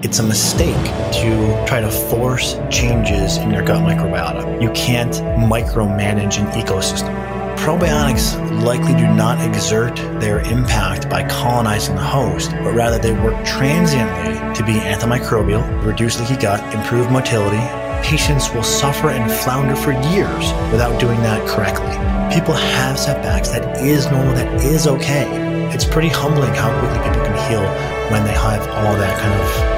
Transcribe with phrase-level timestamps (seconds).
[0.00, 0.76] It's a mistake
[1.14, 4.62] to try to force changes in your gut microbiota.
[4.62, 7.12] You can't micromanage an ecosystem.
[7.56, 13.44] Probiotics likely do not exert their impact by colonizing the host, but rather they work
[13.44, 17.58] transiently to be antimicrobial, reduce leaky gut, improve motility.
[18.06, 21.90] Patients will suffer and flounder for years without doing that correctly.
[22.32, 23.48] People have setbacks.
[23.48, 24.32] That is normal.
[24.36, 25.26] That is okay.
[25.74, 29.77] It's pretty humbling how quickly people can heal when they have all that kind of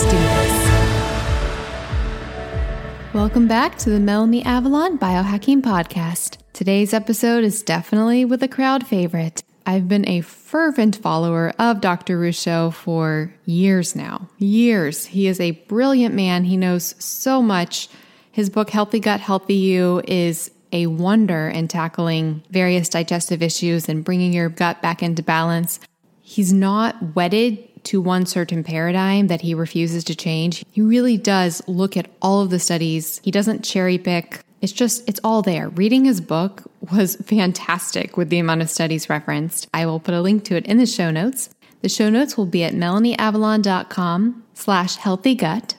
[0.00, 0.54] Let's do this.
[3.12, 6.36] Welcome back to the Melanie Avalon Biohacking Podcast.
[6.52, 9.42] Today's episode is definitely with a crowd favorite.
[9.66, 12.16] I've been a fervent follower of Dr.
[12.16, 14.28] Ruscio for years now.
[14.38, 15.06] Years.
[15.06, 16.44] He is a brilliant man.
[16.44, 17.88] He knows so much.
[18.30, 24.04] His book, Healthy Gut, Healthy You, is a wonder in tackling various digestive issues and
[24.04, 25.80] bringing your gut back into balance.
[26.20, 30.64] He's not wedded to one certain paradigm that he refuses to change.
[30.70, 33.20] He really does look at all of the studies.
[33.22, 35.68] He doesn't cherry pick it's just, it's all there.
[35.68, 39.68] Reading his book was fantastic with the amount of studies referenced.
[39.72, 41.50] I will put a link to it in the show notes.
[41.80, 45.74] The show notes will be at melanieavalon.com slash healthygut.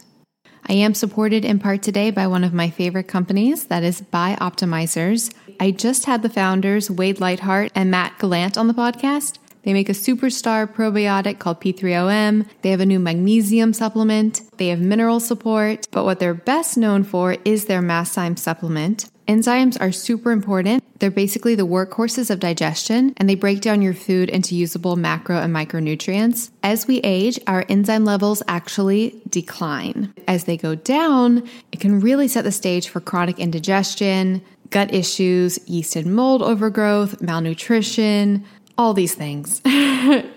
[0.67, 5.33] I am supported in part today by one of my favorite companies, that is Bioptimizers.
[5.59, 9.39] I just had the founders, Wade Lightheart and Matt Gallant, on the podcast.
[9.63, 12.45] They make a superstar probiotic called P3OM.
[12.61, 14.41] They have a new magnesium supplement.
[14.57, 15.88] They have mineral support.
[15.91, 19.09] But what they're best known for is their Masszyme supplement.
[19.30, 20.83] Enzymes are super important.
[20.97, 25.37] They're basically the workhorses of digestion, and they break down your food into usable macro
[25.37, 26.49] and micronutrients.
[26.64, 30.11] As we age, our enzyme levels actually decline.
[30.27, 34.41] As they go down, it can really set the stage for chronic indigestion,
[34.71, 38.43] gut issues, yeast and mold overgrowth, malnutrition,
[38.79, 39.61] all these things.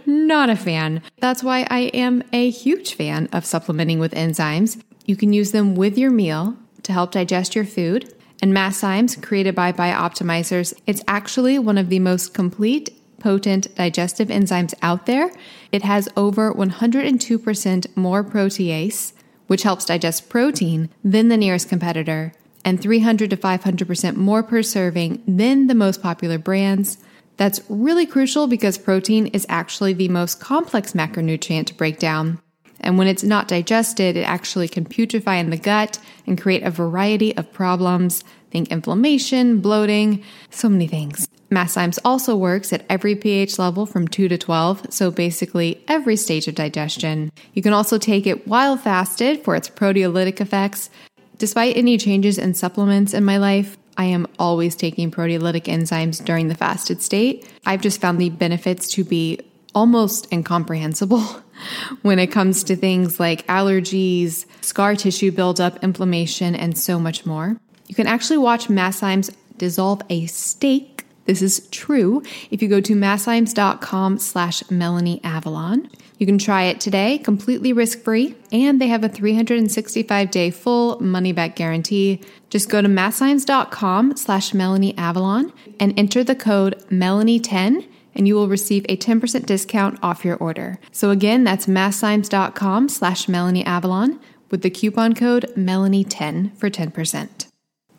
[0.04, 1.00] Not a fan.
[1.20, 4.82] That's why I am a huge fan of supplementing with enzymes.
[5.06, 8.12] You can use them with your meal to help digest your food.
[8.42, 14.74] And Masszymes, created by Bioptimizers, it's actually one of the most complete, potent digestive enzymes
[14.82, 15.30] out there.
[15.70, 19.12] It has over 102% more protease,
[19.46, 22.32] which helps digest protein, than the nearest competitor,
[22.64, 26.98] and 300 to 500% more per serving than the most popular brands.
[27.42, 32.40] That's really crucial because protein is actually the most complex macronutrient to break down.
[32.78, 36.70] And when it's not digested, it actually can putrefy in the gut and create a
[36.70, 38.22] variety of problems.
[38.52, 41.26] Think inflammation, bloating, so many things.
[41.50, 46.46] Masszymes also works at every pH level from 2 to 12, so basically every stage
[46.46, 47.32] of digestion.
[47.54, 50.90] You can also take it while fasted for its proteolytic effects.
[51.38, 56.48] Despite any changes in supplements in my life, I am always taking proteolytic enzymes during
[56.48, 57.50] the fasted state.
[57.66, 59.40] I've just found the benefits to be
[59.74, 61.20] almost incomprehensible
[62.02, 67.56] when it comes to things like allergies, scar tissue buildup, inflammation, and so much more.
[67.88, 71.04] You can actually watch Masszymes dissolve a steak.
[71.24, 75.88] This is true if you go to masszymes.com slash Melanie Avalon.
[76.22, 81.00] You can try it today completely risk free, and they have a 365 day full
[81.00, 82.20] money back guarantee.
[82.48, 88.46] Just go to masszymes.com slash Melanie Avalon and enter the code Melanie10 and you will
[88.46, 90.78] receive a 10% discount off your order.
[90.92, 97.46] So again, that's masszymes.com slash Melanie Avalon with the coupon code Melanie10 for 10%.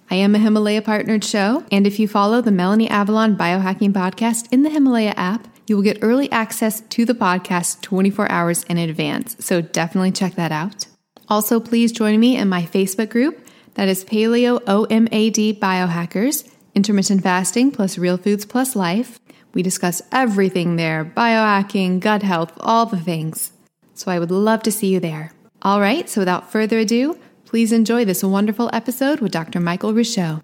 [0.09, 4.47] I am a Himalaya partnered show, and if you follow the Melanie Avalon Biohacking Podcast
[4.49, 8.77] in the Himalaya app, you will get early access to the podcast 24 hours in
[8.77, 10.87] advance, so definitely check that out.
[11.29, 17.71] Also, please join me in my Facebook group that is Paleo OMAD Biohackers, Intermittent Fasting
[17.71, 19.19] plus Real Foods plus Life.
[19.53, 23.51] We discuss everything there biohacking, gut health, all the things.
[23.93, 25.31] So I would love to see you there.
[25.61, 29.59] All right, so without further ado, please enjoy this wonderful episode with Dr.
[29.59, 30.41] Michael Ruscio.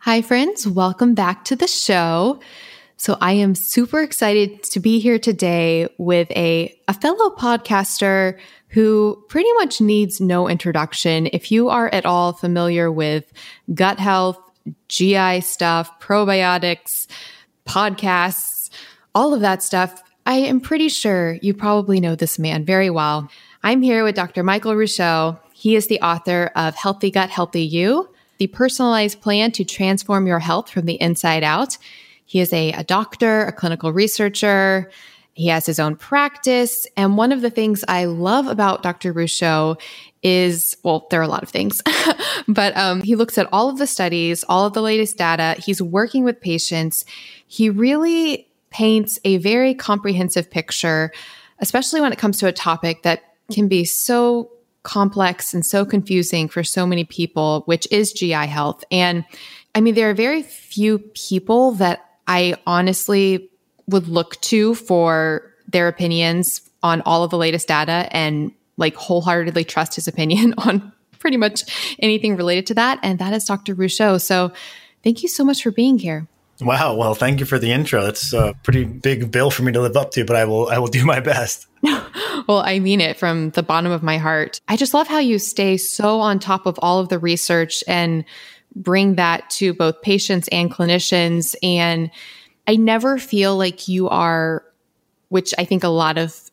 [0.00, 2.40] Hi, friends, welcome back to the show.
[3.02, 8.38] So I am super excited to be here today with a, a fellow podcaster
[8.68, 11.28] who pretty much needs no introduction.
[11.32, 13.24] If you are at all familiar with
[13.74, 14.38] gut health,
[14.86, 17.08] GI stuff, probiotics,
[17.66, 18.70] podcasts,
[19.16, 23.28] all of that stuff, I am pretty sure you probably know this man very well.
[23.64, 24.44] I'm here with Dr.
[24.44, 25.40] Michael Ruscio.
[25.52, 30.38] He is the author of Healthy Gut, Healthy You, the personalized plan to transform your
[30.38, 31.78] health from the inside out.
[32.32, 34.90] He is a, a doctor, a clinical researcher.
[35.34, 36.86] He has his own practice.
[36.96, 39.12] And one of the things I love about Dr.
[39.12, 39.78] Ruscio
[40.22, 41.82] is well, there are a lot of things,
[42.48, 45.60] but um, he looks at all of the studies, all of the latest data.
[45.62, 47.04] He's working with patients.
[47.48, 51.12] He really paints a very comprehensive picture,
[51.58, 54.50] especially when it comes to a topic that can be so
[54.84, 58.84] complex and so confusing for so many people, which is GI health.
[58.90, 59.26] And
[59.74, 63.50] I mean, there are very few people that I honestly
[63.86, 69.64] would look to for their opinions on all of the latest data and like wholeheartedly
[69.64, 72.98] trust his opinion on pretty much anything related to that.
[73.02, 73.74] And that is Dr.
[73.74, 74.20] Ruscio.
[74.20, 74.52] So
[75.04, 76.26] thank you so much for being here.
[76.60, 76.94] Wow.
[76.94, 78.06] Well, thank you for the intro.
[78.06, 80.78] It's a pretty big bill for me to live up to, but I will I
[80.78, 81.66] will do my best.
[81.82, 84.60] well, I mean it from the bottom of my heart.
[84.68, 88.24] I just love how you stay so on top of all of the research and
[88.74, 92.10] bring that to both patients and clinicians and
[92.66, 94.64] I never feel like you are
[95.28, 96.50] which I think a lot of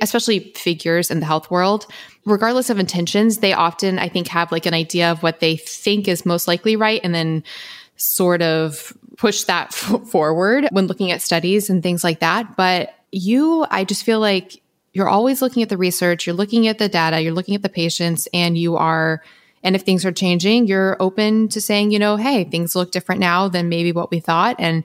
[0.00, 1.86] especially figures in the health world,
[2.24, 6.08] regardless of intentions, they often, I think, have like an idea of what they think
[6.08, 7.00] is most likely right.
[7.04, 7.44] And then
[7.96, 12.56] sort of push that f- forward when looking at studies and things like that.
[12.56, 14.62] But you, I just feel like
[14.92, 17.68] you're always looking at the research, you're looking at the data, you're looking at the
[17.68, 19.22] patients, and you are,
[19.62, 23.20] and if things are changing, you're open to saying, you know, hey, things look different
[23.20, 24.56] now than maybe what we thought.
[24.58, 24.84] And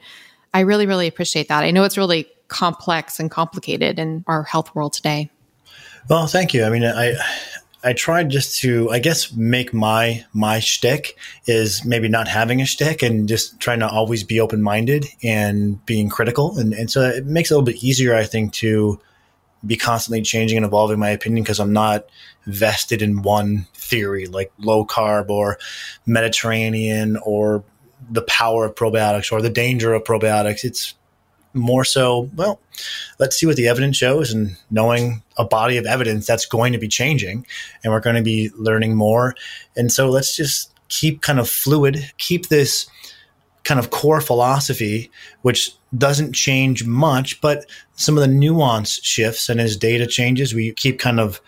[0.53, 1.63] I really, really appreciate that.
[1.63, 5.29] I know it's really complex and complicated in our health world today.
[6.09, 6.65] Well, thank you.
[6.65, 7.15] I mean, I
[7.83, 11.17] I tried just to, I guess, make my my shtick
[11.47, 15.83] is maybe not having a shtick and just trying to always be open minded and
[15.85, 18.99] being critical, and and so it makes it a little bit easier, I think, to
[19.65, 22.05] be constantly changing and evolving my opinion because I'm not
[22.45, 25.57] vested in one theory like low carb or
[26.05, 27.63] Mediterranean or
[28.09, 30.63] the power of probiotics or the danger of probiotics.
[30.63, 30.95] It's
[31.53, 32.59] more so, well,
[33.19, 36.79] let's see what the evidence shows and knowing a body of evidence that's going to
[36.79, 37.45] be changing
[37.83, 39.35] and we're going to be learning more.
[39.77, 42.87] And so let's just keep kind of fluid, keep this
[43.63, 45.09] kind of core philosophy,
[45.41, 49.49] which doesn't change much, but some of the nuance shifts.
[49.49, 51.41] And as data changes, we keep kind of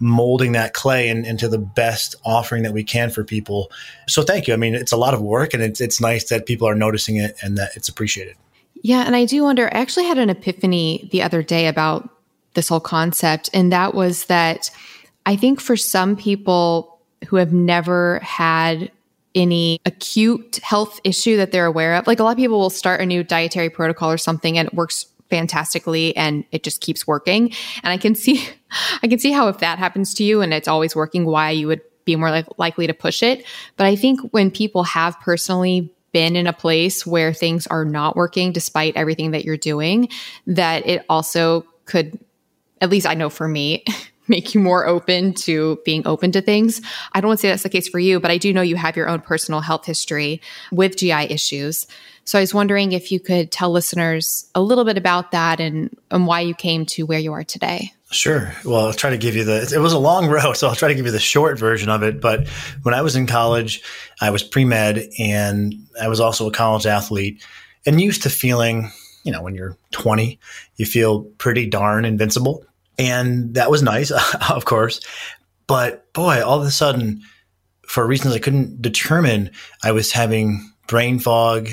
[0.00, 3.70] molding that clay in, into the best offering that we can for people.
[4.06, 4.54] So thank you.
[4.54, 7.16] I mean, it's a lot of work and it's, it's nice that people are noticing
[7.16, 8.36] it and that it's appreciated.
[8.82, 9.02] Yeah.
[9.04, 12.08] And I do wonder, I actually had an epiphany the other day about
[12.54, 13.50] this whole concept.
[13.52, 14.70] And that was that
[15.26, 18.92] I think for some people who have never had
[19.38, 23.00] any acute health issue that they're aware of, like a lot of people will start
[23.00, 27.52] a new dietary protocol or something and it works fantastically and it just keeps working.
[27.82, 28.46] And I can see,
[29.02, 31.68] I can see how if that happens to you and it's always working, why you
[31.68, 33.44] would be more li- likely to push it.
[33.76, 38.16] But I think when people have personally been in a place where things are not
[38.16, 40.08] working despite everything that you're doing,
[40.46, 42.18] that it also could,
[42.80, 43.84] at least I know for me,
[44.28, 46.80] make you more open to being open to things.
[47.12, 48.76] I don't want to say that's the case for you, but I do know you
[48.76, 50.40] have your own personal health history
[50.70, 51.86] with GI issues.
[52.24, 55.96] So I was wondering if you could tell listeners a little bit about that and,
[56.10, 57.94] and why you came to where you are today.
[58.10, 58.52] Sure.
[58.64, 60.88] Well, I'll try to give you the, it was a long road, so I'll try
[60.88, 62.20] to give you the short version of it.
[62.20, 62.46] But
[62.82, 63.82] when I was in college,
[64.20, 67.42] I was pre med and I was also a college athlete
[67.86, 68.90] and used to feeling,
[69.24, 70.38] you know, when you're 20,
[70.76, 72.64] you feel pretty darn invincible.
[72.98, 74.10] And that was nice,
[74.50, 75.00] of course.
[75.66, 77.22] But boy, all of a sudden,
[77.86, 79.50] for reasons I couldn't determine,
[79.82, 81.70] I was having brain fog,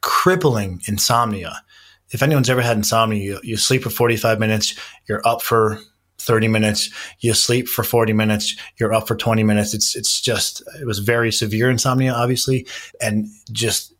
[0.00, 1.62] crippling insomnia
[2.10, 4.74] if anyone's ever had insomnia, you, you sleep for 45 minutes,
[5.08, 5.78] you're up for
[6.18, 9.74] 30 minutes, you sleep for 40 minutes, you're up for 20 minutes.
[9.74, 12.66] It's, it's just, it was very severe insomnia, obviously,
[13.00, 13.92] and just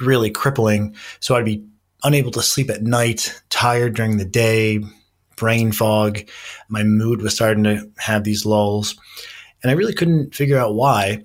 [0.00, 0.94] really crippling.
[1.20, 1.66] So I'd be
[2.04, 4.80] unable to sleep at night, tired during the day,
[5.36, 6.20] brain fog.
[6.68, 8.96] My mood was starting to have these lulls.
[9.62, 11.24] And I really couldn't figure out why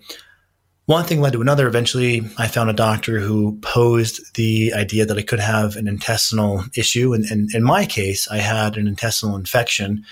[0.86, 1.68] one thing led to another.
[1.68, 6.66] Eventually, I found a doctor who posed the idea that I could have an intestinal
[6.76, 7.14] issue.
[7.14, 10.04] And, and in my case, I had an intestinal infection.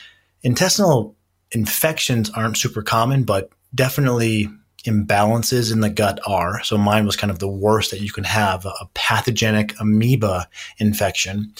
[0.42, 1.18] Intestinal
[1.52, 4.48] infections aren't super common, but definitely
[4.86, 6.64] imbalances in the gut are.
[6.64, 11.54] So mine was kind of the worst that you can have a pathogenic amoeba infection.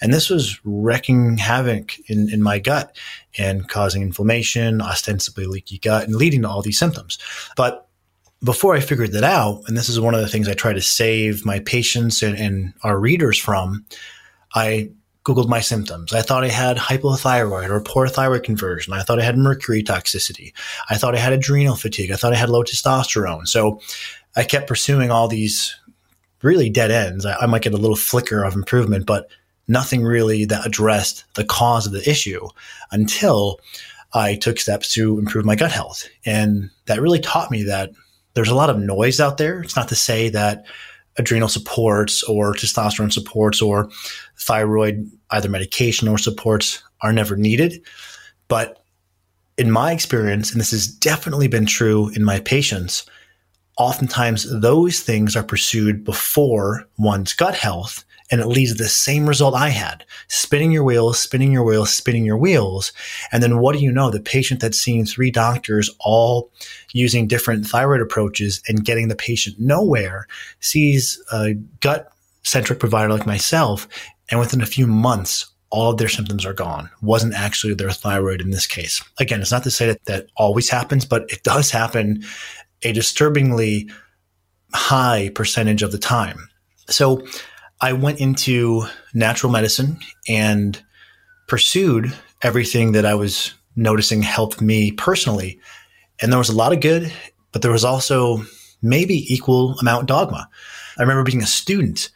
[0.00, 2.96] And this was wreaking havoc in, in my gut
[3.38, 7.18] and causing inflammation, ostensibly leaky gut, and leading to all these symptoms.
[7.56, 7.88] But
[8.42, 10.82] before I figured that out, and this is one of the things I try to
[10.82, 13.86] save my patients and, and our readers from,
[14.54, 14.90] I
[15.24, 16.12] Googled my symptoms.
[16.12, 18.92] I thought I had hypothyroid or poor thyroid conversion.
[18.92, 20.52] I thought I had mercury toxicity.
[20.90, 22.10] I thought I had adrenal fatigue.
[22.10, 23.48] I thought I had low testosterone.
[23.48, 23.80] So
[24.36, 25.74] I kept pursuing all these
[26.42, 27.24] really dead ends.
[27.24, 29.28] I, I might get a little flicker of improvement, but
[29.68, 32.46] nothing really that addressed the cause of the issue
[32.92, 33.58] until
[34.12, 36.08] I took steps to improve my gut health.
[36.24, 37.90] And that really taught me that
[38.34, 39.60] there's a lot of noise out there.
[39.62, 40.66] It's not to say that
[41.16, 43.88] adrenal supports or testosterone supports or
[44.38, 47.82] thyroid, either medication or supports, are never needed.
[48.48, 48.84] But
[49.56, 53.06] in my experience, and this has definitely been true in my patients,
[53.78, 59.28] oftentimes those things are pursued before one's gut health and it leads to the same
[59.28, 62.92] result I had spinning your wheels, spinning your wheels, spinning your wheels.
[63.32, 64.10] And then what do you know?
[64.10, 66.50] The patient that's seen three doctors all
[66.92, 70.26] using different thyroid approaches and getting the patient nowhere
[70.60, 72.10] sees a gut
[72.42, 73.86] centric provider like myself.
[74.30, 76.88] And within a few months, all of their symptoms are gone.
[77.02, 79.02] Wasn't actually their thyroid in this case.
[79.18, 82.24] Again, it's not to say that that always happens, but it does happen
[82.82, 83.90] a disturbingly
[84.72, 86.48] high percentage of the time.
[86.88, 87.26] So
[87.80, 90.82] I went into natural medicine and
[91.46, 95.58] pursued everything that I was noticing helped me personally.
[96.20, 97.12] And there was a lot of good,
[97.52, 98.44] but there was also
[98.82, 100.48] maybe equal amount dogma.
[100.98, 102.10] I remember being a student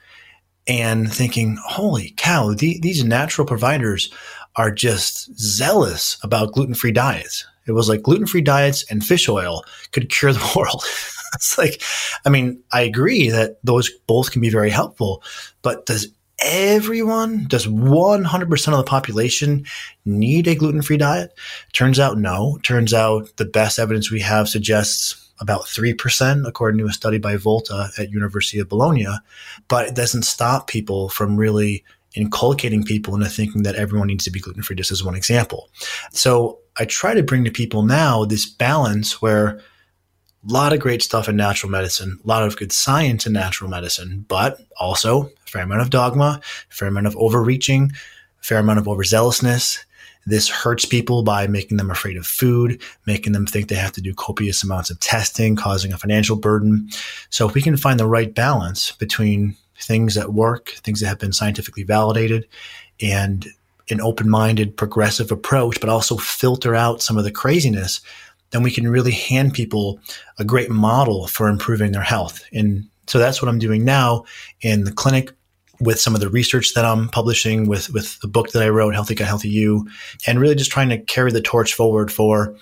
[0.66, 4.12] and thinking, holy cow, the, these natural providers
[4.56, 7.46] are just zealous about gluten free diets.
[7.66, 10.84] It was like gluten free diets and fish oil could cure the world.
[11.34, 11.82] it's like,
[12.24, 15.22] I mean, I agree that those both can be very helpful,
[15.62, 16.08] but does
[16.40, 19.64] everyone, does 100% of the population
[20.04, 21.32] need a gluten free diet?
[21.72, 22.58] Turns out no.
[22.62, 27.36] Turns out the best evidence we have suggests about 3%, according to a study by
[27.36, 29.06] Volta at University of Bologna.
[29.68, 34.30] But it doesn't stop people from really inculcating people into thinking that everyone needs to
[34.30, 35.68] be gluten free, just as one example.
[36.12, 39.60] So I try to bring to people now this balance where
[40.46, 43.70] a lot of great stuff in natural medicine, a lot of good science in natural
[43.70, 46.40] medicine, but also a fair amount of dogma,
[46.70, 47.92] a fair amount of overreaching,
[48.40, 49.78] a fair amount of overzealousness.
[50.26, 54.02] This hurts people by making them afraid of food, making them think they have to
[54.02, 56.88] do copious amounts of testing, causing a financial burden.
[57.30, 61.18] So if we can find the right balance between things that work, things that have
[61.18, 62.46] been scientifically validated,
[63.00, 63.46] and
[63.90, 68.00] an open minded, progressive approach, but also filter out some of the craziness
[68.50, 70.00] then we can really hand people
[70.38, 72.42] a great model for improving their health.
[72.52, 74.24] And so that's what I'm doing now
[74.60, 75.32] in the clinic
[75.80, 78.94] with some of the research that I'm publishing with, with the book that I wrote,
[78.94, 79.88] Healthy Gut, Healthy You,
[80.26, 82.56] and really just trying to carry the torch forward for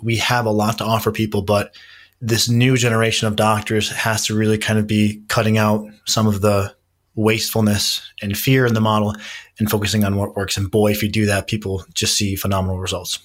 [0.00, 1.74] we have a lot to offer people, but
[2.20, 6.40] this new generation of doctors has to really kind of be cutting out some of
[6.40, 6.74] the
[7.14, 9.14] wastefulness and fear in the model
[9.58, 10.56] and focusing on what works.
[10.56, 13.18] And boy, if you do that, people just see phenomenal results.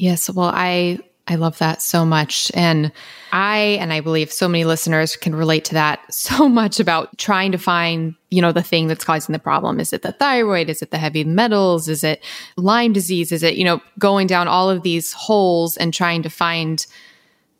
[0.00, 2.90] Yes, well, I I love that so much and
[3.32, 7.52] I and I believe so many listeners can relate to that so much about trying
[7.52, 9.78] to find, you know, the thing that's causing the problem.
[9.78, 10.70] Is it the thyroid?
[10.70, 11.86] Is it the heavy metals?
[11.86, 12.24] Is it
[12.56, 13.30] Lyme disease?
[13.30, 16.86] Is it, you know, going down all of these holes and trying to find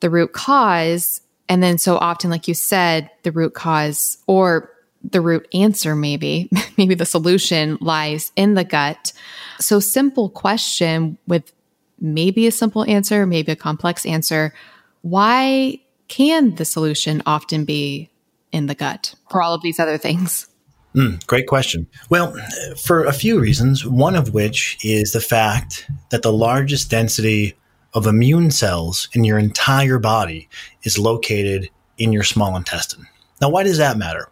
[0.00, 4.70] the root cause and then so often like you said, the root cause or
[5.02, 9.14] the root answer maybe maybe the solution lies in the gut
[9.59, 11.52] so simple question with
[12.00, 14.54] maybe a simple answer, maybe a complex answer.
[15.02, 18.11] Why can the solution often be
[18.52, 20.49] in the gut for all of these other things?
[20.95, 21.87] Mm, great question.
[22.09, 22.37] Well,
[22.83, 27.54] for a few reasons, one of which is the fact that the largest density
[27.95, 30.49] of immune cells in your entire body
[30.83, 33.07] is located in your small intestine.
[33.40, 34.28] Now, why does that matter?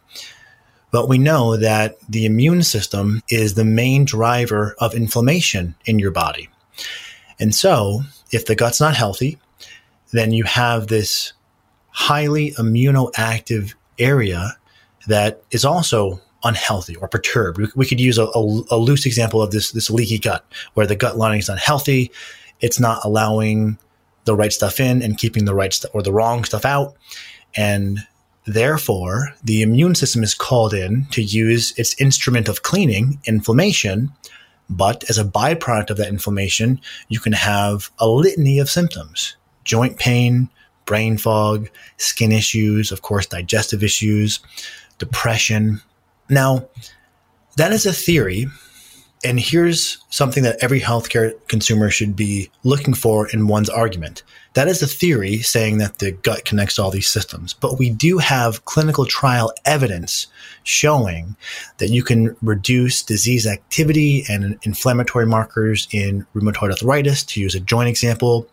[0.92, 6.10] Well, we know that the immune system is the main driver of inflammation in your
[6.10, 6.48] body.
[7.40, 8.02] And so,
[8.32, 9.38] if the gut's not healthy,
[10.12, 11.32] then you have this
[11.90, 14.56] highly immunoactive area
[15.06, 17.58] that is also unhealthy or perturbed.
[17.74, 20.94] We, could use a, a, a, loose example of this, this leaky gut where the
[20.94, 22.12] gut lining is unhealthy.
[22.60, 23.78] It's not allowing
[24.24, 26.94] the right stuff in and keeping the right stuff or the wrong stuff out.
[27.56, 28.00] And
[28.46, 34.12] therefore, the immune system is called in to use its instrument of cleaning, inflammation,
[34.68, 39.98] but as a byproduct of that inflammation, you can have a litany of symptoms joint
[39.98, 40.48] pain,
[40.86, 44.40] brain fog, skin issues, of course, digestive issues,
[44.98, 45.82] depression.
[46.30, 46.68] Now,
[47.56, 48.46] that is a theory
[49.24, 54.22] And here's something that every healthcare consumer should be looking for in one's argument.
[54.58, 57.54] That is the theory saying that the gut connects all these systems.
[57.54, 60.26] But we do have clinical trial evidence
[60.64, 61.36] showing
[61.76, 67.60] that you can reduce disease activity and inflammatory markers in rheumatoid arthritis, to use a
[67.60, 68.48] joint example,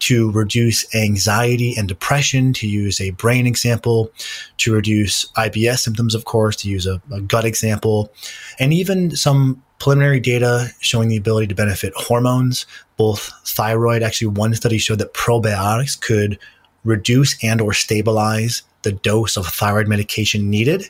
[0.00, 4.10] to reduce anxiety and depression, to use a brain example,
[4.56, 8.12] to reduce IBS symptoms, of course, to use a, a gut example,
[8.58, 12.66] and even some preliminary data showing the ability to benefit hormones,
[12.96, 14.02] both thyroid.
[14.02, 16.38] Actually, one study showed that probiotics could
[16.84, 20.88] reduce and or stabilize the dose of thyroid medication needed.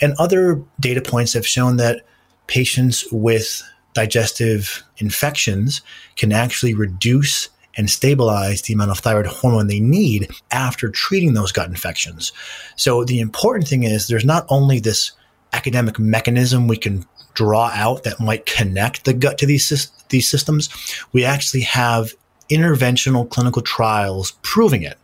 [0.00, 2.02] And other data points have shown that
[2.46, 3.62] patients with
[3.94, 5.82] digestive infections
[6.16, 11.52] can actually reduce and stabilize the amount of thyroid hormone they need after treating those
[11.52, 12.32] gut infections.
[12.76, 15.12] So the important thing is there's not only this
[15.52, 20.68] academic mechanism we can draw out that might connect the gut to these these systems,
[21.12, 22.14] we actually have
[22.50, 24.98] interventional clinical trials proving it.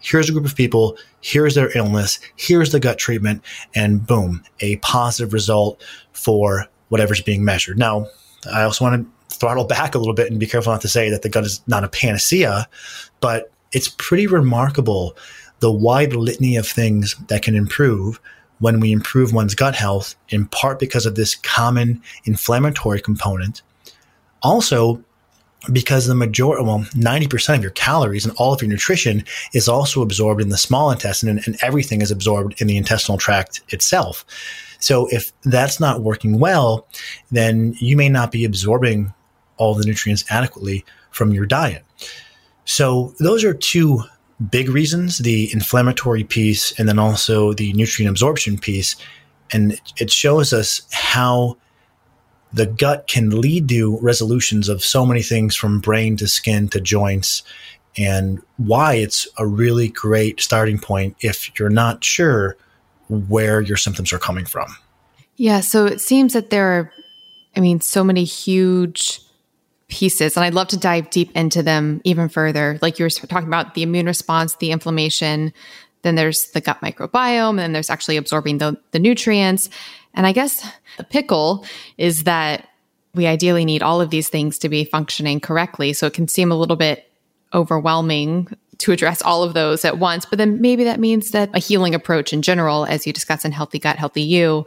[0.00, 3.42] Here's a group of people, here's their illness, here's the gut treatment,
[3.74, 5.82] and boom, a positive result
[6.12, 7.78] for whatever's being measured.
[7.78, 8.06] Now,
[8.52, 11.10] I also want to throttle back a little bit and be careful not to say
[11.10, 12.68] that the gut is not a panacea,
[13.20, 15.16] but it's pretty remarkable
[15.60, 18.20] the wide litany of things that can improve
[18.60, 23.62] when we improve one's gut health, in part because of this common inflammatory component.
[24.42, 25.02] Also,
[25.72, 30.02] because the majority, well, 90% of your calories and all of your nutrition is also
[30.02, 34.24] absorbed in the small intestine and, and, everything is absorbed in the intestinal tract itself.
[34.78, 36.86] So if that's not working well,
[37.32, 39.12] then you may not be absorbing
[39.56, 41.84] all the nutrients adequately from your diet.
[42.64, 44.04] So those are two
[44.50, 48.96] big reasons the inflammatory piece and then also the nutrient absorption piece.
[49.50, 51.56] And it shows us how
[52.52, 56.80] the gut can lead to resolutions of so many things from brain to skin to
[56.80, 57.42] joints
[57.96, 62.56] and why it's a really great starting point if you're not sure
[63.08, 64.76] where your symptoms are coming from.
[65.36, 65.60] Yeah.
[65.60, 66.92] So it seems that there are,
[67.56, 69.20] I mean, so many huge
[69.88, 72.78] pieces and I'd love to dive deep into them even further.
[72.82, 75.52] Like you were talking about the immune response, the inflammation,
[76.02, 79.68] then there's the gut microbiome, and then there's actually absorbing the, the nutrients.
[80.14, 80.64] And I guess
[80.96, 81.64] the pickle
[81.96, 82.68] is that
[83.14, 85.92] we ideally need all of these things to be functioning correctly.
[85.92, 87.10] So it can seem a little bit
[87.52, 88.48] overwhelming
[88.78, 90.24] to address all of those at once.
[90.24, 93.52] But then maybe that means that a healing approach in general, as you discuss in
[93.52, 94.66] Healthy Gut, Healthy You,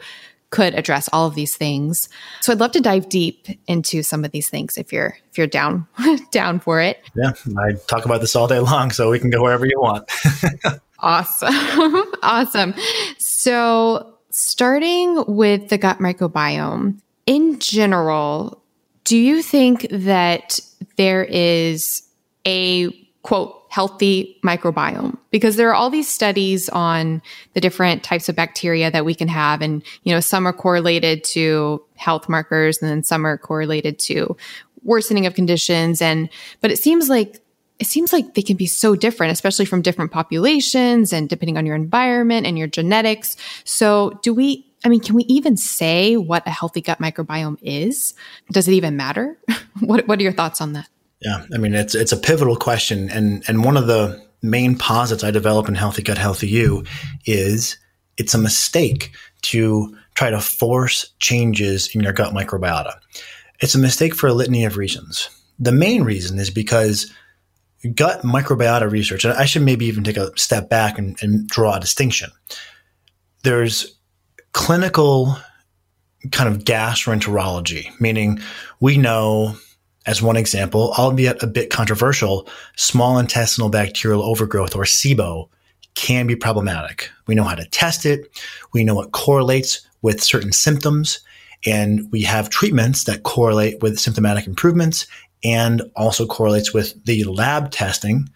[0.52, 2.08] could address all of these things.
[2.42, 5.48] So I'd love to dive deep into some of these things if you're if you're
[5.48, 5.88] down
[6.32, 7.02] down for it.
[7.16, 10.10] Yeah, I talk about this all day long, so we can go wherever you want.
[11.00, 11.50] awesome.
[12.24, 12.76] awesome.
[13.18, 18.62] So starting with the gut microbiome, in general,
[19.04, 20.60] do you think that
[20.98, 22.04] there is
[22.46, 22.92] a
[23.24, 27.22] quote healthy microbiome because there are all these studies on
[27.54, 31.24] the different types of bacteria that we can have and you know some are correlated
[31.24, 34.36] to health markers and then some are correlated to
[34.84, 36.30] worsening of conditions and
[36.60, 37.40] but it seems like
[37.80, 41.66] it seems like they can be so different especially from different populations and depending on
[41.66, 46.42] your environment and your genetics so do we I mean, can we even say what
[46.48, 48.16] a healthy gut microbiome is?
[48.52, 49.38] Does it even matter?
[49.80, 50.90] what, what are your thoughts on that?
[51.22, 55.24] Yeah, I mean it's it's a pivotal question, and and one of the main posits
[55.24, 56.84] I develop in Healthy Gut Healthy You
[57.26, 57.78] is
[58.18, 59.12] it's a mistake
[59.44, 62.94] to try to force changes in your gut microbiota.
[63.60, 65.30] It's a mistake for a litany of reasons.
[65.60, 67.12] The main reason is because
[67.96, 71.76] gut microbiota research, and I should maybe even take a step back and, and draw
[71.76, 72.32] a distinction.
[73.44, 73.96] There's
[74.54, 75.38] clinical
[76.32, 78.40] kind of gastroenterology, meaning
[78.80, 79.56] we know
[80.06, 85.48] as one example, albeit a bit controversial, small intestinal bacterial overgrowth or SIBO
[85.94, 87.10] can be problematic.
[87.28, 88.30] We know how to test it.
[88.74, 91.20] We know it correlates with certain symptoms
[91.66, 95.06] and we have treatments that correlate with symptomatic improvements
[95.44, 98.30] and also correlates with the lab testing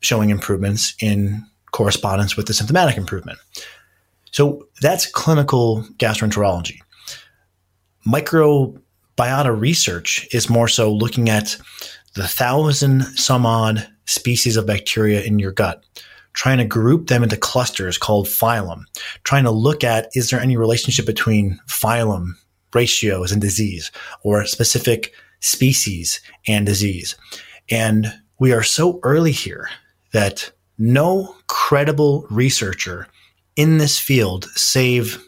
[0.00, 3.38] showing improvements in correspondence with the symptomatic improvement.
[4.30, 6.78] So that's clinical gastroenterology.
[8.04, 8.74] Micro
[9.20, 11.58] biota research is more so looking at
[12.14, 15.84] the thousand some odd species of bacteria in your gut,
[16.32, 18.84] trying to group them into clusters called phylum,
[19.24, 22.30] trying to look at is there any relationship between phylum
[22.72, 23.92] ratios and disease
[24.24, 27.14] or specific species and disease.
[27.70, 29.68] And we are so early here
[30.12, 33.06] that no credible researcher
[33.54, 35.22] in this field, save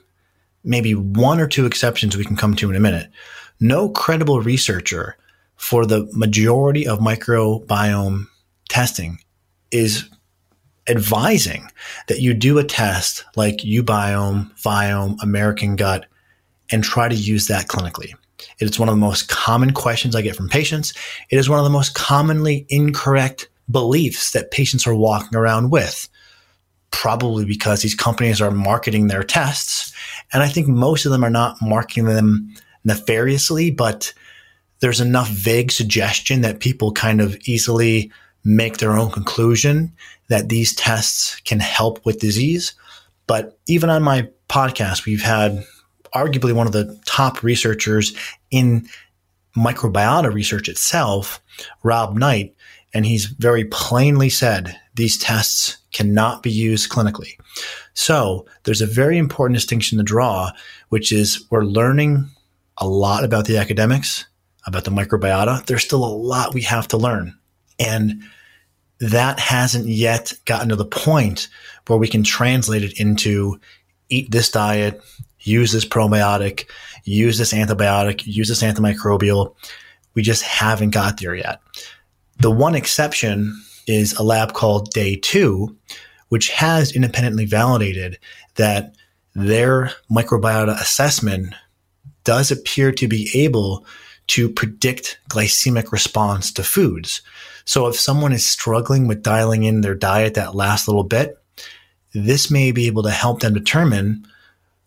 [0.64, 3.10] maybe one or two exceptions we can come to in a minute,
[3.62, 5.16] no credible researcher
[5.56, 8.26] for the majority of microbiome
[8.68, 9.18] testing
[9.70, 10.10] is
[10.88, 11.68] advising
[12.08, 16.06] that you do a test like uBiome, Viome, American Gut,
[16.72, 18.12] and try to use that clinically.
[18.58, 20.92] It is one of the most common questions I get from patients.
[21.30, 26.08] It is one of the most commonly incorrect beliefs that patients are walking around with,
[26.90, 29.92] probably because these companies are marketing their tests.
[30.32, 32.52] And I think most of them are not marketing them
[32.84, 34.12] nefariously, but
[34.80, 38.10] there's enough vague suggestion that people kind of easily
[38.44, 39.92] make their own conclusion
[40.28, 42.74] that these tests can help with disease.
[43.26, 45.64] But even on my podcast, we've had
[46.14, 48.14] arguably one of the top researchers
[48.50, 48.88] in
[49.56, 51.40] microbiota research itself,
[51.82, 52.54] Rob Knight,
[52.94, 57.38] and he's very plainly said these tests cannot be used clinically.
[57.94, 60.50] So there's a very important distinction to draw,
[60.88, 62.28] which is we're learning
[62.78, 64.26] a lot about the academics,
[64.66, 65.64] about the microbiota.
[65.66, 67.38] There's still a lot we have to learn.
[67.78, 68.22] And
[69.00, 71.48] that hasn't yet gotten to the point
[71.86, 73.58] where we can translate it into
[74.08, 75.02] eat this diet,
[75.40, 76.66] use this probiotic,
[77.04, 79.54] use this antibiotic, use this antimicrobial.
[80.14, 81.60] We just haven't got there yet.
[82.38, 85.74] The one exception is a lab called DayTwo,
[86.28, 88.18] which has independently validated
[88.54, 88.94] that
[89.34, 91.54] their microbiota assessment
[92.24, 93.84] does appear to be able
[94.28, 97.22] to predict glycemic response to foods.
[97.64, 101.36] So if someone is struggling with dialing in their diet that last little bit,
[102.14, 104.26] this may be able to help them determine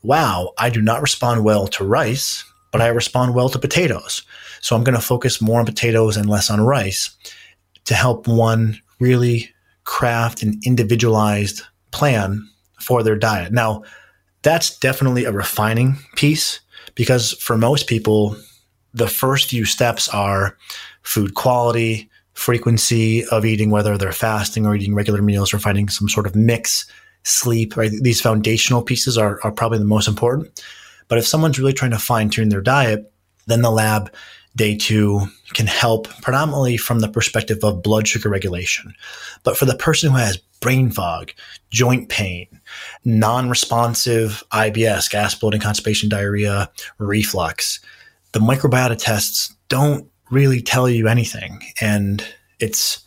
[0.04, 4.22] wow, I do not respond well to rice, but I respond well to potatoes.
[4.62, 7.10] So I'm going to focus more on potatoes and less on rice
[7.86, 9.50] to help one really
[9.84, 12.48] craft an individualized plan
[12.80, 13.52] for their diet.
[13.52, 13.84] Now,
[14.44, 16.60] that's definitely a refining piece
[16.96, 18.36] because for most people,
[18.94, 20.58] the first few steps are
[21.04, 26.10] food quality, frequency of eating, whether they're fasting or eating regular meals or finding some
[26.10, 26.86] sort of mix
[27.24, 27.92] sleep, right?
[28.02, 30.64] These foundational pieces are, are probably the most important.
[31.08, 33.12] But if someone's really trying to fine tune their diet,
[33.48, 34.14] then the lab
[34.58, 38.94] DayTwo can help predominantly from the perspective of blood sugar regulation.
[39.44, 41.32] But for the person who has brain fog,
[41.70, 42.48] joint pain,
[43.04, 47.80] non responsive IBS, gas, bloating, constipation, diarrhea, reflux,
[48.32, 51.62] the microbiota tests don't really tell you anything.
[51.82, 52.26] And
[52.60, 53.04] it's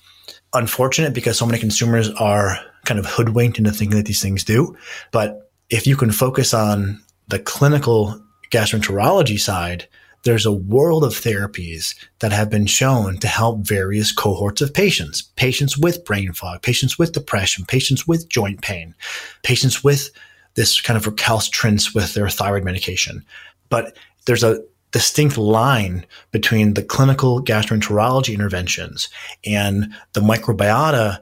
[0.54, 4.76] unfortunate because so many consumers are kind of hoodwinked into thinking that these things do.
[5.12, 9.86] But if you can focus on the clinical gastroenterology side,
[10.24, 15.22] there's a world of therapies that have been shown to help various cohorts of patients
[15.36, 18.94] patients with brain fog, patients with depression, patients with joint pain,
[19.42, 20.10] patients with
[20.54, 23.24] this kind of recalcitrance with their thyroid medication.
[23.68, 29.08] But there's a distinct line between the clinical gastroenterology interventions
[29.44, 31.20] and the microbiota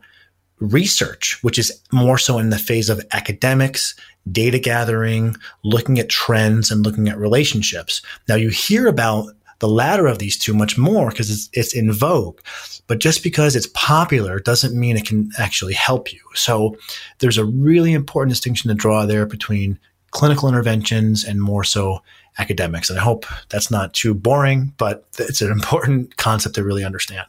[0.59, 3.95] research, which is more so in the phase of academics,
[4.31, 8.03] data gathering, looking at trends and looking at relationships.
[8.29, 11.93] Now you hear about the latter of these two much more because it's, it's in
[11.93, 12.41] vogue.
[12.87, 16.21] But just because it's popular doesn't mean it can actually help you.
[16.35, 16.77] So
[17.19, 19.79] there's a really important distinction to draw there between
[20.11, 22.03] clinical interventions and more so
[22.39, 22.91] academics.
[22.91, 27.27] And I hope that's not too boring, but it's an important concept to really understand.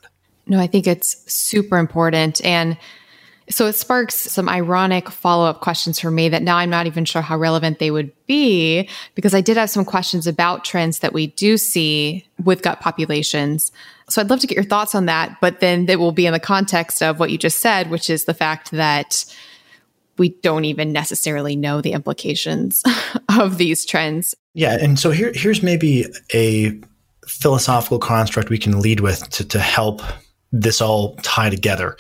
[0.48, 2.44] No, I think it's super important.
[2.46, 2.78] And
[3.50, 7.06] so it sparks some ironic follow up questions for me that now I'm not even
[7.06, 11.14] sure how relevant they would be because I did have some questions about trends that
[11.14, 13.72] we do see with gut populations.
[14.10, 16.34] So I'd love to get your thoughts on that, but then it will be in
[16.34, 19.24] the context of what you just said, which is the fact that
[20.18, 22.84] we don't even necessarily know the implications
[23.40, 24.36] of these trends.
[24.56, 24.78] Yeah.
[24.80, 26.78] And so here, here's maybe a
[27.28, 30.02] philosophical construct we can lead with to, to help
[30.52, 31.98] this all tie together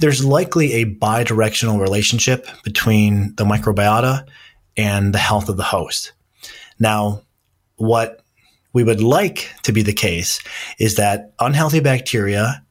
[0.00, 4.26] there's likely a bi-directional relationship between the microbiota
[4.76, 6.12] and the health of the host.
[6.78, 7.22] Now,
[7.76, 8.22] what
[8.72, 10.40] we would like to be the case
[10.78, 12.62] is that unhealthy bacteria,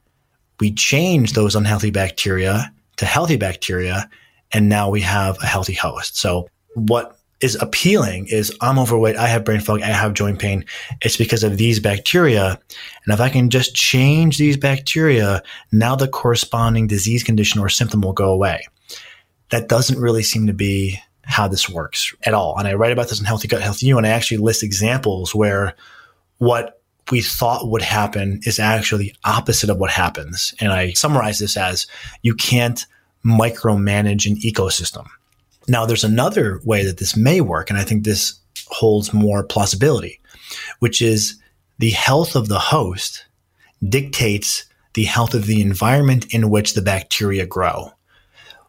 [0.59, 4.09] we change those unhealthy bacteria to healthy bacteria,
[4.51, 6.17] and now we have a healthy host.
[6.17, 10.65] So, what is appealing is I'm overweight, I have brain fog, I have joint pain.
[11.01, 12.59] It's because of these bacteria.
[13.05, 18.01] And if I can just change these bacteria, now the corresponding disease condition or symptom
[18.01, 18.65] will go away.
[19.49, 22.57] That doesn't really seem to be how this works at all.
[22.57, 25.35] And I write about this in Healthy Gut, Healthy You, and I actually list examples
[25.35, 25.75] where
[26.39, 30.53] what we thought would happen is actually the opposite of what happens.
[30.59, 31.85] And I summarize this as
[32.21, 32.85] you can't
[33.25, 35.07] micromanage an ecosystem
[35.67, 40.19] now, there's another way that this may work, and I think this holds more plausibility,
[40.79, 41.39] which is
[41.77, 43.25] the health of the host
[43.87, 47.91] dictates the health of the environment in which the bacteria grow.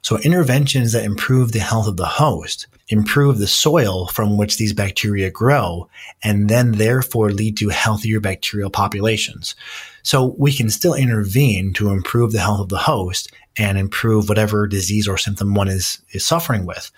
[0.02, 4.72] So interventions that improve the health of the host improve the soil from which these
[4.72, 5.88] bacteria grow
[6.22, 9.54] and then therefore lead to healthier bacterial populations.
[10.02, 14.66] So we can still intervene to improve the health of the host and improve whatever
[14.66, 16.90] disease or symptom one is, is suffering with.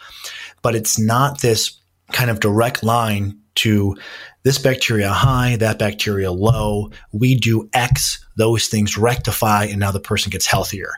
[0.62, 1.78] But it's not this
[2.12, 3.96] kind of direct line to
[4.42, 6.90] this bacteria high, that bacteria low.
[7.12, 10.92] We do X, those things rectify, and now the person gets healthier.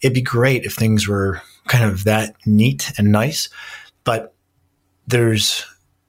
[0.00, 3.48] It'd be great if things were kind of that neat and nice,
[4.04, 4.34] but
[5.06, 5.64] there's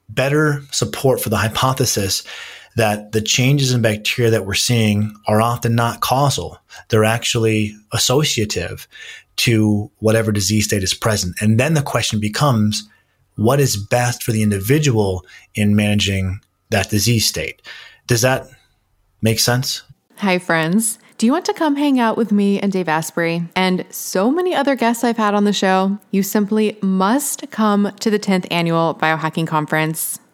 [0.10, 2.24] better support for the hypothesis
[2.80, 6.58] that the changes in bacteria that we're seeing are often not causal.
[6.88, 8.88] They're actually associative
[9.36, 11.36] to whatever disease state is present.
[11.42, 12.88] And then the question becomes
[13.36, 16.39] what is best for the individual in managing
[16.70, 17.62] that disease state?
[18.08, 18.48] Does that
[19.22, 19.84] make sense?
[20.18, 21.00] Hi, friends.
[21.18, 24.56] Do you want to come hang out with me and Dave Asprey and so many
[24.56, 26.00] other guests I've had on the show?
[26.12, 30.20] You simply must come to the 10th annual Biohacking Conference.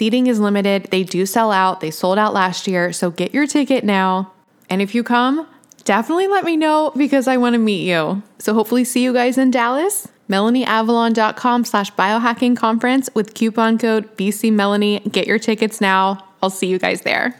[0.00, 0.84] Seating is limited.
[0.84, 1.80] They do sell out.
[1.80, 2.90] They sold out last year.
[2.90, 4.32] So get your ticket now.
[4.70, 5.46] And if you come,
[5.84, 8.22] definitely let me know because I want to meet you.
[8.38, 10.08] So hopefully see you guys in Dallas.
[10.30, 15.12] MelanieAvalon.com slash biohacking conference with coupon code BCMelanie.
[15.12, 16.26] Get your tickets now.
[16.42, 17.38] I'll see you guys there.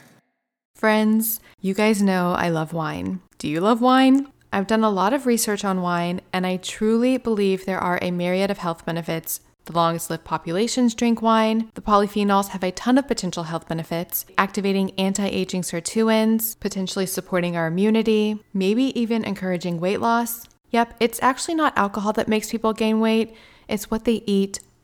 [0.74, 3.20] Friends, you guys know I love wine.
[3.38, 4.30] Do you love wine?
[4.52, 8.10] I've done a lot of research on wine, and I truly believe there are a
[8.10, 9.40] myriad of health benefits
[9.70, 11.70] the longest lived populations drink wine.
[11.74, 17.56] The polyphenols have a ton of potential health benefits, activating anti aging sirtuins, potentially supporting
[17.56, 20.46] our immunity, maybe even encouraging weight loss.
[20.70, 23.34] Yep, it's actually not alcohol that makes people gain weight,
[23.68, 24.60] it's what they eat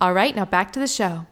[0.00, 1.26] All right, now back to the show.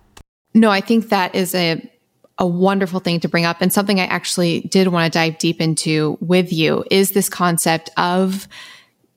[0.55, 1.91] No, I think that is a
[2.39, 5.59] a wonderful thing to bring up and something I actually did want to dive deep
[5.59, 8.47] into with you is this concept of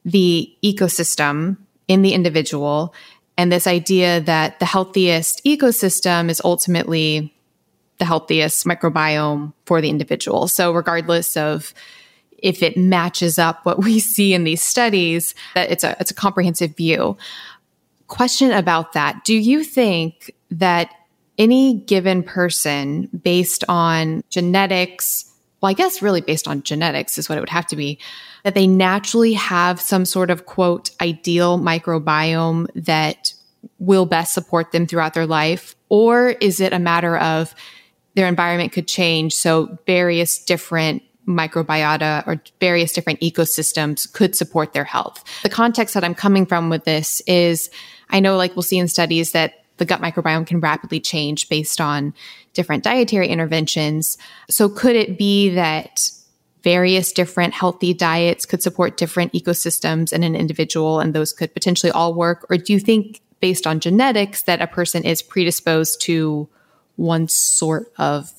[0.06, 1.58] the ecosystem
[1.90, 2.94] in the individual
[3.38, 7.34] and this idea that the healthiest ecosystem is ultimately
[7.98, 10.48] the healthiest microbiome for the individual.
[10.48, 11.74] So, regardless of
[12.38, 16.16] if it matches up what we see in these studies, that it's a it's a
[16.16, 17.18] comprehensive view.
[18.10, 20.94] Question about that: Do you think that
[21.38, 27.38] any given person, based on genetics, well, I guess really based on genetics is what
[27.38, 27.98] it would have to be,
[28.44, 33.34] that they naturally have some sort of quote ideal microbiome that
[33.78, 35.76] will best support them throughout their life?
[35.88, 37.56] Or is it a matter of
[38.16, 39.34] their environment could change?
[39.34, 45.24] So various different microbiota or various different ecosystems could support their health.
[45.44, 47.70] The context that I'm coming from with this is
[48.10, 51.80] I know, like, we'll see in studies that the gut microbiome can rapidly change based
[51.80, 52.14] on
[52.54, 54.18] different dietary interventions.
[54.50, 56.10] So, could it be that
[56.64, 61.92] various different healthy diets could support different ecosystems in an individual and those could potentially
[61.92, 62.46] all work?
[62.50, 66.50] Or do you think, based on genetics, that a person is predisposed to
[66.98, 68.32] one sort of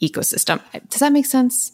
[0.00, 0.60] ecosystem?
[0.88, 1.72] Does that make sense?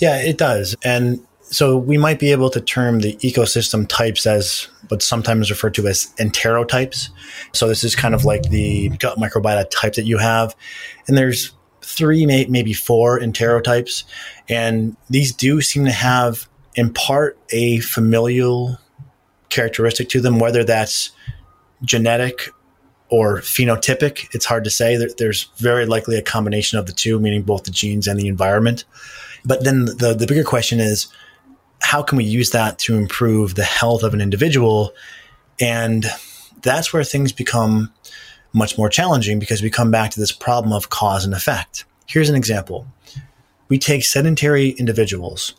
[0.00, 0.76] Yeah, it does.
[0.84, 5.74] And so we might be able to term the ecosystem types as what's sometimes referred
[5.74, 7.10] to as enterotypes.
[7.52, 10.56] So this is kind of like the gut microbiota type that you have.
[11.06, 14.04] And there's three, maybe four enterotypes.
[14.48, 18.78] And these do seem to have, in part, a familial
[19.50, 21.10] characteristic to them, whether that's
[21.84, 22.48] genetic
[23.10, 24.26] or phenotypic.
[24.32, 24.96] It's hard to say.
[25.18, 28.86] There's very likely a combination of the two, meaning both the genes and the environment.
[29.44, 31.08] But then the, the bigger question is
[31.82, 34.92] how can we use that to improve the health of an individual?
[35.60, 36.06] And
[36.62, 37.92] that's where things become
[38.52, 41.84] much more challenging because we come back to this problem of cause and effect.
[42.06, 42.86] Here's an example
[43.68, 45.54] we take sedentary individuals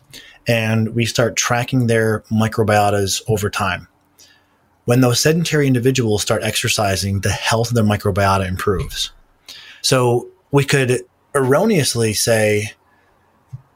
[0.47, 3.87] and we start tracking their microbiotas over time.
[4.85, 9.11] When those sedentary individuals start exercising, the health of their microbiota improves.
[9.81, 11.01] So we could
[11.33, 12.73] erroneously say,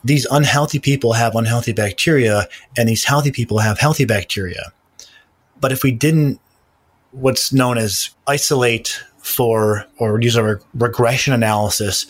[0.08, 4.72] these unhealthy people have unhealthy bacteria and these healthy people have healthy bacteria.
[5.60, 6.40] But if we didn't,
[7.12, 12.06] what's known as isolate for or use a regression analysis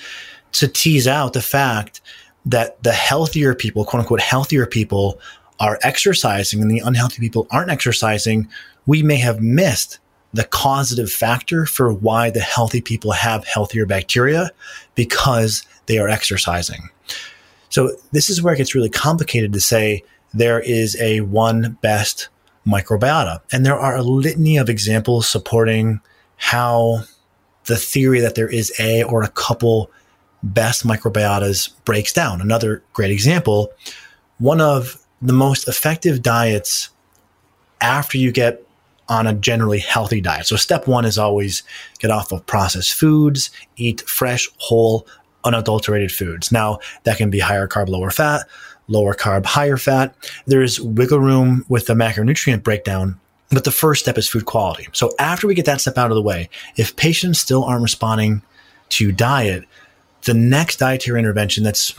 [0.53, 2.01] to tease out the fact
[2.45, 5.19] that the healthier people, quote unquote, healthier people
[5.59, 8.47] are exercising and the unhealthy people aren't exercising,
[8.85, 9.97] we may have missed
[10.33, 14.51] the causative factor for why the healthy people have healthier bacteria
[14.93, 16.89] because they are exercising.
[17.69, 20.03] So this is where it gets really complicated to say
[20.33, 22.29] there is a one best
[22.65, 23.39] microbiota.
[23.51, 26.01] And there are a litany of examples supporting
[26.35, 27.03] how
[27.65, 29.91] the theory that there is a or a couple
[30.43, 32.41] best microbiotas breaks down.
[32.41, 33.69] Another great example,
[34.37, 36.89] one of the most effective diets
[37.81, 38.63] after you get
[39.09, 40.45] on a generally healthy diet.
[40.45, 41.63] So step one is always
[41.99, 45.07] get off of processed foods, eat fresh, whole,
[45.43, 46.51] unadulterated foods.
[46.51, 48.47] Now, that can be higher carb, lower fat,
[48.87, 50.15] lower carb, higher fat.
[50.45, 53.19] There's wiggle room with the macronutrient breakdown.
[53.49, 54.89] But the first step is food quality.
[54.91, 58.41] So after we get that step out of the way, if patients still aren't responding
[58.89, 59.63] to diet,
[60.23, 61.93] the next dietary intervention that's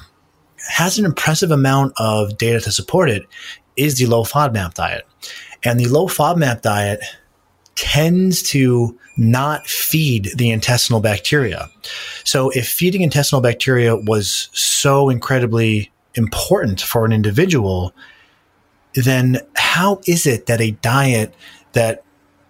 [0.68, 3.22] has an impressive amount of data to support it
[3.76, 5.06] is the low FODMAP diet.
[5.64, 7.00] And the low FODMAP diet
[7.78, 11.70] tends to not feed the intestinal bacteria.
[12.24, 17.94] So if feeding intestinal bacteria was so incredibly important for an individual,
[18.96, 21.32] then how is it that a diet
[21.72, 22.02] that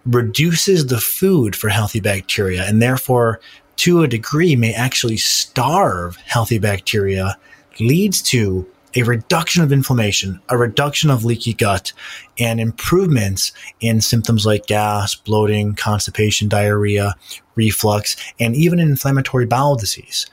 [0.03, 3.39] reduces the food for healthy bacteria and therefore
[3.75, 7.37] to a degree may actually starve healthy bacteria
[7.79, 11.93] leads to a reduction of inflammation, a reduction of leaky gut,
[12.37, 17.15] and improvements in symptoms like gas, bloating, constipation, diarrhea,
[17.55, 20.25] reflux, and even inflammatory bowel disease.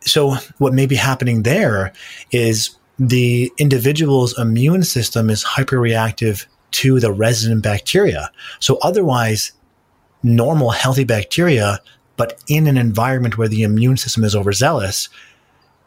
[0.00, 1.92] So, what may be happening there
[2.30, 8.30] is the individual's immune system is hyperreactive to the resident bacteria.
[8.60, 9.52] So, otherwise,
[10.22, 11.80] normal, healthy bacteria,
[12.16, 15.08] but in an environment where the immune system is overzealous,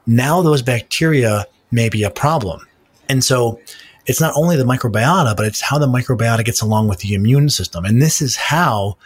[0.06, 2.66] now those bacteria may be a problem.
[3.10, 3.60] And so
[4.06, 7.50] it's not only the microbiota, but it's how the microbiota gets along with the immune
[7.50, 7.86] system.
[7.86, 8.98] And this is how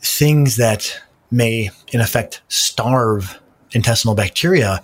[0.00, 3.40] things that may, in effect, starve
[3.72, 4.82] intestinal bacteria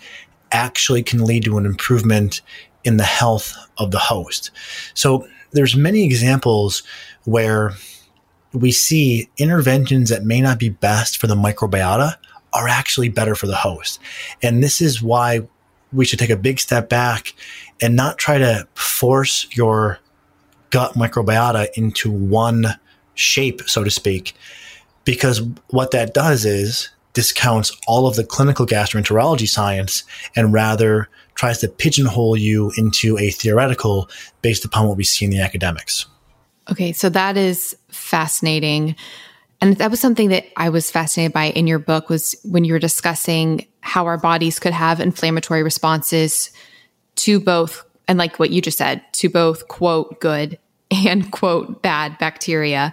[0.52, 2.40] actually can lead to an improvement
[2.84, 4.50] in the health of the host.
[4.94, 6.82] So there's many examples
[7.24, 7.72] where
[8.52, 12.16] we see interventions that may not be best for the microbiota
[12.52, 14.00] are actually better for the host.
[14.42, 15.40] And this is why
[15.97, 17.34] we should take a big step back
[17.80, 19.99] and not try to force your
[20.70, 22.66] gut microbiota into one
[23.14, 24.34] shape, so to speak,
[25.05, 30.05] because what that does is discounts all of the clinical gastroenterology science
[30.36, 34.09] and rather tries to pigeonhole you into a theoretical
[34.42, 36.07] based upon what we see in the academics.
[36.70, 38.97] Okay, so that is fascinating.
[39.61, 42.72] And that was something that I was fascinated by in your book was when you
[42.72, 46.50] were discussing how our bodies could have inflammatory responses
[47.16, 50.59] to both and like what you just said, to both quote good
[50.90, 52.92] and quote bad bacteria,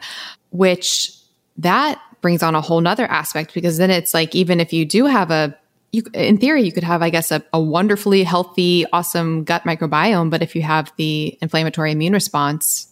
[0.51, 1.11] which
[1.57, 5.05] that brings on a whole nother aspect because then it's like even if you do
[5.05, 5.55] have a
[5.91, 10.31] you, in theory, you could have, I guess, a, a, wonderfully healthy, awesome gut microbiome.
[10.31, 12.91] But if you have the inflammatory immune response,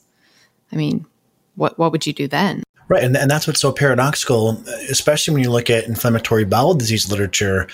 [0.72, 1.08] I mean,
[1.56, 2.62] what what would you do then?
[2.92, 7.10] Right, and, and that's what's so paradoxical, especially when you look at inflammatory bowel disease
[7.10, 7.68] literature,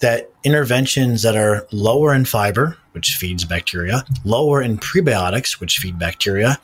[0.00, 5.96] that interventions that are lower in fiber, which feeds bacteria, lower in prebiotics, which feed
[5.96, 6.58] bacteria,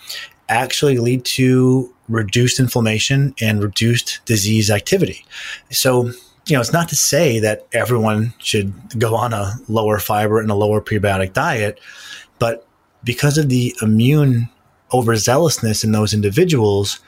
[0.49, 5.25] actually lead to reduced inflammation and reduced disease activity.
[5.71, 6.07] So,
[6.47, 10.51] you know, it's not to say that everyone should go on a lower fiber and
[10.51, 11.79] a lower prebiotic diet,
[12.41, 12.67] but
[13.05, 14.49] because of the immune
[14.91, 16.99] overzealousness in those individuals,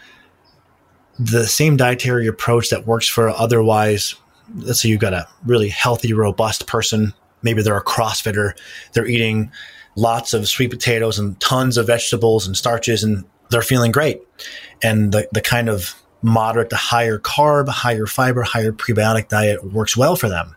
[1.19, 4.15] the same dietary approach that works for otherwise,
[4.57, 8.53] let's say you've got a really healthy, robust person, maybe they're a CrossFitter,
[8.93, 9.51] they're eating
[9.97, 14.23] lots of sweet potatoes and tons of vegetables and starches, and they're feeling great.
[14.83, 19.97] And the, the kind of moderate to higher carb, higher fiber, higher prebiotic diet works
[19.97, 20.57] well for them.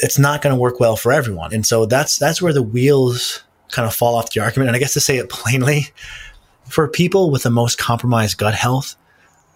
[0.00, 1.52] It's not going to work well for everyone.
[1.52, 4.68] And so that's that's where the wheels kind of fall off the argument.
[4.68, 5.88] And I guess to say it plainly,
[6.68, 8.96] for people with the most compromised gut health,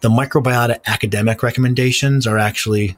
[0.01, 2.97] the microbiota academic recommendations are actually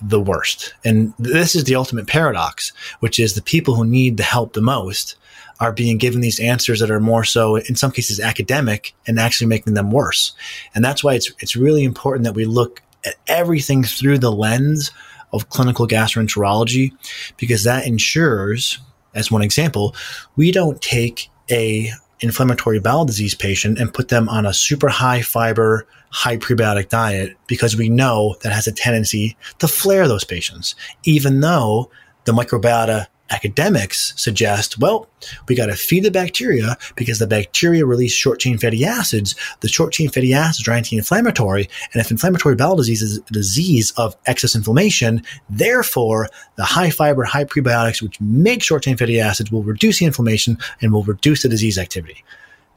[0.00, 0.74] the worst.
[0.84, 4.60] And this is the ultimate paradox, which is the people who need the help the
[4.60, 5.16] most
[5.60, 9.46] are being given these answers that are more so, in some cases, academic and actually
[9.46, 10.32] making them worse.
[10.74, 14.90] And that's why it's, it's really important that we look at everything through the lens
[15.32, 16.92] of clinical gastroenterology,
[17.36, 18.78] because that ensures,
[19.14, 19.94] as one example,
[20.36, 21.90] we don't take a
[22.20, 27.36] inflammatory bowel disease patient and put them on a super high fiber, high prebiotic diet
[27.46, 31.90] because we know that has a tendency to flare those patients, even though
[32.24, 35.08] the microbiota academics suggest, well,
[35.48, 39.34] we got to feed the bacteria because the bacteria release short chain fatty acids.
[39.60, 41.68] The short chain fatty acids are anti inflammatory.
[41.92, 47.24] And if inflammatory bowel disease is a disease of excess inflammation, therefore the high fiber,
[47.24, 51.42] high prebiotics, which make short chain fatty acids, will reduce the inflammation and will reduce
[51.42, 52.22] the disease activity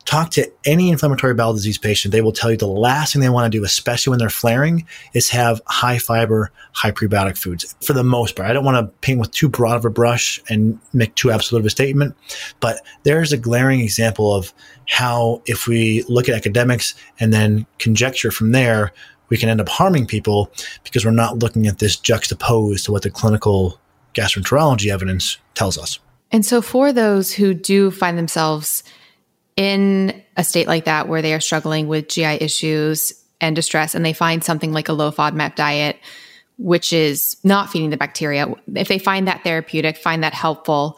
[0.06, 3.30] talk to any inflammatory bowel disease patient, they will tell you the last thing they
[3.30, 7.94] want to do, especially when they're flaring, is have high fiber, high prebiotic foods for
[7.94, 8.50] the most part.
[8.50, 11.60] I don't want to paint with too broad of a brush and make too absolute
[11.60, 12.16] of a statement,
[12.60, 14.54] but there's a glaring example of
[14.88, 18.94] how if we look at academics and then conjecture from there,
[19.30, 20.52] we can end up harming people
[20.84, 23.82] because we're not looking at this juxtaposed to what the clinical
[24.14, 26.00] gastroenterology evidence tells us.
[26.32, 28.84] And so for those who do find themselves
[29.56, 34.06] in a state like that where they are struggling with GI issues and distress and
[34.06, 35.98] they find something like a low FODMAP diet,
[36.58, 40.98] which is not feeding the bacteria, if they find that therapeutic, find that helpful,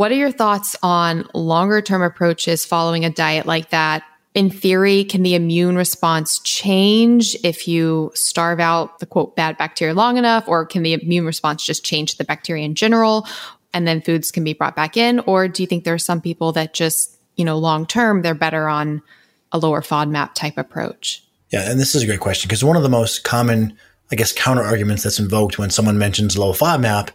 [0.00, 4.02] what are your thoughts on longer term approaches following a diet like that?
[4.32, 9.92] In theory, can the immune response change if you starve out the quote bad bacteria
[9.92, 10.48] long enough?
[10.48, 13.26] Or can the immune response just change the bacteria in general
[13.74, 15.20] and then foods can be brought back in?
[15.20, 18.34] Or do you think there are some people that just you know, long term, they're
[18.34, 19.02] better on
[19.50, 21.24] a lower FODMAP type approach?
[21.50, 23.76] Yeah, and this is a great question because one of the most common,
[24.12, 27.08] I guess, counter arguments that's invoked when someone mentions low FODMAP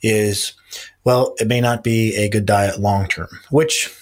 [0.00, 0.54] is,
[1.02, 3.92] well, it may not be a good diet long term, which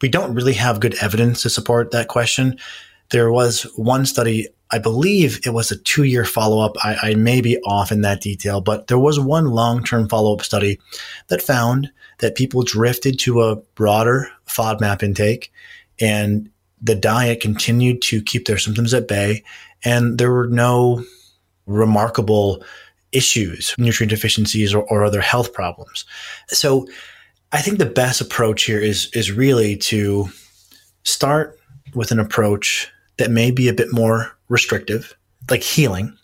[0.00, 2.56] we don't really have good evidence to support that question.
[3.10, 6.76] There was one study, I believe it was a two year follow up.
[6.82, 10.34] I, I, may be off in that detail, but there was one long term follow
[10.34, 10.80] up study
[11.28, 15.52] that found that people drifted to a broader FODMAP intake
[16.00, 16.50] and
[16.80, 19.44] the diet continued to keep their symptoms at bay.
[19.84, 21.04] And there were no
[21.66, 22.62] remarkable
[23.12, 26.04] issues, nutrient deficiencies or, or other health problems.
[26.48, 26.86] So
[27.52, 30.28] I think the best approach here is, is really to
[31.04, 31.58] start
[31.94, 35.14] with an approach that may be a bit more restrictive,
[35.50, 36.16] like healing,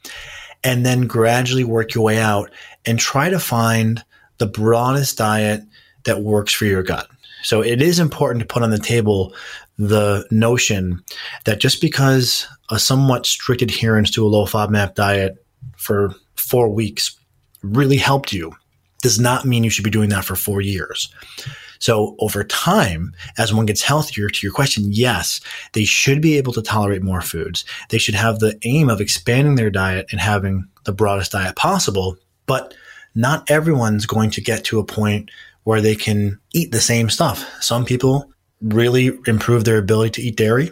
[0.64, 2.50] and then gradually work your way out
[2.86, 4.04] and try to find
[4.38, 5.62] the broadest diet
[6.04, 7.08] that works for your gut.
[7.42, 9.34] So it is important to put on the table
[9.78, 11.02] the notion
[11.44, 15.44] that just because a somewhat strict adherence to a low FODMAP diet
[15.76, 17.18] for four weeks
[17.62, 18.52] really helped you
[19.02, 21.12] does not mean you should be doing that for four years.
[21.82, 25.40] So over time, as one gets healthier, to your question, yes,
[25.72, 27.64] they should be able to tolerate more foods.
[27.88, 32.16] They should have the aim of expanding their diet and having the broadest diet possible.
[32.46, 32.72] But
[33.16, 35.32] not everyone's going to get to a point
[35.64, 37.44] where they can eat the same stuff.
[37.60, 38.30] Some people
[38.60, 40.70] really improve their ability to eat dairy.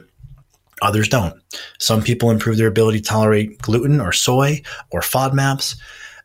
[0.81, 1.35] Others don't.
[1.81, 5.75] Some people improve their ability to tolerate gluten or soy or FODMAPs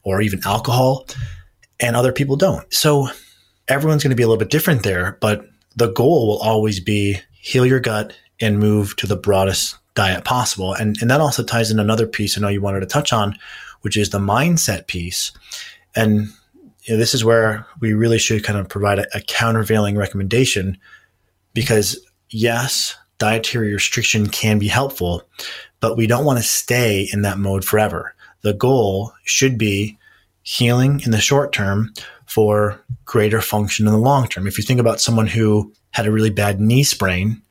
[0.03, 1.07] or even alcohol,
[1.79, 2.71] and other people don't.
[2.71, 3.09] So
[3.67, 7.19] everyone's going to be a little bit different there, but the goal will always be
[7.33, 10.73] heal your gut and move to the broadest diet possible.
[10.73, 13.37] And, and that also ties in another piece I know you wanted to touch on,
[13.81, 15.31] which is the mindset piece.
[15.95, 16.29] And
[16.83, 20.77] you know, this is where we really should kind of provide a, a countervailing recommendation
[21.53, 21.97] because
[22.29, 25.23] yes, dietary restriction can be helpful,
[25.79, 28.13] but we don't want to stay in that mode forever.
[28.41, 29.97] The goal should be
[30.43, 31.93] healing in the short term
[32.35, 34.45] for greater function in the long term.
[34.45, 37.41] If you think about someone who had a really bad knee sprain,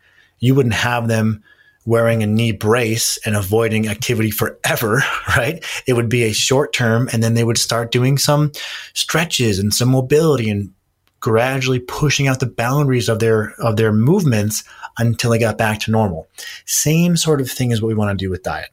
[0.40, 1.42] you wouldn't have them
[1.86, 5.02] wearing a knee brace and avoiding activity forever,
[5.38, 5.64] right?
[5.86, 8.52] It would be a short term and then they would start doing some
[8.92, 10.70] stretches and some mobility and
[11.18, 14.64] gradually pushing out the boundaries of their of their movements
[14.98, 16.28] until they got back to normal.
[16.66, 18.68] Same sort of thing is what we want to do with diet.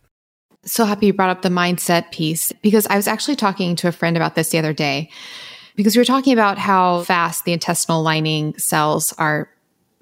[0.65, 3.93] So happy you brought up the mindset piece because I was actually talking to a
[3.93, 5.09] friend about this the other day
[5.81, 9.49] because we were talking about how fast the intestinal lining cells are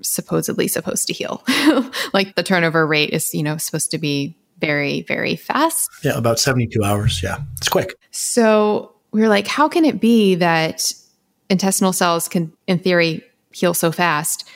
[0.01, 1.43] supposedly supposed to heal.
[2.13, 5.89] like the turnover rate is, you know, supposed to be very, very fast.
[6.03, 7.23] Yeah, about 72 hours.
[7.23, 7.95] Yeah, it's quick.
[8.11, 10.91] So we were like, how can it be that
[11.49, 14.47] intestinal cells can, in theory, heal so fast.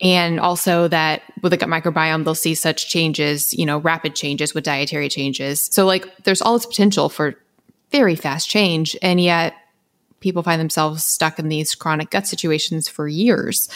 [0.00, 4.54] And also that with the gut microbiome, they'll see such changes, you know, rapid changes
[4.54, 5.62] with dietary changes.
[5.72, 7.34] So, like, there's all this potential for
[7.90, 8.96] very fast change.
[9.02, 9.54] And yet,
[10.20, 13.68] people find themselves stuck in these chronic gut situations for years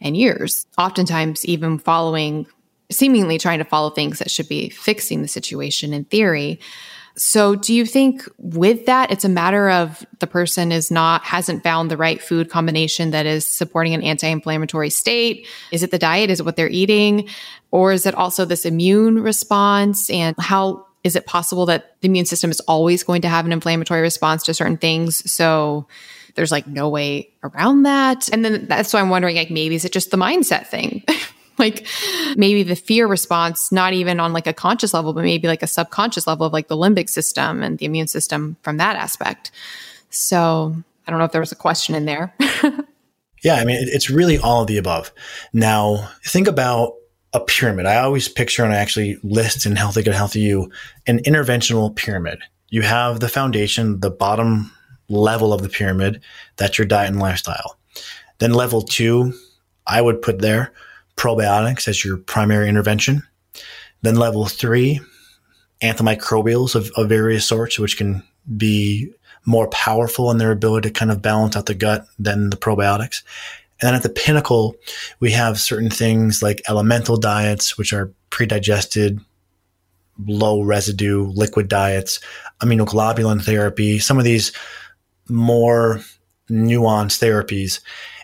[0.00, 2.46] and years, oftentimes, even following,
[2.90, 6.60] seemingly trying to follow things that should be fixing the situation in theory.
[7.16, 11.62] So, do you think with that, it's a matter of the person is not, hasn't
[11.62, 15.46] found the right food combination that is supporting an anti inflammatory state?
[15.70, 16.30] Is it the diet?
[16.30, 17.28] Is it what they're eating?
[17.70, 20.10] Or is it also this immune response?
[20.10, 23.52] And how is it possible that the immune system is always going to have an
[23.52, 25.30] inflammatory response to certain things?
[25.30, 25.86] So,
[26.34, 28.28] there's like no way around that.
[28.32, 31.04] And then that's why I'm wondering, like, maybe is it just the mindset thing?
[31.58, 31.86] like
[32.36, 35.66] maybe the fear response, not even on like a conscious level, but maybe like a
[35.66, 39.50] subconscious level of like the limbic system and the immune system from that aspect.
[40.10, 40.74] So
[41.06, 42.34] I don't know if there was a question in there.
[43.42, 45.12] yeah, I mean, it's really all of the above.
[45.52, 46.94] Now, think about
[47.34, 47.84] a pyramid.
[47.84, 50.70] I always picture, and I actually list in Healthy Gut Healthy You,
[51.06, 52.38] an interventional pyramid.
[52.70, 54.72] You have the foundation, the bottom
[55.08, 56.22] level of the pyramid,
[56.56, 57.78] that's your diet and lifestyle.
[58.38, 59.34] Then level two,
[59.86, 60.72] I would put there
[61.16, 63.22] probiotics as your primary intervention.
[64.02, 65.00] Then level three,
[65.82, 68.22] antimicrobials of, of various sorts, which can
[68.56, 69.12] be
[69.46, 73.22] more powerful in their ability to kind of balance out the gut than the probiotics.
[73.80, 74.76] And then at the pinnacle,
[75.20, 79.20] we have certain things like elemental diets, which are pre-digested,
[80.26, 82.20] low residue liquid diets,
[82.62, 84.52] immunoglobulin therapy, some of these
[85.28, 86.00] more
[86.48, 87.80] nuanced therapies.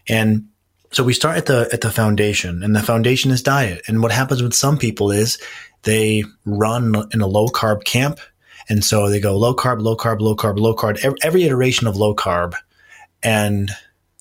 [0.08, 0.46] And
[0.92, 3.82] so we start at the at the foundation, and the foundation is diet.
[3.86, 5.38] And what happens with some people is
[5.82, 8.20] they run in a low carb camp,
[8.68, 11.86] and so they go low carb, low carb, low carb, low carb, every, every iteration
[11.86, 12.54] of low carb,
[13.22, 13.70] and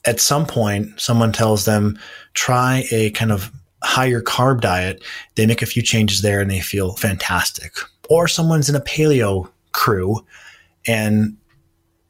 [0.06, 2.00] at some point, someone tells them
[2.34, 3.52] try a kind of
[3.84, 5.04] higher carb diet.
[5.36, 7.74] They make a few changes there, and they feel fantastic.
[8.10, 10.26] Or someone's in a paleo crew,
[10.88, 11.36] and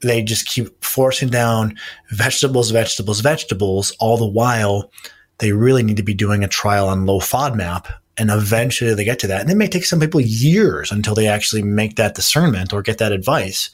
[0.02, 1.76] they just keep forcing down
[2.10, 4.90] vegetables, vegetables, vegetables, all the while
[5.38, 7.86] they really need to be doing a trial on low FODMAP.
[8.16, 9.40] And eventually they get to that.
[9.40, 12.98] And it may take some people years until they actually make that discernment or get
[12.98, 13.70] that advice.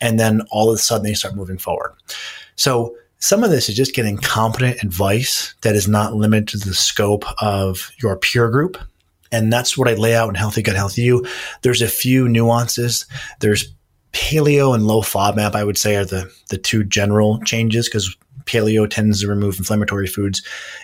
[0.00, 1.94] And then all of a sudden they start moving forward.
[2.56, 6.74] So some of this is just getting competent advice that is not limited to the
[6.74, 8.78] scope of your peer group.
[9.30, 11.26] And that's what I lay out in Healthy Gut Healthy You.
[11.62, 13.06] There's a few nuances.
[13.40, 13.72] There's
[14.12, 18.88] paleo and low FODMAP, I would say, are the, the two general changes because paleo
[18.88, 20.42] tends to remove inflammatory foods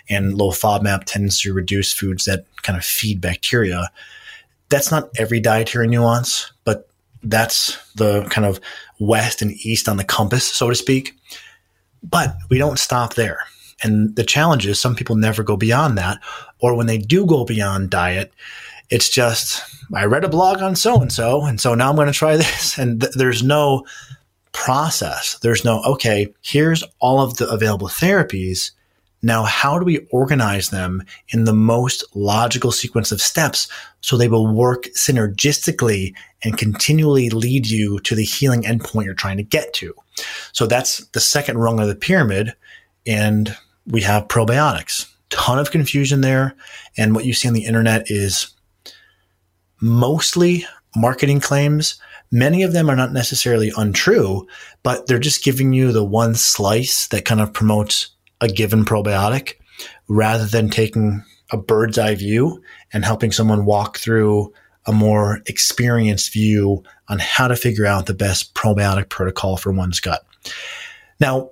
[0.09, 3.89] and low FODMAP tends to reduce foods that kind of feed bacteria.
[4.69, 6.87] That's not every dietary nuance, but
[7.23, 8.59] that's the kind of
[8.99, 11.17] west and east on the compass, so to speak.
[12.09, 13.39] But we don't stop there.
[13.83, 16.19] And the challenge is some people never go beyond that.
[16.59, 18.33] Or when they do go beyond diet,
[18.89, 22.07] it's just, I read a blog on so and so, and so now I'm going
[22.07, 22.77] to try this.
[22.77, 23.85] And th- there's no
[24.53, 25.37] process.
[25.41, 28.71] There's no, okay, here's all of the available therapies.
[29.25, 33.67] Now, how do we organize them in the most logical sequence of steps
[34.01, 36.13] so they will work synergistically
[36.43, 39.95] and continually lead you to the healing endpoint you're trying to get to?
[40.53, 42.53] So that's the second rung of the pyramid.
[43.07, 43.57] And
[43.87, 45.11] we have probiotics.
[45.31, 46.53] Ton of confusion there.
[46.95, 48.53] And what you see on the internet is
[49.81, 51.99] mostly marketing claims.
[52.31, 54.45] Many of them are not necessarily untrue,
[54.83, 59.53] but they're just giving you the one slice that kind of promotes a given probiotic
[60.07, 62.61] rather than taking a bird's eye view
[62.93, 64.53] and helping someone walk through
[64.87, 69.99] a more experienced view on how to figure out the best probiotic protocol for one's
[69.99, 70.25] gut.
[71.19, 71.51] Now,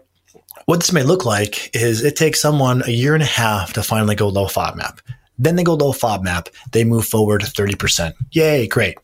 [0.66, 3.84] what this may look like is it takes someone a year and a half to
[3.84, 5.00] finally go low FODMAP.
[5.38, 8.14] Then they go low FODMAP, they move forward 30%.
[8.32, 8.98] Yay, great.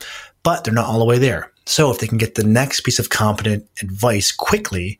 [0.43, 1.51] But they're not all the way there.
[1.65, 4.99] So if they can get the next piece of competent advice quickly,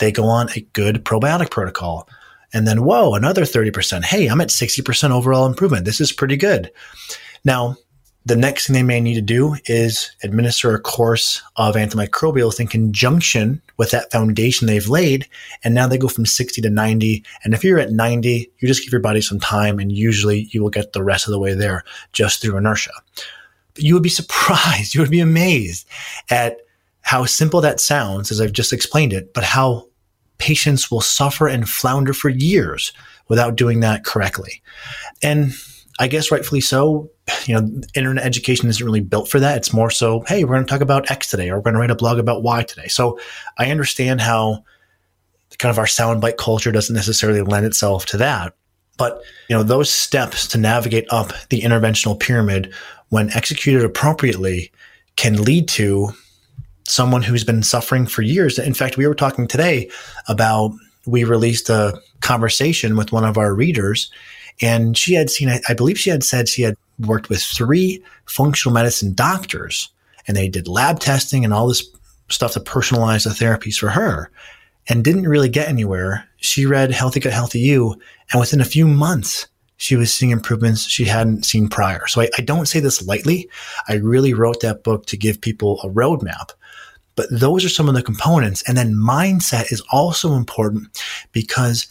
[0.00, 2.08] they go on a good probiotic protocol.
[2.52, 4.04] And then, whoa, another 30%.
[4.04, 5.84] Hey, I'm at 60% overall improvement.
[5.84, 6.72] This is pretty good.
[7.44, 7.76] Now,
[8.26, 12.66] the next thing they may need to do is administer a course of antimicrobials in
[12.66, 15.26] conjunction with that foundation they've laid.
[15.64, 17.24] And now they go from 60 to 90.
[17.44, 20.62] And if you're at 90, you just give your body some time and usually you
[20.62, 21.82] will get the rest of the way there
[22.12, 22.92] just through inertia.
[23.74, 25.88] But you would be surprised, you would be amazed
[26.28, 26.58] at
[27.00, 29.86] how simple that sounds, as I've just explained it, but how
[30.40, 32.92] patients will suffer and flounder for years
[33.28, 34.62] without doing that correctly.
[35.22, 35.52] And
[36.00, 37.10] I guess rightfully so.
[37.44, 39.58] You know, internet education isn't really built for that.
[39.58, 41.80] It's more so, hey, we're going to talk about X today, or we're going to
[41.80, 42.88] write a blog about Y today.
[42.88, 43.20] So
[43.58, 44.64] I understand how
[45.58, 48.54] kind of our soundbite culture doesn't necessarily lend itself to that.
[48.96, 52.72] But you know, those steps to navigate up the interventional pyramid,
[53.10, 54.72] when executed appropriately,
[55.16, 56.10] can lead to
[56.90, 58.58] someone who's been suffering for years.
[58.58, 59.88] In fact, we were talking today
[60.28, 60.72] about
[61.06, 64.10] we released a conversation with one of our readers
[64.60, 68.74] and she had seen, I, believe she had said she had worked with three functional
[68.74, 69.90] medicine doctors
[70.26, 71.88] and they did lab testing and all this
[72.28, 74.30] stuff to personalize the therapies for her
[74.88, 76.28] and didn't really get anywhere.
[76.36, 77.94] She read Healthy Gut, Healthy You,
[78.32, 82.06] and within a few months, she was seeing improvements she hadn't seen prior.
[82.06, 83.48] So I, I, don't say this lightly.
[83.88, 86.50] I really wrote that book to give people a roadmap.
[87.20, 88.62] But those are some of the components.
[88.66, 90.88] And then mindset is also important
[91.32, 91.86] because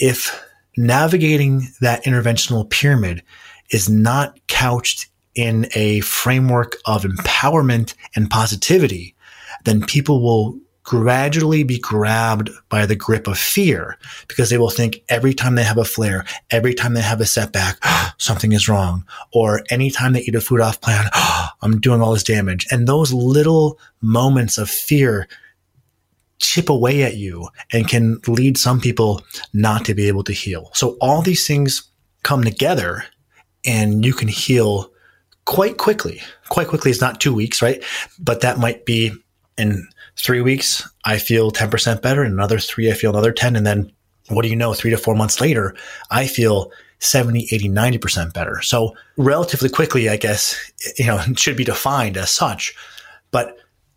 [0.00, 0.44] if
[0.76, 3.22] navigating that interventional pyramid
[3.70, 5.06] is not couched
[5.36, 9.14] in a framework of empowerment and positivity,
[9.62, 15.02] then people will gradually be grabbed by the grip of fear because they will think
[15.08, 17.78] every time they have a flare, every time they have a setback,
[18.18, 19.04] something is wrong.
[19.32, 21.06] Or anytime they eat a food off plan,
[21.62, 22.66] I'm doing all this damage.
[22.70, 25.26] And those little moments of fear
[26.38, 29.22] chip away at you and can lead some people
[29.54, 30.70] not to be able to heal.
[30.74, 31.90] So all these things
[32.22, 33.04] come together
[33.64, 34.90] and you can heal
[35.46, 36.20] quite quickly.
[36.50, 37.82] Quite quickly is not two weeks, right?
[38.18, 39.12] But that might be
[39.56, 42.24] in three weeks, I feel 10% better.
[42.24, 43.56] In another three, I feel another 10.
[43.56, 43.92] And then
[44.28, 44.74] what do you know?
[44.74, 45.74] Three to four months later,
[46.10, 48.62] I feel 70, 80, 90% better.
[48.62, 50.56] So relatively quickly, I guess,
[50.98, 52.74] you know, should be defined as such.
[53.30, 53.56] But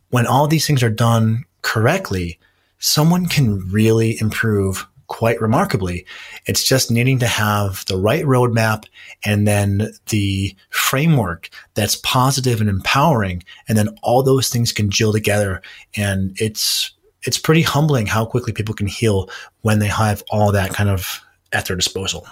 [0.10, 2.40] when all these things are done correctly,
[2.80, 6.06] someone can really improve quite remarkably.
[6.46, 8.86] It's just needing to have the right roadmap
[9.26, 13.44] and then the framework that's positive and empowering.
[13.68, 15.62] And then all those things can gel together.
[15.96, 16.92] And it's,
[17.24, 19.30] it's pretty humbling how quickly people can heal
[19.62, 21.22] when they have all that kind of
[21.54, 22.28] at their disposal.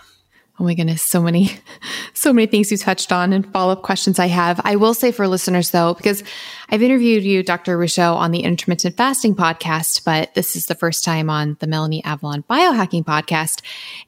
[0.58, 1.52] Oh my goodness, so many,
[2.14, 4.62] so many things you touched on and follow up questions I have.
[4.64, 6.24] I will say for listeners though, because
[6.70, 7.78] I've interviewed you, Dr.
[7.78, 12.04] Ruscio, on the intermittent fasting podcast, but this is the first time on the Melanie
[12.06, 13.62] Avalon biohacking podcast.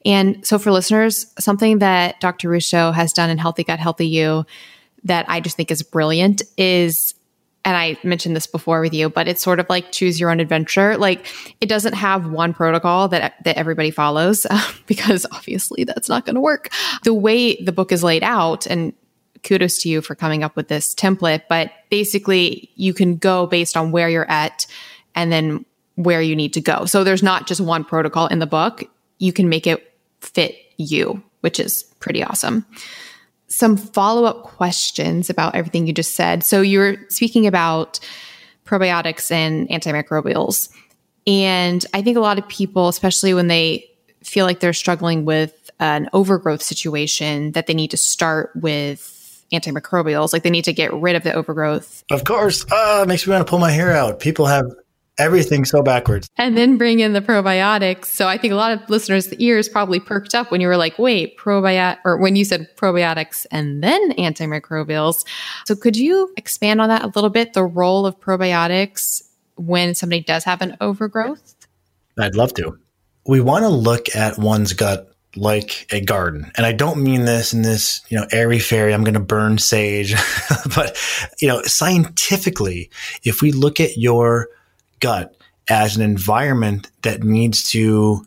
[0.06, 2.48] And so for listeners, something that Dr.
[2.48, 4.46] Ruscio has done in Healthy Gut, Healthy You
[5.04, 7.14] that I just think is brilliant is
[7.68, 10.40] and I mentioned this before with you, but it's sort of like choose your own
[10.40, 10.96] adventure.
[10.96, 11.26] Like
[11.60, 16.36] it doesn't have one protocol that that everybody follows uh, because obviously that's not going
[16.36, 16.70] to work.
[17.04, 18.94] The way the book is laid out and
[19.42, 23.76] kudos to you for coming up with this template, but basically you can go based
[23.76, 24.66] on where you're at
[25.14, 25.66] and then
[25.96, 26.86] where you need to go.
[26.86, 28.82] So there's not just one protocol in the book.
[29.18, 32.64] You can make it fit you, which is pretty awesome
[33.58, 36.44] some follow up questions about everything you just said.
[36.44, 37.98] So you're speaking about
[38.64, 40.68] probiotics and antimicrobials.
[41.26, 43.84] And I think a lot of people, especially when they
[44.22, 50.32] feel like they're struggling with an overgrowth situation, that they need to start with antimicrobials.
[50.32, 52.04] Like they need to get rid of the overgrowth.
[52.12, 52.64] Of course.
[52.70, 54.20] Uh, makes me want to pull my hair out.
[54.20, 54.72] People have
[55.18, 56.28] Everything's so backwards.
[56.36, 58.06] And then bring in the probiotics.
[58.06, 60.98] So I think a lot of listeners' ears probably perked up when you were like,
[60.98, 65.26] wait, probiotic, or when you said probiotics and then antimicrobials.
[65.66, 67.52] So could you expand on that a little bit?
[67.52, 69.22] The role of probiotics
[69.56, 71.54] when somebody does have an overgrowth?
[72.18, 72.78] I'd love to.
[73.26, 76.50] We want to look at one's gut like a garden.
[76.56, 79.58] And I don't mean this in this, you know, airy fairy, I'm going to burn
[79.58, 80.14] sage.
[80.74, 80.98] but,
[81.40, 82.90] you know, scientifically,
[83.24, 84.48] if we look at your
[85.00, 85.34] gut
[85.68, 88.24] as an environment that needs to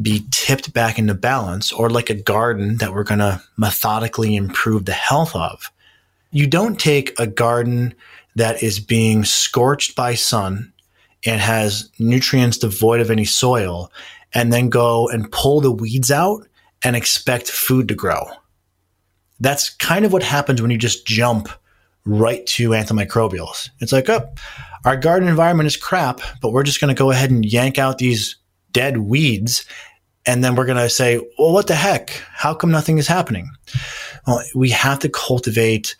[0.00, 4.84] be tipped back into balance or like a garden that we're going to methodically improve
[4.84, 5.70] the health of,
[6.30, 7.94] you don't take a garden
[8.36, 10.72] that is being scorched by sun
[11.26, 13.90] and has nutrients devoid of any soil
[14.34, 16.46] and then go and pull the weeds out
[16.84, 18.24] and expect food to grow.
[19.40, 21.48] That's kind of what happens when you just jump
[22.04, 23.70] right to antimicrobials.
[23.80, 24.28] It's like, oh,
[24.84, 27.98] our garden environment is crap, but we're just going to go ahead and yank out
[27.98, 28.36] these
[28.72, 29.64] dead weeds.
[30.26, 32.10] And then we're going to say, well, what the heck?
[32.32, 33.50] How come nothing is happening?
[34.26, 35.96] Well, we have to cultivate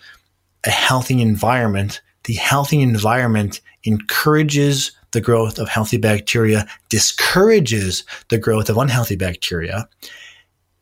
[0.66, 2.02] a healthy environment.
[2.24, 9.88] The healthy environment encourages the growth of healthy bacteria, discourages the growth of unhealthy bacteria.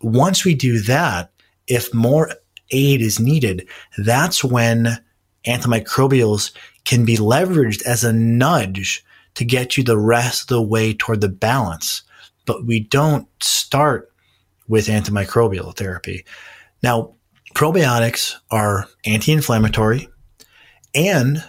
[0.00, 1.30] Once we do that,
[1.68, 2.32] if more
[2.72, 3.68] aid is needed,
[3.98, 4.98] that's when
[5.46, 6.52] antimicrobials
[6.84, 11.20] can be leveraged as a nudge to get you the rest of the way toward
[11.20, 12.02] the balance.
[12.46, 14.10] But we don't start
[14.68, 16.24] with antimicrobial therapy.
[16.82, 17.14] Now,
[17.54, 20.08] probiotics are anti inflammatory
[20.94, 21.44] and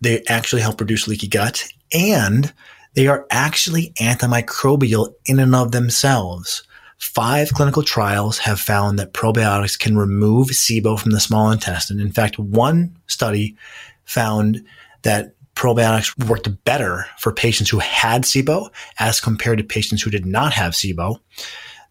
[0.00, 2.52] they actually help reduce leaky gut and
[2.94, 6.62] they are actually antimicrobial in and of themselves.
[6.98, 12.00] Five clinical trials have found that probiotics can remove SIBO from the small intestine.
[12.00, 13.56] In fact, one study
[14.04, 14.64] found
[15.02, 20.26] that probiotics worked better for patients who had SIBO as compared to patients who did
[20.26, 21.18] not have SIBO.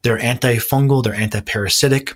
[0.01, 2.15] They're antifungal, they're antiparasitic.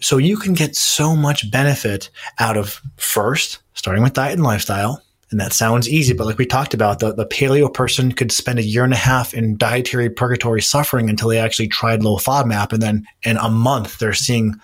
[0.00, 5.02] So you can get so much benefit out of first, starting with diet and lifestyle,
[5.30, 8.60] and that sounds easy, but like we talked about, the, the paleo person could spend
[8.60, 12.72] a year and a half in dietary purgatory suffering until they actually tried low FODMAP.
[12.72, 14.54] And then in a month, they're seeing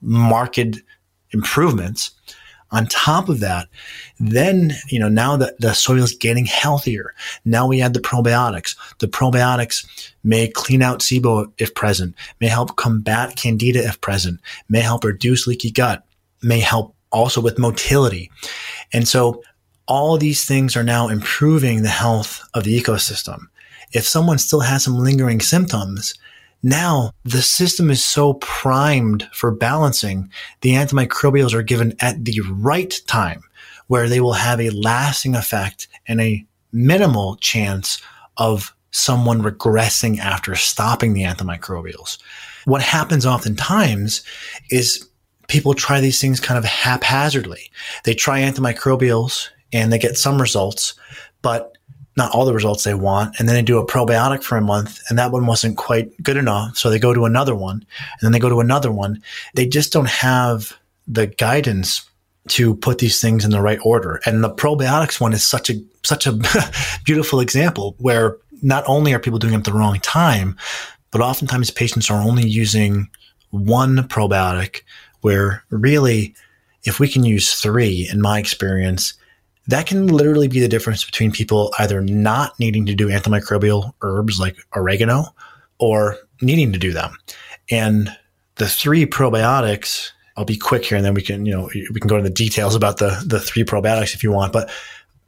[0.00, 0.58] marked
[1.32, 2.12] improvements.
[2.70, 3.68] On top of that,
[4.20, 7.14] then, you know, now that the soil is getting healthier,
[7.46, 8.76] now we add the probiotics.
[8.98, 9.86] The probiotics
[10.22, 15.46] may clean out SIBO if present, may help combat candida if present, may help reduce
[15.46, 16.04] leaky gut,
[16.42, 18.30] may help also with motility.
[18.92, 19.42] And so
[19.88, 23.40] all these things are now improving the health of the ecosystem.
[23.92, 26.14] If someone still has some lingering symptoms,
[26.62, 30.30] now the system is so primed for balancing,
[30.60, 33.42] the antimicrobials are given at the right time
[33.86, 38.02] where they will have a lasting effect and a minimal chance
[38.36, 42.18] of someone regressing after stopping the antimicrobials.
[42.66, 44.22] What happens oftentimes
[44.70, 45.08] is
[45.46, 47.70] people try these things kind of haphazardly.
[48.04, 50.94] They try antimicrobials and they get some results,
[51.42, 51.76] but
[52.16, 53.38] not all the results they want.
[53.38, 56.36] And then they do a probiotic for a month and that one wasn't quite good
[56.36, 56.76] enough.
[56.76, 59.22] So they go to another one and then they go to another one.
[59.54, 62.04] They just don't have the guidance
[62.48, 64.20] to put these things in the right order.
[64.26, 66.38] And the probiotics one is such a, such a
[67.04, 70.56] beautiful example where not only are people doing it at the wrong time,
[71.10, 73.08] but oftentimes patients are only using
[73.50, 74.82] one probiotic
[75.20, 76.34] where really,
[76.84, 79.14] if we can use three, in my experience,
[79.68, 84.40] that can literally be the difference between people either not needing to do antimicrobial herbs
[84.40, 85.26] like oregano
[85.78, 87.16] or needing to do them.
[87.70, 88.10] And
[88.56, 92.08] the three probiotics, I'll be quick here and then we can, you know, we can
[92.08, 94.70] go into the details about the, the three probiotics if you want, but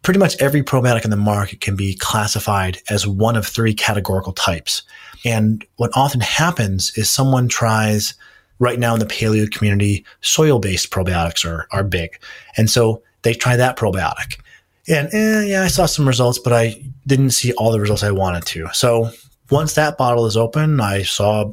[0.02, 4.32] pretty much every probiotic in the market can be classified as one of three categorical
[4.32, 4.82] types.
[5.24, 8.14] And what often happens is someone tries
[8.58, 12.10] right now in the paleo community, soil based probiotics are, are big.
[12.56, 14.40] And so they try that probiotic.
[14.88, 18.10] And eh, yeah, I saw some results, but I didn't see all the results I
[18.10, 18.68] wanted to.
[18.72, 19.10] So
[19.50, 21.52] once that bottle is open, I saw a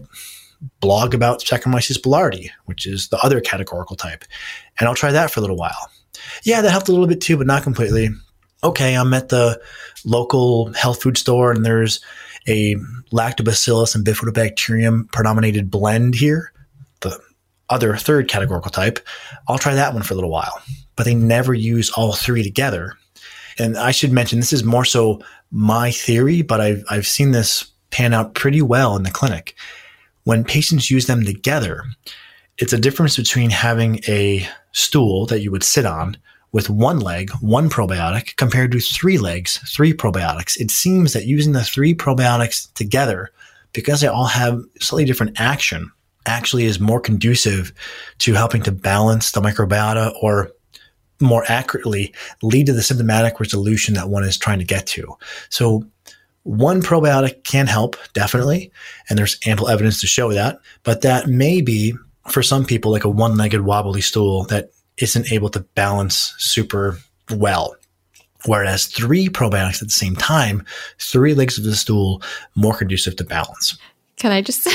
[0.79, 4.23] blog about Saccharomyces boulardii, which is the other categorical type.
[4.79, 5.91] And I'll try that for a little while.
[6.43, 8.09] Yeah, that helped a little bit too, but not completely.
[8.63, 9.61] Okay, I'm at the
[10.03, 11.99] local health food store and there's
[12.47, 12.75] a
[13.11, 16.51] lactobacillus and bifidobacterium predominated blend here,
[17.01, 17.19] the
[17.69, 18.99] other third categorical type.
[19.47, 20.61] I'll try that one for a little while
[20.97, 22.97] but they never use all three together.
[23.57, 27.71] And I should mention this is more so my theory, but I've, I've seen this
[27.91, 29.55] pan out pretty well in the clinic.
[30.25, 31.85] When patients use them together,
[32.57, 36.17] it's a difference between having a stool that you would sit on
[36.51, 40.59] with one leg, one probiotic, compared to three legs, three probiotics.
[40.59, 43.29] It seems that using the three probiotics together,
[43.73, 45.91] because they all have slightly different action,
[46.27, 47.73] actually is more conducive
[48.19, 50.51] to helping to balance the microbiota or
[51.19, 55.17] more accurately lead to the symptomatic resolution that one is trying to get to.
[55.49, 55.83] So
[56.43, 58.71] one probiotic can help, definitely,
[59.09, 61.93] and there's ample evidence to show that, but that may be
[62.29, 66.97] for some people like a one-legged wobbly stool that isn't able to balance super
[67.35, 67.75] well.
[68.45, 70.63] Whereas three probiotics at the same time,
[70.99, 72.21] three legs of the stool,
[72.55, 73.77] more conducive to balance.
[74.15, 74.67] Can I just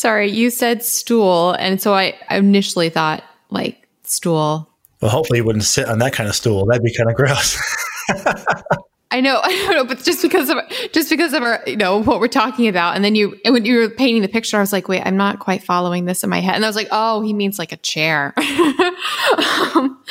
[0.00, 4.66] Sorry, you said stool, and so I initially thought like stool.
[5.02, 6.64] Well, hopefully you wouldn't sit on that kind of stool.
[6.64, 7.60] That'd be kind of gross.
[9.12, 10.58] I know, I don't know, but just because of
[10.92, 13.78] just because of our, you know, what we're talking about, and then you when you
[13.78, 16.40] were painting the picture, I was like, wait, I'm not quite following this in my
[16.40, 18.34] head, and I was like, oh, he means like a chair.
[19.74, 20.02] um,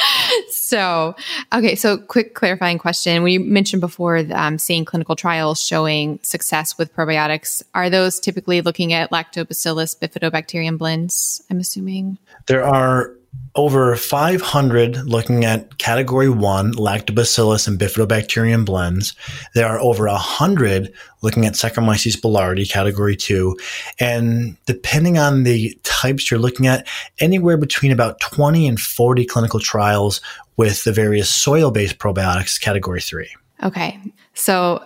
[0.49, 1.15] so,
[1.53, 6.77] okay, so quick clarifying question: When you mentioned before um, seeing clinical trials showing success
[6.77, 11.43] with probiotics, are those typically looking at Lactobacillus bifidobacterium blends?
[11.49, 13.13] I'm assuming there are
[13.55, 19.13] over 500 looking at category one lactobacillus and bifidobacterium blends.
[19.55, 23.57] There are over 100 looking at Saccharomyces boulardii category two.
[23.99, 26.87] And depending on the types you're looking at,
[27.19, 30.21] anywhere between about 20 and 40 clinical trials
[30.55, 33.29] with the various soil based probiotics category three.
[33.63, 33.99] Okay.
[34.35, 34.83] So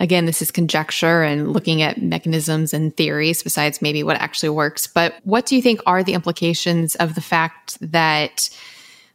[0.00, 4.86] again, this is conjecture and looking at mechanisms and theories besides maybe what actually works.
[4.86, 8.48] But what do you think are the implications of the fact that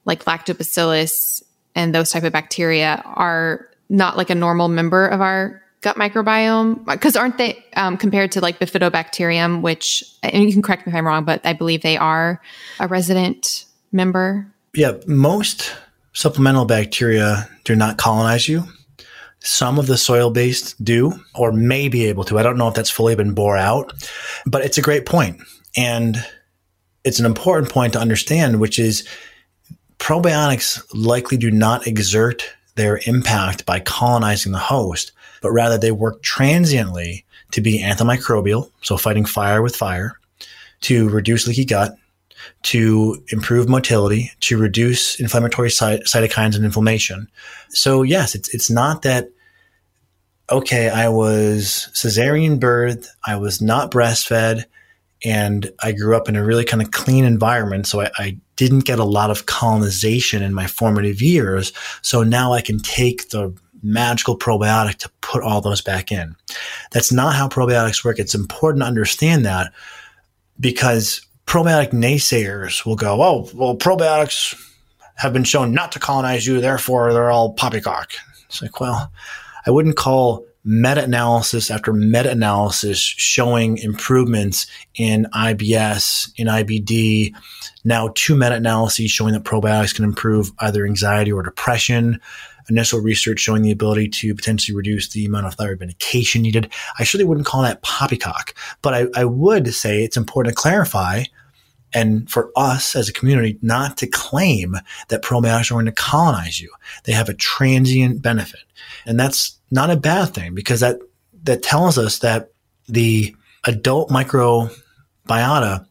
[0.05, 5.61] like lactobacillus and those type of bacteria are not like a normal member of our
[5.81, 6.85] gut microbiome?
[6.85, 10.95] Because aren't they um, compared to like bifidobacterium, which, and you can correct me if
[10.95, 12.39] I'm wrong, but I believe they are
[12.79, 14.45] a resident member?
[14.75, 15.75] Yeah, most
[16.13, 18.65] supplemental bacteria do not colonize you.
[19.45, 22.39] Some of the soil based do, or may be able to.
[22.39, 23.93] I don't know if that's fully been bore out,
[24.45, 25.39] but it's a great point.
[25.77, 26.17] And
[27.03, 29.07] it's an important point to understand, which is
[29.99, 32.43] probiotics likely do not exert
[32.73, 38.97] their impact by colonizing the host, but rather they work transiently to be antimicrobial, so
[38.97, 40.19] fighting fire with fire,
[40.81, 41.95] to reduce leaky gut,
[42.63, 47.29] to improve motility, to reduce inflammatory cytokines and inflammation.
[47.69, 49.29] So yes, it's it's not that
[50.51, 54.65] okay, I was cesarean birth, I was not breastfed,
[55.23, 57.87] and I grew up in a really kind of clean environment.
[57.87, 61.73] So I, I, didn't get a lot of colonization in my formative years.
[62.01, 66.35] So now I can take the magical probiotic to put all those back in.
[66.91, 68.17] That's not how probiotics work.
[68.17, 69.73] It's important to understand that
[70.57, 74.55] because probiotic naysayers will go, oh, well, probiotics
[75.15, 78.13] have been shown not to colonize you, therefore they're all poppycock.
[78.47, 79.11] It's like, well,
[79.65, 87.33] I wouldn't call meta analysis after meta analysis showing improvements in IBS, in IBD.
[87.83, 92.19] Now, two meta analyses showing that probiotics can improve either anxiety or depression.
[92.67, 96.73] Initial research showing the ability to potentially reduce the amount of thyroid medication needed.
[96.97, 101.25] I surely wouldn't call that poppycock, but I, I would say it's important to clarify
[101.93, 104.75] and for us as a community not to claim
[105.07, 106.71] that probiotics are going to colonize you.
[107.05, 108.61] They have a transient benefit.
[109.05, 110.97] And that's not a bad thing because that,
[111.43, 112.51] that tells us that
[112.87, 115.85] the adult microbiota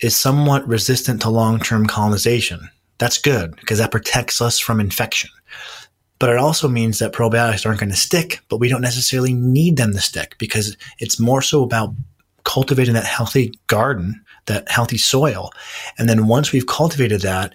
[0.00, 2.68] is somewhat resistant to long-term colonization.
[2.98, 5.30] That's good because that protects us from infection.
[6.18, 9.76] But it also means that probiotics aren't going to stick, but we don't necessarily need
[9.76, 11.94] them to stick because it's more so about
[12.44, 15.50] cultivating that healthy garden, that healthy soil.
[15.98, 17.54] And then once we've cultivated that,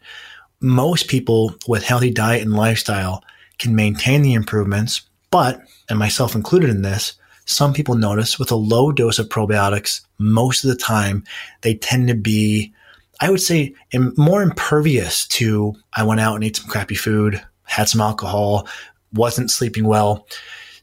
[0.62, 3.24] most people with healthy diet and lifestyle
[3.60, 5.02] can maintain the improvements.
[5.32, 7.14] But, and myself included in this,
[7.46, 11.24] some people notice with a low dose of probiotics, most of the time,
[11.62, 12.74] they tend to be,
[13.20, 13.74] I would say,
[14.18, 18.68] more impervious to I went out and ate some crappy food, had some alcohol,
[19.14, 20.28] wasn't sleeping well.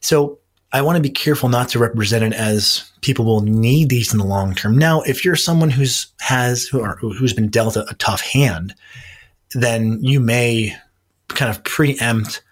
[0.01, 0.39] So
[0.71, 4.19] I want to be careful not to represent it as people will need these in
[4.19, 4.77] the long term.
[4.77, 8.75] Now, if you're someone who's has who are, who's been dealt a, a tough hand,
[9.53, 10.75] then you may
[11.29, 12.43] kind of preempt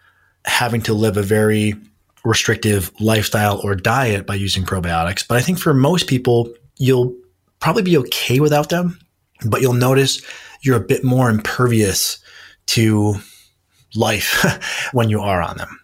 [0.46, 1.76] having to live a very
[2.24, 5.28] restrictive lifestyle or diet by using probiotics.
[5.28, 7.16] But I think for most people, you'll
[7.60, 9.00] probably be okay without them,
[9.46, 10.22] but you'll notice
[10.62, 12.18] you're a bit more impervious
[12.68, 13.16] to
[13.96, 15.80] life when you are on them.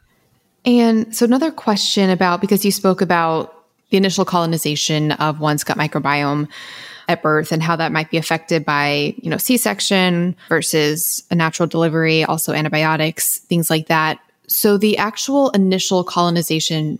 [0.65, 3.53] And so, another question about because you spoke about
[3.89, 6.47] the initial colonization of one's gut microbiome.
[7.09, 11.67] at birth and how that might be affected by, you know, C-section versus a natural
[11.67, 14.19] delivery, also antibiotics, things like that.
[14.47, 16.97] So the actual initial colonization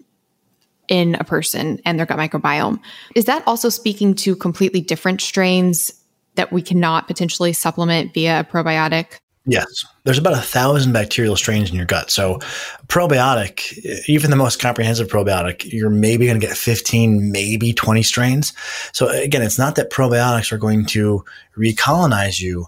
[0.90, 2.80] in a person and their gut microbiome,
[3.16, 5.92] is that also speaking to completely different strains
[6.36, 9.20] that we cannot potentially supplement via a probiotic?
[9.46, 12.10] Yes, there's about a thousand bacterial strains in your gut.
[12.10, 12.40] So,
[12.88, 13.78] probiotic,
[14.08, 18.54] even the most comprehensive probiotic, you're maybe going to get 15, maybe 20 strains.
[18.94, 21.26] So, again, it's not that probiotics are going to
[21.58, 22.68] recolonize you,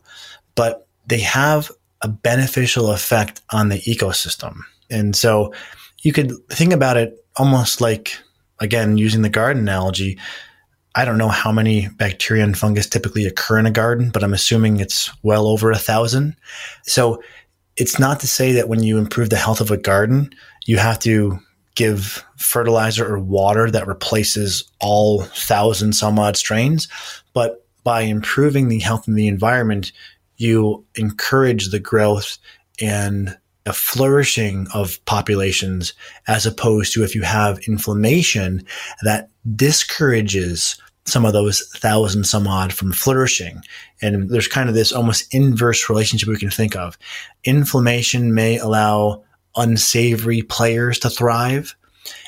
[0.56, 1.72] but they have
[2.02, 4.58] a beneficial effect on the ecosystem.
[4.90, 5.54] And so,
[6.02, 8.18] you could think about it almost like,
[8.60, 10.20] again, using the garden analogy,
[10.96, 14.34] I don't know how many bacteria and fungus typically occur in a garden, but I'm
[14.34, 16.38] assuming it's well over a thousand.
[16.84, 17.22] So
[17.76, 20.30] it's not to say that when you improve the health of a garden,
[20.66, 21.40] you have to
[21.76, 26.88] give fertilizer or water that replaces all thousand some odd strains.
[27.34, 29.92] But by improving the health of the environment,
[30.38, 32.38] you encourage the growth
[32.82, 35.94] and a flourishing of populations
[36.28, 38.64] as opposed to if you have inflammation
[39.04, 43.62] that discourages some of those thousand some odd from flourishing.
[44.02, 46.98] And there's kind of this almost inverse relationship we can think of.
[47.44, 49.24] Inflammation may allow
[49.56, 51.76] unsavory players to thrive.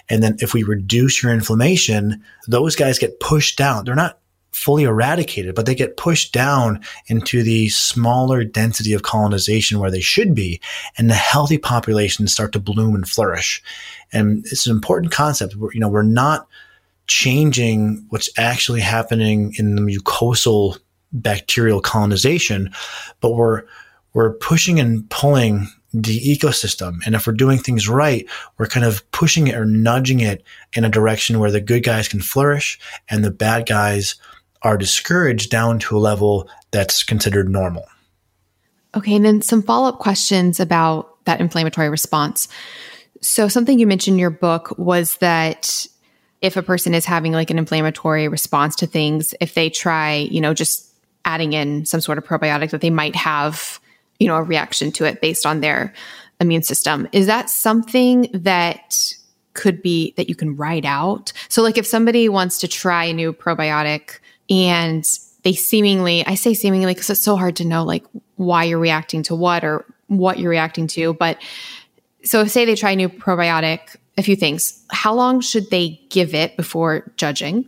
[0.09, 3.83] And then if we reduce your inflammation, those guys get pushed down.
[3.83, 4.19] They're not
[4.51, 9.99] fully eradicated, but they get pushed down into the smaller density of colonization where they
[9.99, 10.59] should be.
[10.97, 13.61] And the healthy populations start to bloom and flourish.
[14.13, 15.55] And it's an important concept.
[15.55, 16.47] We're, you know, we're not
[17.07, 20.77] changing what's actually happening in the mucosal
[21.11, 22.71] bacterial colonization,
[23.21, 23.63] but we're
[24.13, 26.99] we're pushing and pulling the ecosystem.
[27.05, 28.27] And if we're doing things right,
[28.57, 30.43] we're kind of pushing it or nudging it
[30.73, 32.79] in a direction where the good guys can flourish
[33.09, 34.15] and the bad guys
[34.63, 37.85] are discouraged down to a level that's considered normal.
[38.95, 42.47] Okay, and then some follow up questions about that inflammatory response.
[43.21, 45.85] So, something you mentioned in your book was that
[46.41, 50.39] if a person is having like an inflammatory response to things, if they try, you
[50.39, 50.93] know, just
[51.25, 53.79] adding in some sort of probiotic that they might have,
[54.19, 55.93] you know, a reaction to it based on their
[56.39, 57.07] immune system.
[57.11, 59.13] Is that something that
[59.53, 61.33] could be that you can write out?
[61.49, 64.19] So like if somebody wants to try a new probiotic
[64.49, 65.03] and
[65.43, 69.23] they seemingly, I say seemingly because it's so hard to know like why you're reacting
[69.23, 71.41] to what or what you're reacting to, but
[72.23, 74.83] so say they try a new probiotic a few things.
[74.89, 77.65] How long should they give it before judging?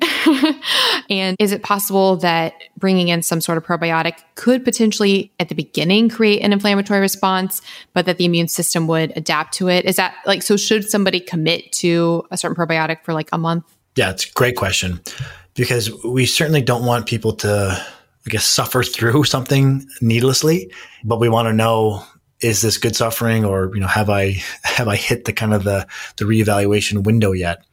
[1.09, 5.55] and is it possible that bringing in some sort of probiotic could potentially at the
[5.55, 7.61] beginning create an inflammatory response,
[7.93, 9.85] but that the immune system would adapt to it?
[9.85, 13.65] Is that like, so should somebody commit to a certain probiotic for like a month?
[13.95, 15.01] Yeah, it's a great question
[15.53, 17.85] because we certainly don't want people to,
[18.25, 20.71] I guess, suffer through something needlessly,
[21.03, 22.03] but we want to know
[22.41, 24.31] is this good suffering or you know have i
[24.63, 25.87] have i hit the kind of the
[26.17, 27.63] the reevaluation window yet?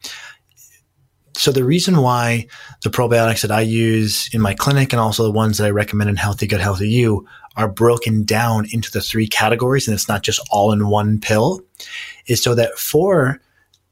[1.37, 2.47] So the reason why
[2.83, 6.11] the probiotics that i use in my clinic and also the ones that i recommend
[6.11, 10.23] in healthy gut healthy you are broken down into the three categories and it's not
[10.23, 11.61] just all in one pill
[12.27, 13.41] is so that for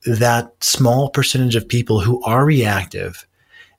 [0.07, 3.27] that small percentage of people who are reactive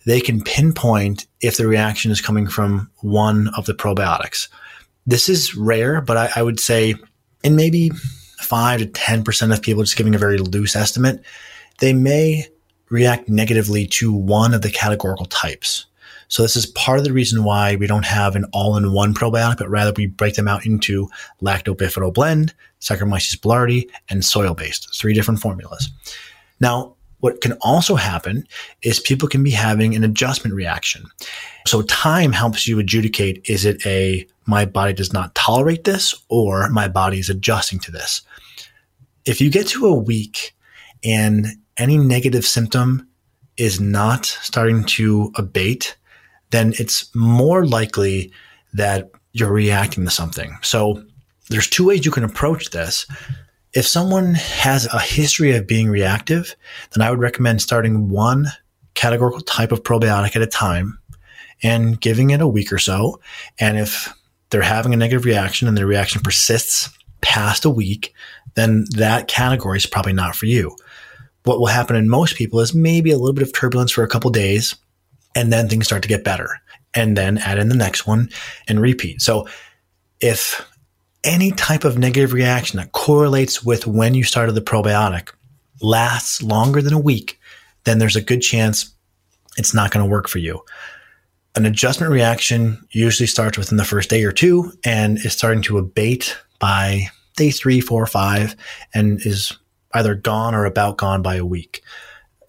[0.05, 4.47] they can pinpoint if the reaction is coming from one of the probiotics
[5.05, 6.95] this is rare, but I, I would say
[7.43, 7.89] in maybe
[8.39, 11.23] five to 10% of people, just giving a very loose estimate,
[11.79, 12.47] they may
[12.89, 15.85] react negatively to one of the categorical types.
[16.27, 19.69] So this is part of the reason why we don't have an all-in-one probiotic, but
[19.69, 21.07] rather we break them out into
[21.41, 25.89] lacto blend, Saccharomyces boulardii, and soil-based, three different formulas.
[26.59, 26.94] Now,
[27.25, 28.47] what can also happen
[28.83, 31.03] is people can be having an adjustment reaction.
[31.65, 36.69] So time helps you adjudicate, is it a my body does not tolerate this or
[36.69, 38.21] my body is adjusting to this.
[39.25, 40.53] If you get to a week
[41.03, 41.47] and
[41.77, 43.07] any negative symptom
[43.57, 45.97] is not starting to abate,
[46.51, 48.31] then it's more likely
[48.75, 50.55] that you're reacting to something.
[50.61, 51.03] So
[51.49, 53.07] there's two ways you can approach this.
[53.75, 56.55] If someone has a history of being reactive,
[56.93, 58.47] then I would recommend starting one
[58.93, 60.97] categorical type of probiotic at a time
[61.61, 63.19] and giving it a week or so.
[63.59, 64.13] And if
[64.49, 68.13] they're having a negative reaction and their reaction persists past a week,
[68.53, 70.75] then that category is probably not for you.
[71.43, 74.07] What will happen in most people is maybe a little bit of turbulence for a
[74.07, 74.75] couple days,
[75.35, 76.61] and then things start to get better.
[76.93, 78.29] And then add in the next one
[78.69, 79.21] and repeat.
[79.21, 79.49] So
[80.21, 80.65] if
[81.25, 85.31] any type of negative reaction that correlates with when you started the probiotic
[85.81, 87.39] lasts longer than a week,
[87.83, 88.93] then there's a good chance
[89.57, 90.63] it's not going to work for you.
[91.55, 95.77] An adjustment reaction usually starts within the first day or two and is starting to
[95.77, 97.07] abate by
[97.37, 98.55] day three, four, five,
[98.93, 99.53] and is
[99.93, 101.81] either gone or about gone by a week.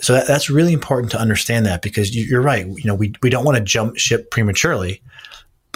[0.01, 2.66] So that, that's really important to understand that because you, are right.
[2.66, 5.01] You know, we, we don't want to jump ship prematurely,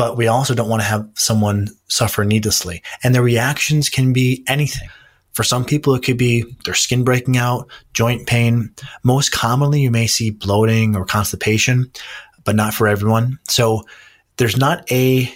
[0.01, 2.83] but we also don't want to have someone suffer needlessly.
[3.05, 4.89] And the reactions can be anything.
[5.33, 8.75] For some people, it could be their skin breaking out, joint pain.
[9.03, 11.93] Most commonly, you may see bloating or constipation,
[12.45, 13.39] but not for everyone.
[13.47, 13.83] So
[14.39, 15.31] there's not a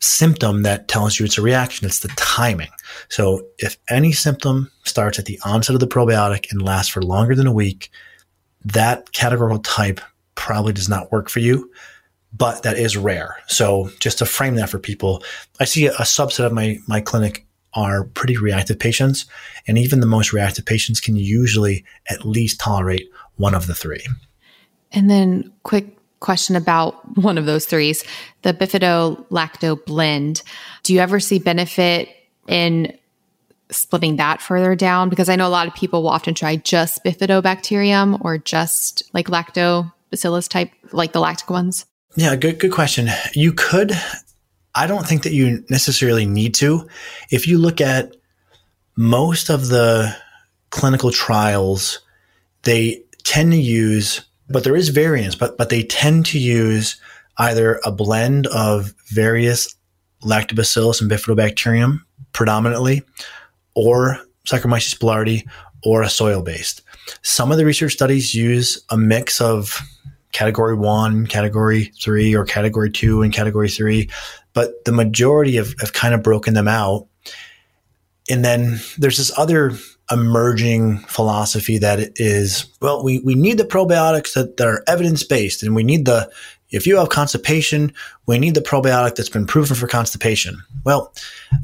[0.00, 1.86] symptom that tells you it's a reaction.
[1.86, 2.70] It's the timing.
[3.10, 7.36] So if any symptom starts at the onset of the probiotic and lasts for longer
[7.36, 7.92] than a week,
[8.64, 10.00] that categorical type
[10.34, 11.70] probably does not work for you,
[12.32, 13.36] but that is rare.
[13.48, 15.22] So just to frame that for people,
[15.58, 19.26] I see a subset of my, my clinic are pretty reactive patients.
[19.66, 24.04] And even the most reactive patients can usually at least tolerate one of the three.
[24.92, 28.04] And then quick question about one of those threes,
[28.42, 30.42] the bifido lacto blend.
[30.82, 32.08] Do you ever see benefit
[32.48, 32.96] in
[33.70, 35.08] splitting that further down?
[35.08, 39.26] Because I know a lot of people will often try just bifidobacterium or just like
[39.26, 41.86] lactobacillus type, like the lactic ones.
[42.16, 43.08] Yeah, good good question.
[43.34, 43.92] You could
[44.74, 46.88] I don't think that you necessarily need to.
[47.30, 48.16] If you look at
[48.96, 50.14] most of the
[50.70, 52.00] clinical trials,
[52.62, 57.00] they tend to use, but there is variance, but but they tend to use
[57.38, 59.74] either a blend of various
[60.22, 62.00] lactobacillus and bifidobacterium
[62.32, 63.02] predominantly,
[63.74, 65.48] or Saccharomyces boulardii,
[65.84, 66.82] or a soil based.
[67.22, 69.80] Some of the research studies use a mix of
[70.32, 74.08] category one, category three, or category two and category three,
[74.52, 77.06] but the majority have, have kind of broken them out.
[78.30, 79.72] And then there's this other
[80.10, 85.62] emerging philosophy that is, well, we, we need the probiotics that, that are evidence based
[85.62, 86.30] and we need the
[86.70, 87.92] if you have constipation,
[88.26, 90.62] we need the probiotic that's been proven for constipation.
[90.84, 91.12] Well,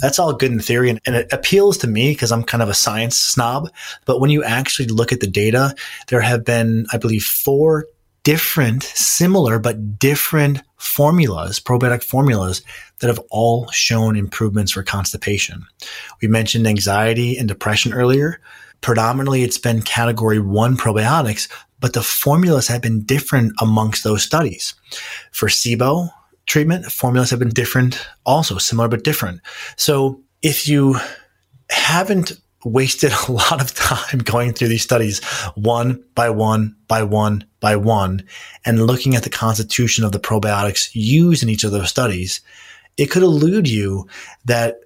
[0.01, 2.69] that's all good in theory and, and it appeals to me because I'm kind of
[2.69, 3.71] a science snob.
[4.05, 5.75] But when you actually look at the data,
[6.09, 7.87] there have been, I believe, four
[8.27, 12.61] different, similar, but different formulas, probiotic formulas
[12.99, 15.65] that have all shown improvements for constipation.
[16.21, 18.41] We mentioned anxiety and depression earlier.
[18.81, 21.49] Predominantly, it's been category one probiotics,
[21.79, 24.75] but the formulas have been different amongst those studies.
[25.31, 26.11] For SIBO
[26.47, 29.41] treatment, formulas have been different, also similar but different.
[29.77, 30.97] So if you
[31.71, 32.33] haven't
[32.67, 35.23] wasted a lot of time going through these studies
[35.55, 38.25] one by one by one by one
[38.65, 42.41] and looking at the constitution of the probiotics used in each of those studies,
[42.97, 44.09] it could elude you
[44.45, 44.81] that,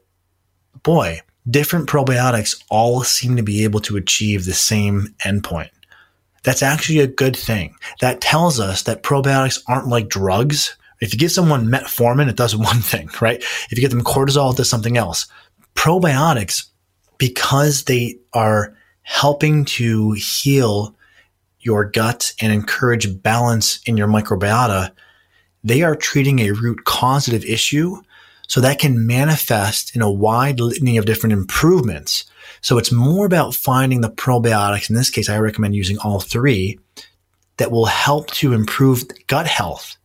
[0.83, 5.71] boy, different probiotics all seem to be able to achieve the same endpoint.
[6.43, 7.75] That's actually a good thing.
[8.01, 10.77] That tells us that probiotics aren't like drugs.
[11.01, 13.43] If you give someone metformin, it does one thing, right?
[13.43, 15.27] If you give them cortisol, it does something else.
[15.75, 16.70] Probiotics,
[17.21, 20.97] because they are helping to heal
[21.61, 24.91] your gut and encourage balance in your microbiota,
[25.63, 27.97] they are treating a root causative issue.
[28.49, 32.25] So that can manifest in a wide litany of different improvements
[32.61, 34.91] so it's more about finding the probiotics.
[34.91, 36.79] In this case, I recommend using all three
[37.57, 39.97] that will help to improve gut health.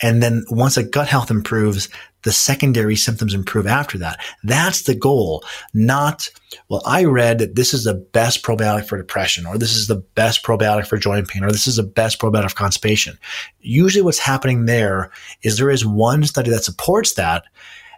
[0.00, 1.88] And then once a gut health improves,
[2.22, 4.20] the secondary symptoms improve after that.
[4.44, 5.44] That's the goal,
[5.74, 6.28] not,
[6.68, 9.96] well, I read that this is the best probiotic for depression, or this is the
[9.96, 13.18] best probiotic for joint pain, or this is the best probiotic for constipation.
[13.60, 15.10] Usually what's happening there
[15.42, 17.44] is there is one study that supports that.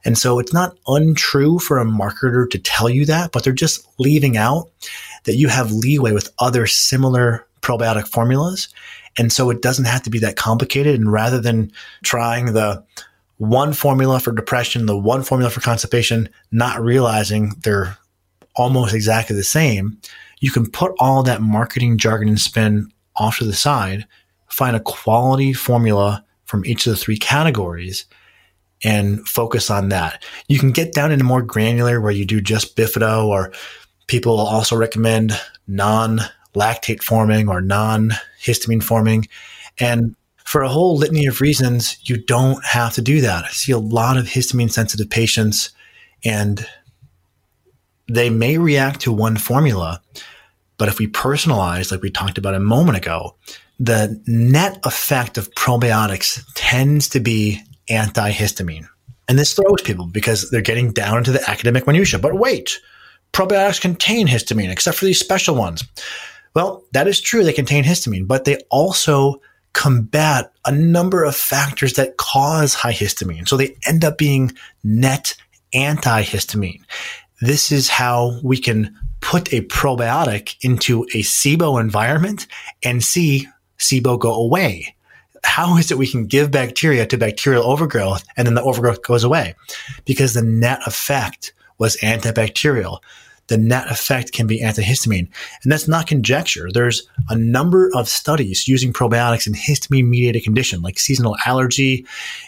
[0.07, 3.87] And so it's not untrue for a marketer to tell you that, but they're just
[3.99, 4.70] leaving out
[5.25, 8.68] that you have leeway with other similar probiotic formulas.
[9.16, 10.97] And so it doesn't have to be that complicated.
[10.97, 11.72] And rather than
[12.03, 12.85] trying the
[13.39, 17.97] one formula for depression, the one formula for constipation, not realizing they're
[18.56, 19.98] almost exactly the same,
[20.40, 24.06] you can put all that marketing jargon and spin off to the side,
[24.48, 28.05] find a quality formula from each of the three categories
[28.82, 30.23] and focus on that.
[30.48, 33.52] You can get down into more granular where you do just bifido or
[34.06, 35.32] people also recommend
[35.66, 36.20] non
[36.55, 39.27] lactate forming or non histamine forming.
[39.81, 40.15] And
[40.45, 43.45] for a whole litany of reasons, you don't have to do that.
[43.45, 45.71] I see a lot of histamine sensitive patients
[46.25, 46.66] and
[48.09, 50.03] they may react to one formula,
[50.77, 53.35] but if we personalize, like we talked about a moment ago,
[53.81, 58.87] the net effect of probiotics tends to be antihistamine.
[59.27, 62.19] And this throws people because they're getting down into the academic minutia.
[62.19, 62.79] But wait,
[63.33, 65.83] probiotics contain histamine, except for these special ones.
[66.55, 67.43] Well, that is true.
[67.43, 69.41] They contain histamine, but they also
[69.75, 73.47] combat a number of factors that cause high histamine.
[73.47, 74.53] So they end up being
[74.83, 75.37] net
[75.75, 76.81] antihistamine.
[77.41, 82.47] This is how we can put a probiotic into a SIBO environment
[82.83, 83.47] and see
[83.79, 84.95] SIBO go away.
[85.43, 89.25] How is it we can give bacteria to bacterial overgrowth and then the overgrowth goes
[89.25, 89.55] away?
[90.05, 93.01] Because the net effect was antibacterial
[93.49, 95.29] the net effect can be antihistamine.
[95.62, 96.69] And that's not conjecture.
[96.73, 102.07] There's a number of studies using probiotics in histamine mediated condition like seasonal allergy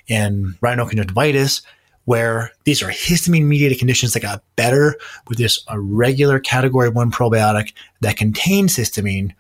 [0.08, 1.62] and rhinoconjunctivitis
[2.06, 4.96] where these are histamine mediated conditions that got better
[5.28, 9.32] with this a regular category 1 probiotic that contains histamine,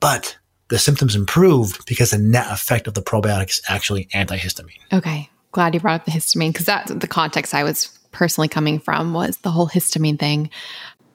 [0.00, 0.36] but
[0.68, 4.78] the symptoms improved because the net effect of the probiotic is actually antihistamine.
[4.92, 5.28] Okay.
[5.50, 9.12] Glad you brought up the histamine because that's the context I was personally coming from
[9.12, 10.48] was the whole histamine thing.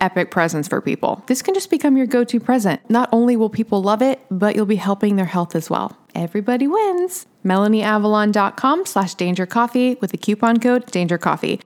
[0.00, 1.22] epic presents for people.
[1.26, 2.88] This can just become your go to present.
[2.88, 5.96] Not only will people love it, but you'll be helping their health as well.
[6.14, 7.26] Everybody wins.
[7.44, 11.60] MelanieAvalon.com slash danger coffee with the coupon code danger coffee.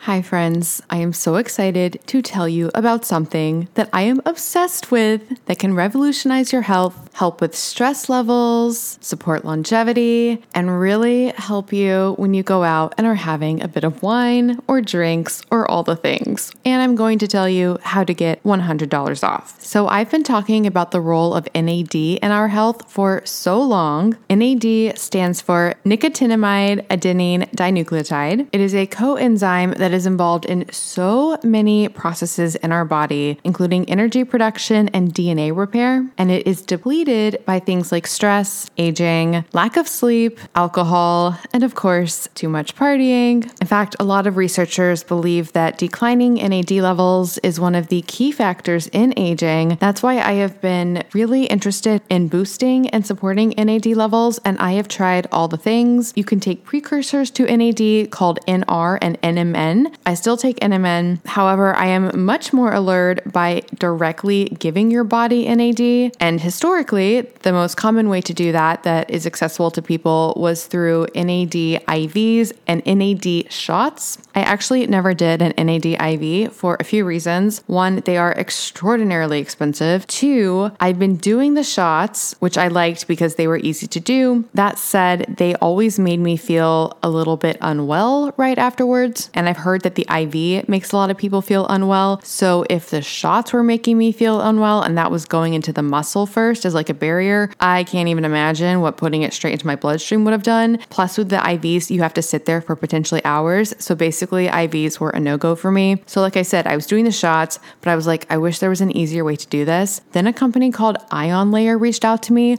[0.00, 0.82] Hi, friends.
[0.88, 5.58] I am so excited to tell you about something that I am obsessed with that
[5.58, 12.34] can revolutionize your health, help with stress levels, support longevity, and really help you when
[12.34, 15.96] you go out and are having a bit of wine or drinks or all the
[15.96, 16.52] things.
[16.66, 19.58] And I'm going to tell you how to get $100 off.
[19.62, 24.18] So, I've been talking about the role of NAD in our health for so long.
[24.28, 28.48] NAD stands for nicotinamide adenine dinucleotide.
[28.52, 33.88] It is a coenzyme that is involved in so many processes in our body, including
[33.88, 39.76] energy production and DNA repair, and it is depleted by things like stress, aging, lack
[39.76, 43.48] of sleep, alcohol, and of course, too much partying.
[43.60, 48.02] In fact, a lot of researchers believe that declining NAD levels is one of the
[48.02, 49.76] key factors in aging.
[49.80, 54.72] That's why I have been really interested in boosting and supporting NAD levels, and I
[54.72, 56.12] have tried all the things.
[56.16, 59.94] You can take precursors to NAD called NR and NMN.
[60.04, 65.46] I still take NMN, however, I am much more allured by directly giving your body
[65.54, 66.16] NAD.
[66.18, 70.66] And historically, the most common way to do that that is accessible to people was
[70.66, 74.18] through NAD IVs and NAD shots.
[74.34, 77.62] I actually never did an NAD IV for a few reasons.
[77.66, 80.06] One, they are extraordinarily expensive.
[80.06, 84.44] Two, I've been doing the shots, which I liked because they were easy to do.
[84.54, 89.30] That said, they always made me feel a little bit unwell right afterwards.
[89.34, 92.20] And I've heard that the IV makes a lot of people feel unwell.
[92.22, 95.82] So if the shots were making me feel unwell and that was going into the
[95.82, 99.66] muscle first as like a barrier, I can't even imagine what putting it straight into
[99.66, 100.78] my bloodstream would have done.
[100.90, 103.74] Plus, with the IVs, you have to sit there for potentially hours.
[103.78, 106.02] So basically, IVs were a no go for me.
[106.06, 108.58] So, like I said, I was doing the shots, but I was like, I wish
[108.58, 110.00] there was an easier way to do this.
[110.12, 112.58] Then a company called Ion Layer reached out to me.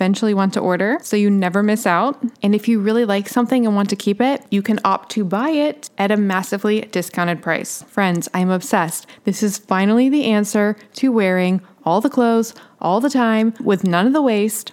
[0.00, 2.18] eventually want to order so you never miss out.
[2.42, 5.24] And if you really like something and want to keep it, you can opt to
[5.24, 7.82] buy it at a massively discounted price.
[7.82, 9.06] Friends, I'm obsessed.
[9.24, 14.06] This is finally the answer to wearing all the clothes all the time with none
[14.06, 14.72] of the waste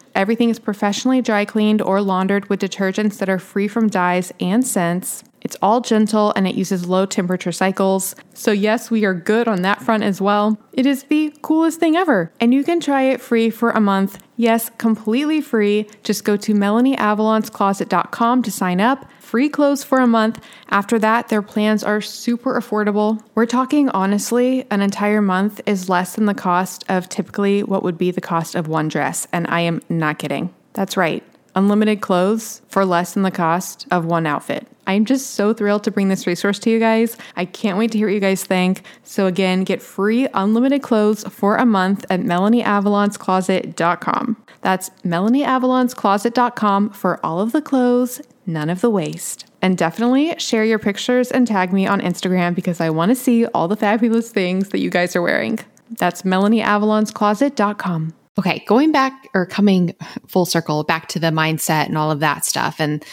[0.13, 4.65] Everything is professionally dry cleaned or laundered with detergents that are free from dyes and
[4.65, 5.23] scents.
[5.41, 8.15] It's all gentle and it uses low temperature cycles.
[8.33, 10.57] So, yes, we are good on that front as well.
[10.73, 12.31] It is the coolest thing ever.
[12.39, 14.21] And you can try it free for a month.
[14.37, 15.87] Yes, completely free.
[16.03, 19.09] Just go to melanieavalonscloset.com to sign up.
[19.19, 20.43] Free clothes for a month.
[20.69, 23.21] After that, their plans are super affordable.
[23.33, 27.97] We're talking honestly, an entire month is less than the cost of typically what would
[27.97, 29.27] be the cost of one dress.
[29.31, 30.53] And I am not kidding.
[30.73, 31.23] That's right
[31.55, 34.67] unlimited clothes for less than the cost of one outfit.
[34.87, 37.17] I'm just so thrilled to bring this resource to you guys.
[37.35, 38.83] I can't wait to hear what you guys think.
[39.03, 44.37] So, again, get free unlimited clothes for a month at melanieavalonscloset.com.
[44.61, 49.45] That's melanieavalonscloset.com for all of the clothes, none of the waste.
[49.61, 53.45] And definitely share your pictures and tag me on Instagram because I want to see
[53.47, 55.59] all the fabulous things that you guys are wearing.
[55.89, 58.13] That's melanieavalonscloset.com.
[58.39, 59.93] Okay, going back or coming
[60.27, 63.03] full circle back to the mindset and all of that stuff and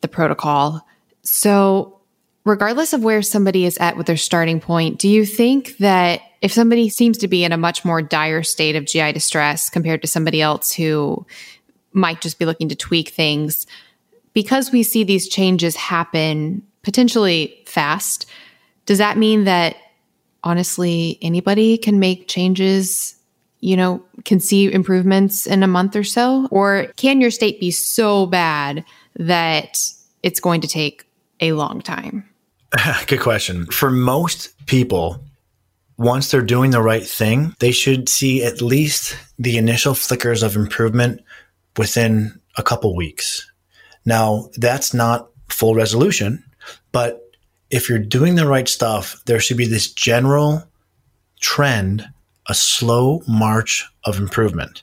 [0.00, 0.86] the protocol.
[1.22, 2.00] So,
[2.44, 6.52] regardless of where somebody is at with their starting point, do you think that if
[6.52, 10.08] somebody seems to be in a much more dire state of GI distress compared to
[10.08, 11.26] somebody else who
[11.92, 13.66] might just be looking to tweak things,
[14.32, 18.24] because we see these changes happen potentially fast,
[18.86, 19.76] does that mean that
[20.42, 23.16] honestly anybody can make changes
[23.60, 26.48] you know, can see improvements in a month or so?
[26.50, 28.84] Or can your state be so bad
[29.16, 29.78] that
[30.22, 31.06] it's going to take
[31.40, 32.28] a long time?
[33.06, 33.66] Good question.
[33.66, 35.22] For most people,
[35.98, 40.56] once they're doing the right thing, they should see at least the initial flickers of
[40.56, 41.20] improvement
[41.76, 43.50] within a couple weeks.
[44.06, 46.42] Now, that's not full resolution,
[46.92, 47.22] but
[47.70, 50.64] if you're doing the right stuff, there should be this general
[51.40, 52.08] trend
[52.50, 54.82] a slow march of improvement.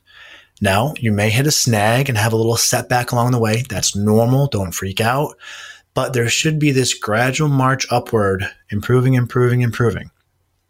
[0.61, 3.64] Now, you may hit a snag and have a little setback along the way.
[3.69, 4.48] That's normal.
[4.48, 5.35] Don't freak out.
[5.94, 10.10] But there should be this gradual march upward, improving, improving, improving.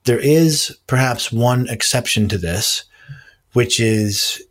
[0.06, 2.86] There is perhaps one exception to this,
[3.53, 4.41] which is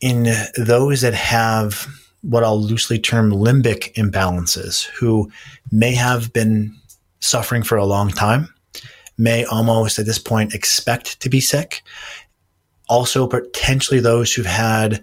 [0.00, 0.26] in
[0.56, 1.86] those that have
[2.20, 5.30] what I'll loosely term limbic imbalances, who
[5.72, 6.76] may have been
[7.20, 8.53] suffering for a long time
[9.16, 11.82] may almost at this point expect to be sick.
[12.88, 15.02] Also, potentially those who've had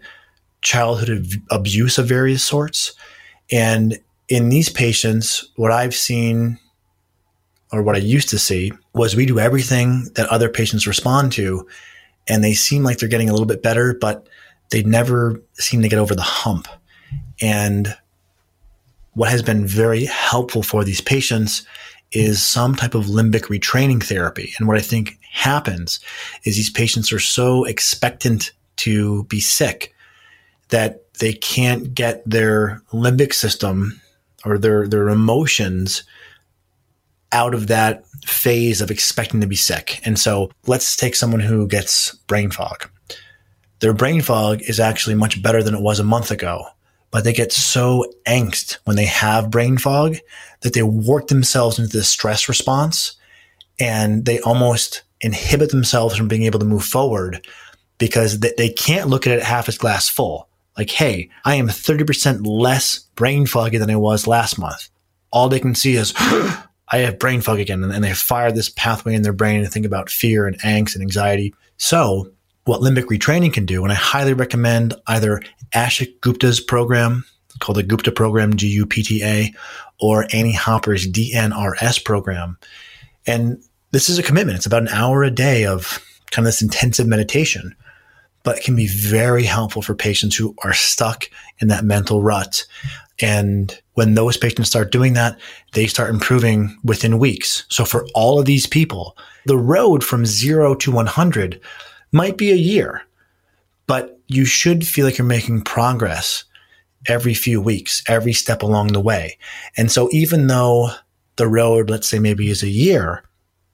[0.62, 2.94] childhood abuse of various sorts.
[3.52, 6.60] And in these patients, what I've seen
[7.72, 11.68] or what I used to see was we do everything that other patients respond to,
[12.28, 14.28] and they seem like they're getting a little bit better, but
[14.70, 16.68] they never seem to get over the hump.
[17.42, 17.96] And
[19.14, 21.66] what has been very helpful for these patients
[22.12, 24.54] is some type of limbic retraining therapy.
[24.58, 26.00] And what I think happens
[26.44, 29.94] is these patients are so expectant to be sick
[30.70, 34.02] that they can't get their limbic system
[34.44, 36.04] or their, their emotions
[37.32, 40.02] out of that phase of expecting to be sick.
[40.04, 42.90] And so let's take someone who gets brain fog.
[43.80, 46.66] Their brain fog is actually much better than it was a month ago
[47.12, 50.16] but they get so angst when they have brain fog
[50.62, 53.18] that they work themselves into this stress response
[53.80, 57.46] and they almost inhibit themselves from being able to move forward
[57.98, 60.48] because they can't look at it half as glass full.
[60.78, 64.90] Like, hey, I am 30% less brain foggy than I was last month.
[65.32, 67.84] All they can see is, I have brain fog again.
[67.84, 71.02] And they fire this pathway in their brain to think about fear and angst and
[71.02, 71.54] anxiety.
[71.78, 72.32] So
[72.66, 73.84] what limbic retraining can do.
[73.84, 75.42] And I highly recommend either
[75.74, 77.26] Ashok Gupta's program
[77.60, 79.54] called the Gupta program, G U P T A,
[80.00, 82.58] or Annie Hopper's DNRS program.
[83.26, 83.62] And
[83.92, 84.58] this is a commitment.
[84.58, 87.76] It's about an hour a day of kind of this intensive meditation,
[88.44, 91.26] but it can be very helpful for patients who are stuck
[91.60, 92.66] in that mental rut.
[93.20, 95.38] And when those patients start doing that,
[95.74, 97.66] they start improving within weeks.
[97.70, 101.60] So for all of these people, the road from zero to 100
[102.12, 103.02] might be a year,
[103.88, 106.44] but you should feel like you're making progress
[107.08, 109.38] every few weeks, every step along the way.
[109.78, 110.92] And so even though
[111.38, 113.24] the road, let's say maybe is a year,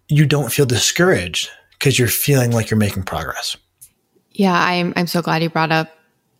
[0.07, 3.57] you don't feel discouraged because you're feeling like you're making progress.
[4.31, 5.89] Yeah, I'm I'm so glad you brought up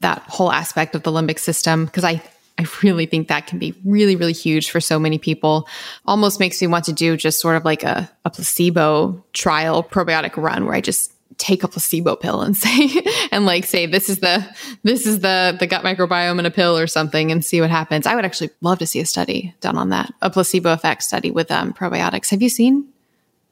[0.01, 2.21] that whole aspect of the limbic system because I
[2.57, 5.67] I really think that can be really, really huge for so many people.
[6.05, 10.37] Almost makes me want to do just sort of like a, a placebo trial probiotic
[10.37, 12.89] run where I just take a placebo pill and say
[13.31, 14.45] and like say this is the
[14.83, 18.07] this is the the gut microbiome in a pill or something and see what happens.
[18.07, 21.31] I would actually love to see a study done on that, a placebo effect study
[21.31, 22.29] with um, probiotics.
[22.31, 22.87] Have you seen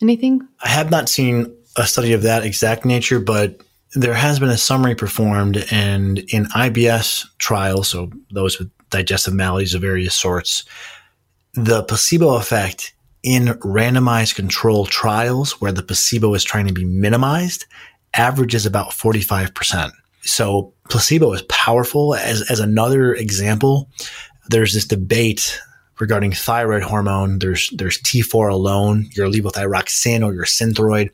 [0.02, 0.48] anything?
[0.62, 3.62] I have not seen a study of that exact nature, but
[3.94, 9.74] there has been a summary performed and in IBS trials, so those with digestive maladies
[9.74, 10.66] of various sorts,
[11.54, 12.94] the placebo effect
[13.26, 17.66] in randomized control trials where the placebo is trying to be minimized
[18.14, 19.92] averages about 45%.
[20.22, 22.14] So placebo is powerful.
[22.14, 23.90] As, as another example,
[24.50, 25.60] there's this debate
[26.00, 27.40] regarding thyroid hormone.
[27.40, 31.10] There's, there's T4 alone, your levothyroxine or your synthroid.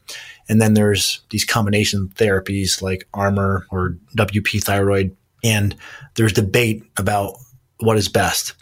[0.50, 5.16] And then there's these combination therapies like Armour or WP thyroid.
[5.46, 5.78] And
[6.16, 7.36] there's debate about
[7.80, 8.54] what is best.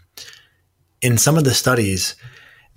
[1.01, 2.15] In some of the studies,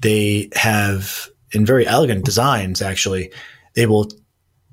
[0.02, 3.32] they have in very elegant designs actually
[3.74, 4.10] they will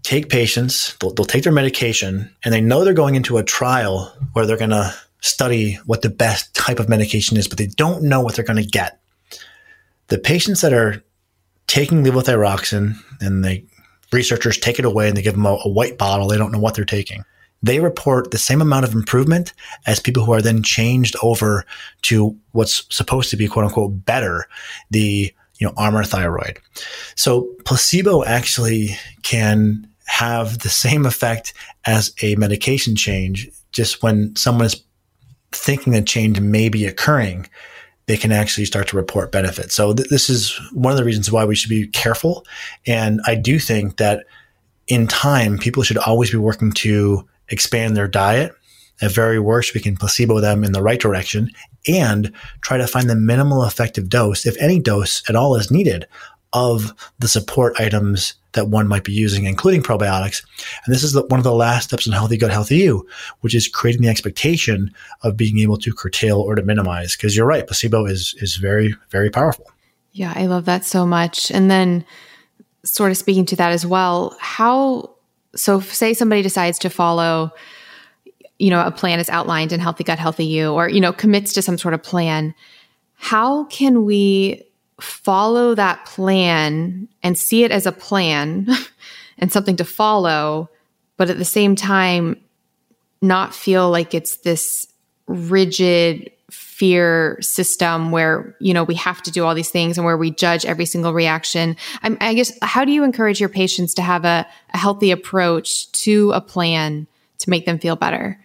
[0.04, 4.14] take patients they'll, they'll, take their medication and they know they're going into a trial
[4.34, 8.04] where they're going to study what the best type of medication is but they don't
[8.04, 9.00] know what they're going to get.
[10.08, 11.04] The patients that are
[11.68, 13.64] taking levothyroxine and the
[14.12, 16.60] researchers take it away and they give them a, a white bottle they don't know
[16.60, 17.24] what they're taking
[17.62, 19.54] they report the same amount of improvement
[19.86, 21.66] as people who are then changed over
[22.04, 24.46] to what's supposed to be quote unquote better,
[24.90, 26.60] the you know Armour thyroid.
[27.16, 31.54] So placebo actually can have the same effect
[31.86, 33.50] as a medication change.
[33.72, 34.84] Just when someone is
[35.52, 37.48] thinking a change may be occurring,
[38.08, 39.76] they can actually start to report benefits.
[39.76, 42.46] So th- this is one of the reasons why we should be careful.
[42.88, 44.26] And I do think that
[44.88, 48.54] in time, people should always be working to expand their diet.
[49.02, 51.50] At very worst, we can placebo them in the right direction
[51.88, 56.06] and try to find the minimal effective dose, if any dose at all is needed,
[56.52, 60.44] of the support items that one might be using, including probiotics.
[60.86, 63.08] And this is the, one of the last steps in Healthy Gut, Healthy You,
[63.42, 67.16] which is creating the expectation of being able to curtail or to minimize.
[67.16, 69.70] Because you're right, placebo is is very very powerful.
[70.12, 71.52] Yeah, I love that so much.
[71.52, 72.04] And then,
[72.84, 75.16] sort of speaking to that as well, how
[75.56, 77.52] so say somebody decides to follow
[78.58, 81.54] you know a plan is outlined in healthy gut healthy you or you know commits
[81.54, 82.54] to some sort of plan
[83.16, 84.64] how can we
[85.02, 88.68] follow that plan and see it as a plan
[89.38, 90.70] and something to follow
[91.18, 92.36] but at the same time
[93.22, 94.88] not feel like it's this
[95.28, 96.32] rigid
[96.80, 100.32] fear system where you know we have to do all these things and where we
[100.32, 101.76] judge every single reaction.
[102.04, 105.92] I'm, i guess how do you encourage your patients to have a, a healthy approach
[106.04, 107.06] to a plan
[107.40, 108.40] to make them feel better?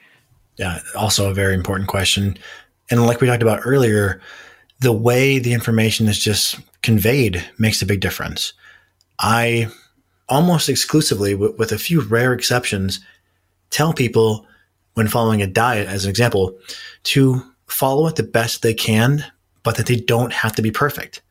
[0.56, 2.36] Yeah also a very important question.
[2.90, 4.20] And like we talked about earlier
[4.80, 8.52] the way the information is just conveyed makes a big difference.
[9.20, 9.68] I
[10.28, 13.00] almost exclusively with a few rare exceptions
[13.70, 14.46] tell people
[14.94, 16.58] when following a diet as an example
[17.04, 19.24] to follow it the best they can,
[19.62, 21.22] but that they don't have to be perfect.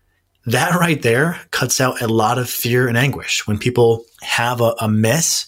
[0.45, 4.75] That right there cuts out a lot of fear and anguish when people have a,
[4.79, 5.45] a miss,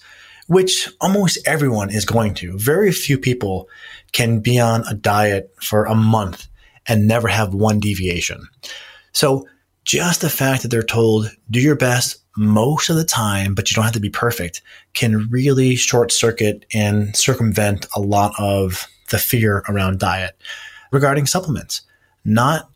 [0.48, 2.58] which almost everyone is going to.
[2.58, 3.68] Very few people
[4.14, 6.48] can be on a diet for a month
[6.88, 8.48] and never have one deviation.
[9.12, 9.48] So
[9.84, 13.76] just the fact that they're told, do your best most of the time, but you
[13.76, 14.62] don't have to be perfect,
[14.94, 20.38] can really short circuit and circumvent a lot of the fear around diet
[20.96, 21.82] regarding supplements,
[22.24, 22.70] not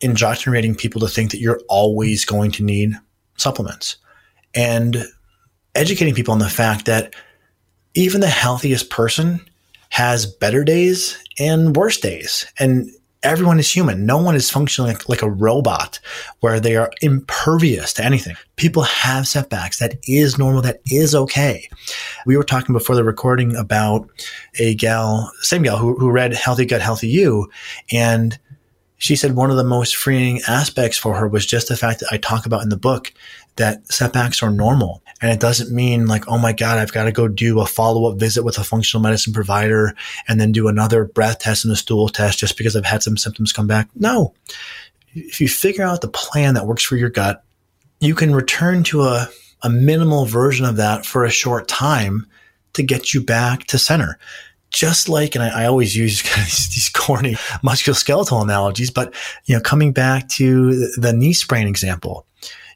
[0.00, 2.94] indoctrinating people to think that you're always going to need
[3.36, 3.96] supplements
[4.54, 5.04] and
[5.74, 7.14] educating people on the fact that
[7.94, 9.40] even the healthiest person
[9.90, 12.46] has better days and worse days.
[12.58, 12.90] And
[13.22, 14.06] Everyone is human.
[14.06, 16.00] No one is functioning like, like, a robot
[16.40, 18.34] where they are impervious to anything.
[18.56, 19.78] People have setbacks.
[19.78, 20.62] That is normal.
[20.62, 21.68] That is okay.
[22.24, 24.08] We were talking before the recording about
[24.58, 27.50] a gal, same gal who, who read Healthy Gut, Healthy You.
[27.92, 28.38] And
[29.00, 32.12] she said one of the most freeing aspects for her was just the fact that
[32.12, 33.12] I talk about in the book
[33.60, 35.02] that setbacks are normal.
[35.20, 38.10] And it doesn't mean like, oh my God, I've got to go do a follow
[38.10, 39.94] up visit with a functional medicine provider
[40.26, 43.18] and then do another breath test and a stool test just because I've had some
[43.18, 43.88] symptoms come back.
[43.94, 44.34] No.
[45.12, 47.44] If you figure out the plan that works for your gut,
[48.00, 49.28] you can return to a,
[49.62, 52.26] a minimal version of that for a short time
[52.72, 54.18] to get you back to center.
[54.70, 59.14] Just like, and I, I always use these corny musculoskeletal analogies, but
[59.44, 62.26] you know, coming back to the knee sprain example,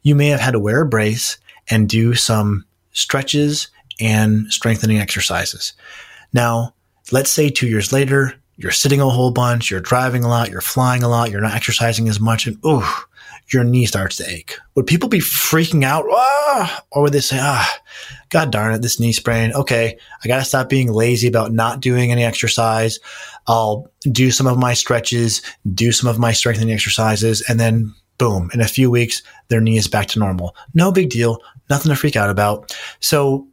[0.04, 3.68] you may have had to wear a brace and do some stretches
[4.00, 5.72] and strengthening exercises.
[6.32, 6.74] Now,
[7.10, 10.60] let's say two years later, you're sitting a whole bunch, you're driving a lot, you're
[10.60, 13.04] flying a lot, you're not exercising as much, and oh,
[13.52, 14.58] your knee starts to ache.
[14.74, 16.04] Would people be freaking out?
[16.10, 16.84] Ah!
[16.92, 17.78] Or would they say, ah,
[18.30, 19.52] God darn it, this knee sprain.
[19.52, 23.00] Okay, I got to stop being lazy about not doing any exercise.
[23.46, 28.50] I'll do some of my stretches, do some of my strengthening exercises, and then boom,
[28.54, 30.54] in a few weeks, their knee is back to normal.
[30.74, 31.38] No big deal.
[31.70, 32.76] Nothing to freak out about.
[33.00, 33.48] So,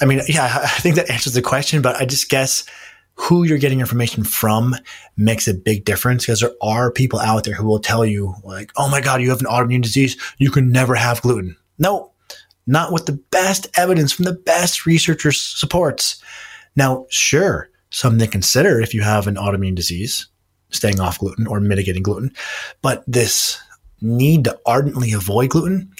[0.00, 2.64] I mean, yeah, I think that answers the question, but I just guess
[3.16, 4.74] who you're getting information from
[5.16, 8.72] makes a big difference because there are people out there who will tell you like,
[8.76, 10.16] Oh my God, you have an autoimmune disease.
[10.38, 11.56] You can never have gluten.
[11.78, 12.12] No,
[12.66, 16.22] not with the best evidence from the best researchers supports.
[16.76, 20.26] Now, sure, something to consider if you have an autoimmune disease,
[20.70, 22.32] staying off gluten or mitigating gluten,
[22.82, 23.60] but this
[24.04, 25.90] need to ardently avoid gluten,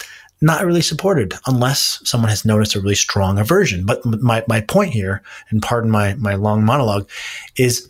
[0.40, 3.86] not really supported unless someone has noticed a really strong aversion.
[3.86, 7.08] But my, my point here, and pardon my, my long monologue,
[7.56, 7.88] is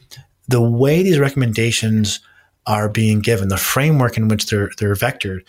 [0.49, 2.21] the way these recommendations
[2.67, 5.43] are being given, the framework in which they're, they're vectored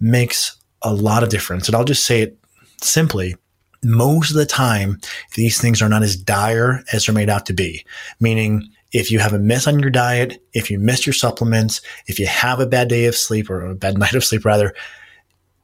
[0.00, 1.66] makes a lot of difference.
[1.66, 2.38] And I'll just say it
[2.80, 3.36] simply.
[3.84, 5.00] Most of the time,
[5.34, 7.84] these things are not as dire as they're made out to be,
[8.20, 12.18] meaning if you have a miss on your diet, if you miss your supplements, if
[12.18, 14.74] you have a bad day of sleep or a bad night of sleep rather,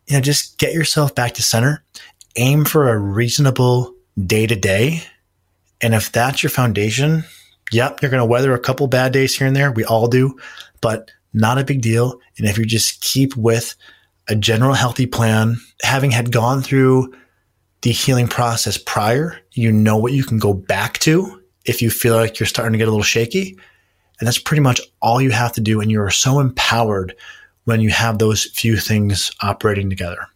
[0.07, 1.85] you know, just get yourself back to center,
[2.37, 3.95] aim for a reasonable
[4.27, 5.03] day to day.
[5.81, 7.25] And if that's your foundation,
[7.71, 9.71] yep, you're going to weather a couple bad days here and there.
[9.71, 10.37] We all do,
[10.81, 12.19] but not a big deal.
[12.39, 13.77] And if you just keep with
[14.29, 17.15] a general healthy plan, having had gone through
[17.83, 22.17] the healing process prior, you know what you can go back to if you feel
[22.17, 23.59] like you're starting to get a little shaky.
[24.19, 25.81] And that's pretty much all you have to do.
[25.81, 27.15] And you're so empowered
[27.65, 30.27] when you have those few things operating together.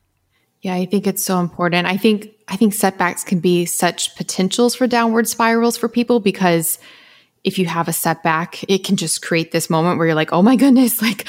[0.61, 1.89] Yeah, I think it's so important.
[1.89, 6.78] I think I think setbacks can be such potentials for downward spirals for people because
[7.43, 10.43] if you have a setback, it can just create this moment where you're like, "Oh
[10.43, 11.27] my goodness, like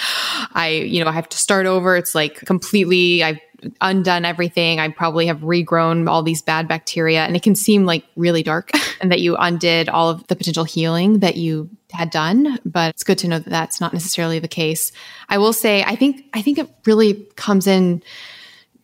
[0.53, 1.98] I, you know, I have to start over.
[1.98, 3.40] It's like completely I've
[3.81, 4.80] undone everything.
[4.80, 7.26] I probably have regrown all these bad bacteria.
[7.26, 8.72] And it can seem like really dark
[9.02, 12.60] and that you undid all of the potential healing that you had done.
[12.65, 14.91] But it's good to know that that's not necessarily the case.
[15.30, 18.03] I will say, I think, I think it really comes in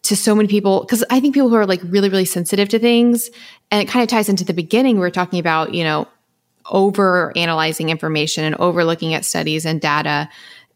[0.03, 2.79] to so many people because I think people who are like really, really sensitive to
[2.79, 3.29] things,
[3.69, 6.07] and it kind of ties into the beginning we were talking about, you know,
[6.71, 10.29] over analyzing information and overlooking at studies and data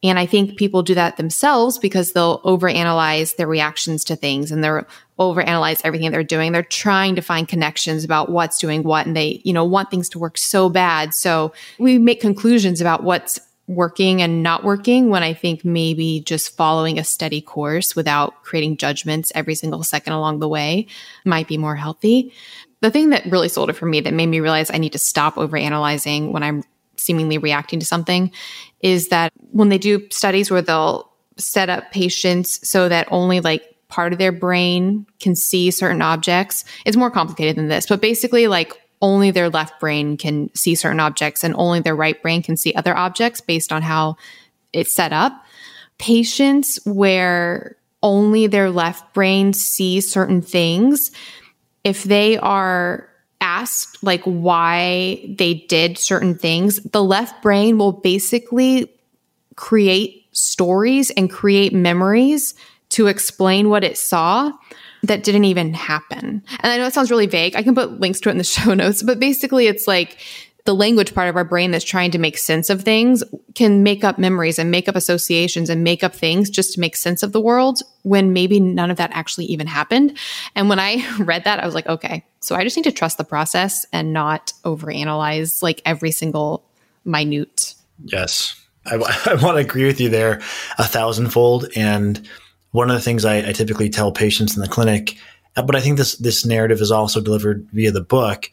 [0.03, 4.63] and I think people do that themselves because they'll overanalyze their reactions to things and
[4.63, 4.85] they're
[5.17, 6.51] overanalyze everything they're doing.
[6.51, 10.09] They're trying to find connections about what's doing what and they, you know, want things
[10.09, 11.13] to work so bad.
[11.13, 16.57] So we make conclusions about what's working and not working when I think maybe just
[16.57, 20.87] following a steady course without creating judgments every single second along the way
[21.23, 22.33] might be more healthy.
[22.81, 24.99] The thing that really sold it for me that made me realize I need to
[24.99, 26.63] stop overanalyzing when I'm
[27.03, 28.31] seemingly reacting to something
[28.81, 33.63] is that when they do studies where they'll set up patients so that only like
[33.87, 37.85] part of their brain can see certain objects, it's more complicated than this.
[37.85, 42.19] But basically, like only their left brain can see certain objects and only their right
[42.21, 44.15] brain can see other objects based on how
[44.71, 45.33] it's set up.
[45.97, 51.11] Patients where only their left brain sees certain things,
[51.83, 53.09] if they are
[53.43, 58.89] asked like why they did certain things, the left brain will basically
[59.55, 62.55] create stories and create memories
[62.89, 64.51] to explain what it saw
[65.03, 66.41] that didn't even happen.
[66.61, 67.55] And I know it sounds really vague.
[67.55, 70.17] I can put links to it in the show notes, but basically it's like
[70.65, 73.21] the language part of our brain that's trying to make sense of things
[73.53, 76.95] can make up memories and make up associations and make up things just to make
[76.95, 80.17] sense of the world when maybe none of that actually even happened.
[80.55, 83.17] And when I read that, I was like, okay, so I just need to trust
[83.17, 86.63] the process and not overanalyze like every single
[87.03, 87.75] minute.
[88.05, 88.59] Yes.
[88.85, 88.95] I,
[89.25, 90.41] I want to agree with you there
[90.77, 91.67] a thousandfold.
[91.75, 92.25] And
[92.71, 95.17] one of the things I, I typically tell patients in the clinic,
[95.55, 98.49] but I think this this narrative is also delivered via the book,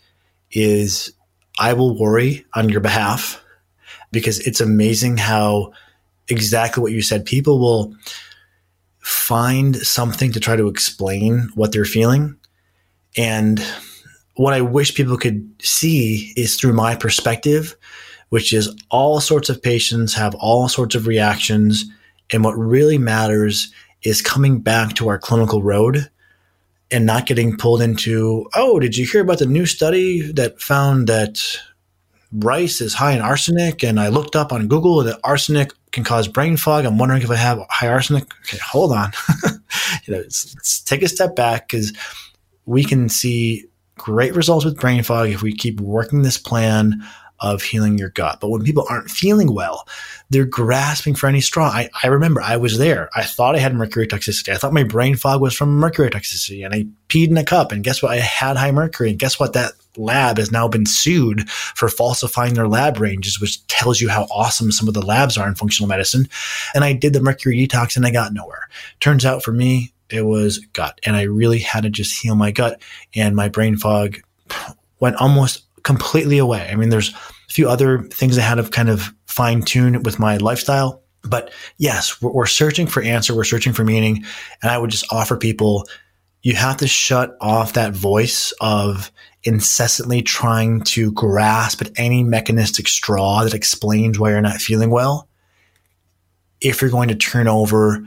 [0.50, 1.14] is
[1.58, 3.42] I will worry on your behalf
[4.12, 5.72] because it's amazing how
[6.28, 7.24] exactly what you said.
[7.24, 7.94] People will
[9.00, 12.36] find something to try to explain what they're feeling.
[13.16, 13.62] And
[14.36, 17.76] what I wish people could see is through my perspective,
[18.28, 21.84] which is all sorts of patients have all sorts of reactions.
[22.32, 23.72] And what really matters
[24.02, 26.08] is coming back to our clinical road
[26.90, 31.06] and not getting pulled into, oh, did you hear about the new study that found
[31.06, 31.40] that
[32.32, 33.82] rice is high in arsenic?
[33.82, 36.84] And I looked up on Google that arsenic can cause brain fog.
[36.84, 38.24] I'm wondering if I have high arsenic.
[38.40, 39.12] Okay, hold on.
[40.04, 41.92] you know, let's, let's take a step back because
[42.66, 47.02] we can see great results with brain fog if we keep working this plan
[47.40, 48.38] of healing your gut.
[48.40, 49.88] But when people aren't feeling well,
[50.28, 51.66] they're grasping for any straw.
[51.66, 53.08] I, I remember I was there.
[53.14, 54.52] I thought I had mercury toxicity.
[54.52, 56.64] I thought my brain fog was from mercury toxicity.
[56.64, 57.72] And I peed in a cup.
[57.72, 58.12] And guess what?
[58.12, 59.10] I had high mercury.
[59.10, 59.54] And guess what?
[59.54, 64.24] That lab has now been sued for falsifying their lab ranges, which tells you how
[64.24, 66.28] awesome some of the labs are in functional medicine.
[66.74, 68.68] And I did the mercury detox and I got nowhere.
[69.00, 71.00] Turns out for me, it was gut.
[71.04, 72.80] And I really had to just heal my gut.
[73.14, 74.18] And my brain fog
[75.00, 76.68] went almost completely away.
[76.70, 80.18] I mean, there's a few other things I had to kind of fine tune with
[80.18, 81.02] my lifestyle.
[81.22, 83.34] But yes, we're, we're, searching for answer.
[83.34, 84.24] We're searching for meaning.
[84.62, 85.86] And I would just offer people,
[86.42, 89.12] you have to shut off that voice of
[89.44, 95.28] incessantly trying to grasp at any mechanistic straw that explains why you're not feeling well.
[96.60, 98.06] If you're going to turn over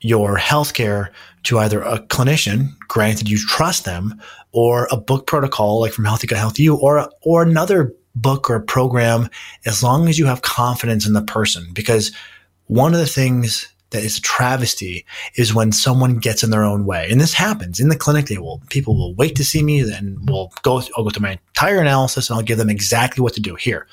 [0.00, 1.10] your healthcare
[1.44, 4.20] to either a clinician, granted you trust them,
[4.52, 8.60] or a book protocol like from Healthy Gut Healthy You, or or another book or
[8.60, 9.28] program,
[9.64, 11.68] as long as you have confidence in the person.
[11.72, 12.12] Because
[12.66, 15.06] one of the things that is a travesty
[15.36, 17.08] is when someone gets in their own way.
[17.10, 18.26] And this happens in the clinic.
[18.26, 21.32] They will, people will wait to see me, then we'll go, I'll go through my
[21.32, 23.54] entire analysis and I'll give them exactly what to do.
[23.54, 23.86] Here,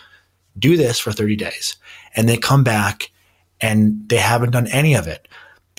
[0.57, 1.77] do this for 30 days.
[2.15, 3.11] And they come back
[3.61, 5.27] and they haven't done any of it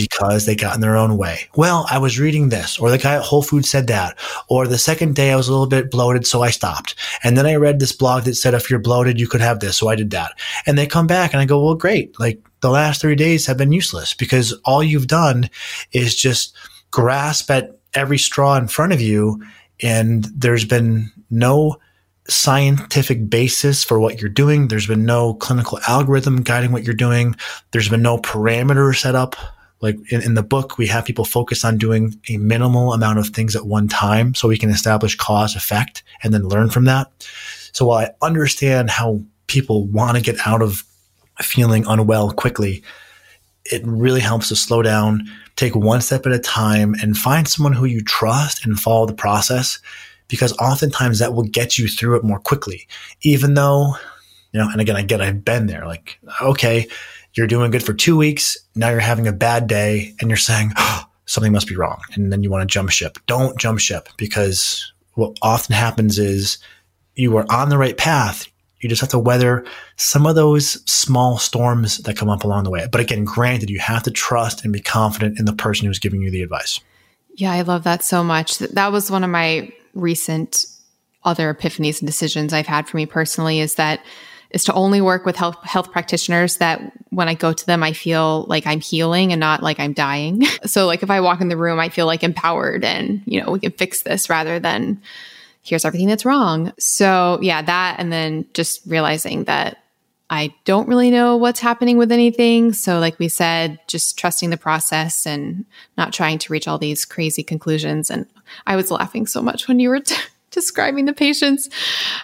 [0.01, 1.47] because they got in their own way.
[1.57, 4.19] Well, I was reading this, or the guy at Whole Foods said that,
[4.49, 6.95] or the second day I was a little bit bloated, so I stopped.
[7.23, 9.77] And then I read this blog that said if you're bloated, you could have this,
[9.77, 10.33] so I did that.
[10.65, 12.19] And they come back and I go, well, great.
[12.19, 15.51] Like the last three days have been useless because all you've done
[15.93, 16.57] is just
[16.91, 19.45] grasp at every straw in front of you.
[19.83, 21.79] And there's been no
[22.27, 24.69] scientific basis for what you're doing.
[24.69, 27.37] There's been no clinical algorithm guiding what you're doing.
[27.73, 29.37] There's been no parameter set up
[29.81, 33.29] like in, in the book, we have people focus on doing a minimal amount of
[33.29, 37.11] things at one time so we can establish cause effect and then learn from that.
[37.73, 40.85] So while I understand how people want to get out of
[41.41, 42.83] feeling unwell quickly,
[43.65, 45.23] it really helps to slow down,
[45.57, 49.15] take one step at a time, and find someone who you trust and follow the
[49.15, 49.79] process
[50.29, 52.87] because oftentimes that will get you through it more quickly.
[53.23, 53.95] Even though,
[54.53, 56.87] you know, and again, I get I've been there, like, okay,
[57.35, 58.57] you're doing good for two weeks.
[58.75, 62.01] Now you're having a bad day and you're saying, oh, something must be wrong.
[62.15, 63.19] And then you want to jump ship.
[63.27, 66.59] Don't jump ship because what often happens is
[67.15, 68.49] you are on the right path.
[68.81, 69.65] You just have to weather
[69.97, 72.89] some of those small storms that come up along the way.
[72.91, 76.23] But again, granted, you have to trust and be confident in the person who's giving
[76.23, 76.81] you the advice.
[77.35, 78.59] Yeah, I love that so much.
[78.59, 80.65] That was one of my recent
[81.25, 84.01] other epiphanies and decisions I've had for me personally is that
[84.51, 87.93] is to only work with health health practitioners that when I go to them, I
[87.93, 90.43] feel like I'm healing and not like I'm dying.
[90.65, 93.51] so like if I walk in the room, I feel like empowered and, you know,
[93.51, 95.01] we can fix this rather than
[95.63, 96.73] here's everything that's wrong.
[96.79, 99.79] So yeah, that and then just realizing that
[100.33, 102.73] I don't really know what's happening with anything.
[102.73, 105.65] So, like we said, just trusting the process and
[105.99, 108.11] not trying to reach all these crazy conclusions.
[108.11, 108.27] And
[108.65, 110.15] I was laughing so much when you were t-
[110.51, 111.69] describing the patients.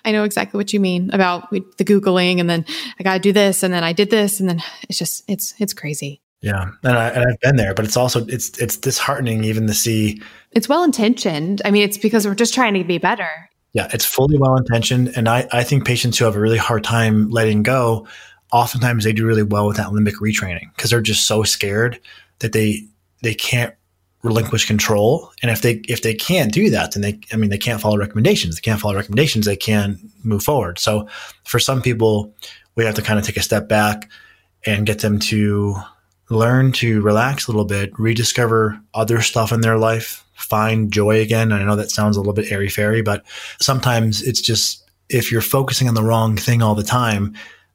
[0.05, 2.65] I know exactly what you mean about the Googling and then
[2.99, 5.55] I got to do this and then I did this and then it's just, it's,
[5.59, 6.21] it's crazy.
[6.41, 6.71] Yeah.
[6.83, 10.21] And, I, and I've been there, but it's also, it's, it's disheartening even to see.
[10.53, 11.63] It's well intentioned.
[11.65, 13.51] I mean, it's because we're just trying to be better.
[13.73, 13.89] Yeah.
[13.93, 15.13] It's fully well intentioned.
[15.17, 18.07] And I, I think patients who have a really hard time letting go,
[18.53, 22.01] oftentimes they do really well with that limbic retraining because they're just so scared
[22.41, 22.87] that they,
[23.23, 23.75] they can't
[24.27, 25.33] relinquish control.
[25.43, 27.97] And if they if they can't do that, then they I mean they can't follow
[27.97, 28.57] recommendations.
[28.57, 29.47] They can't follow recommendations.
[29.47, 30.79] They can't move forward.
[30.79, 31.09] So
[31.45, 32.35] for some people,
[32.75, 34.11] we have to kind of take a step back
[34.67, 35.77] and get them to
[36.29, 41.53] learn to relax a little bit, rediscover other stuff in their life, find joy again.
[41.53, 43.25] I know that sounds a little bit airy fairy, but
[43.61, 47.35] sometimes it's just if you're focusing on the wrong thing all the time,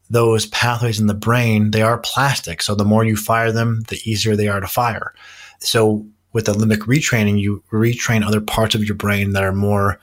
[0.10, 2.62] those pathways in the brain, they are plastic.
[2.62, 5.14] So the more you fire them, the easier they are to fire.
[5.60, 10.00] So with the limbic retraining, you retrain other parts of your brain that are more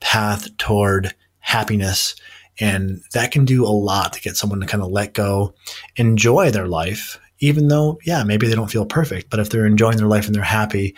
[0.00, 2.14] path toward happiness.
[2.60, 5.54] And that can do a lot to get someone to kind of let go,
[5.96, 9.30] enjoy their life, even though, yeah, maybe they don't feel perfect.
[9.30, 10.94] But if they're enjoying their life and they're happy,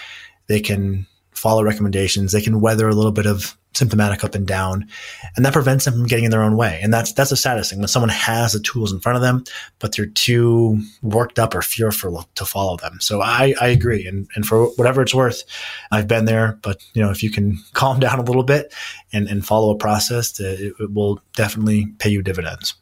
[0.47, 2.33] they can follow recommendations.
[2.33, 4.89] They can weather a little bit of symptomatic up and down,
[5.37, 6.81] and that prevents them from getting in their own way.
[6.83, 9.45] And that's that's the saddest thing when someone has the tools in front of them,
[9.79, 12.99] but they're too worked up or fearful to follow them.
[13.01, 15.45] So I, I agree, and and for whatever it's worth,
[15.91, 16.59] I've been there.
[16.63, 18.73] But you know, if you can calm down a little bit
[19.13, 22.75] and and follow a process, it, it will definitely pay you dividends.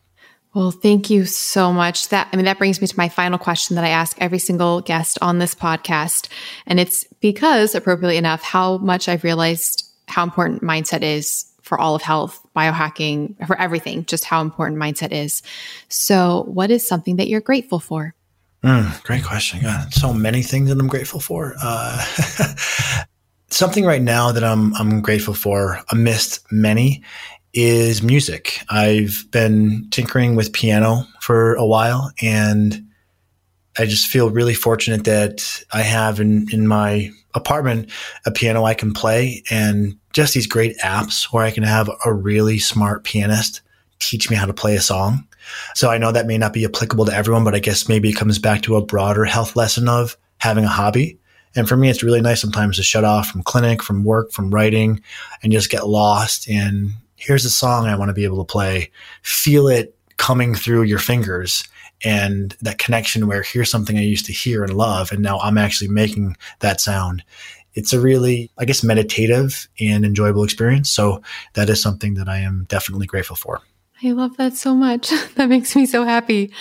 [0.54, 2.08] Well, thank you so much.
[2.08, 4.82] That I mean that brings me to my final question that I ask every single
[4.82, 6.28] guest on this podcast,
[6.66, 11.94] and it's because appropriately enough how much I've realized how important mindset is for all
[11.94, 15.42] of health, biohacking, for everything, just how important mindset is.
[15.88, 18.14] So, what is something that you're grateful for?
[18.62, 19.60] Mm, great question.
[19.90, 21.54] So many things that I'm grateful for.
[21.60, 22.04] Uh,
[23.50, 27.02] something right now that I'm I'm grateful for amidst many
[27.52, 28.62] is music.
[28.70, 32.86] I've been tinkering with piano for a while and
[33.78, 37.90] I just feel really fortunate that I have in, in my apartment
[38.26, 42.12] a piano I can play and just these great apps where I can have a
[42.12, 43.60] really smart pianist
[43.98, 45.26] teach me how to play a song.
[45.74, 48.16] So I know that may not be applicable to everyone, but I guess maybe it
[48.16, 51.18] comes back to a broader health lesson of having a hobby.
[51.54, 54.50] And for me, it's really nice sometimes to shut off from clinic, from work, from
[54.50, 55.02] writing,
[55.42, 58.90] and just get lost in here's a song I want to be able to play.
[59.22, 61.62] Feel it coming through your fingers
[62.04, 65.56] and that connection where here's something I used to hear and love, and now I'm
[65.56, 67.22] actually making that sound.
[67.74, 70.90] It's a really, I guess, meditative and enjoyable experience.
[70.90, 71.22] So
[71.54, 73.60] that is something that I am definitely grateful for.
[74.04, 75.10] I love that so much.
[75.36, 76.52] that makes me so happy.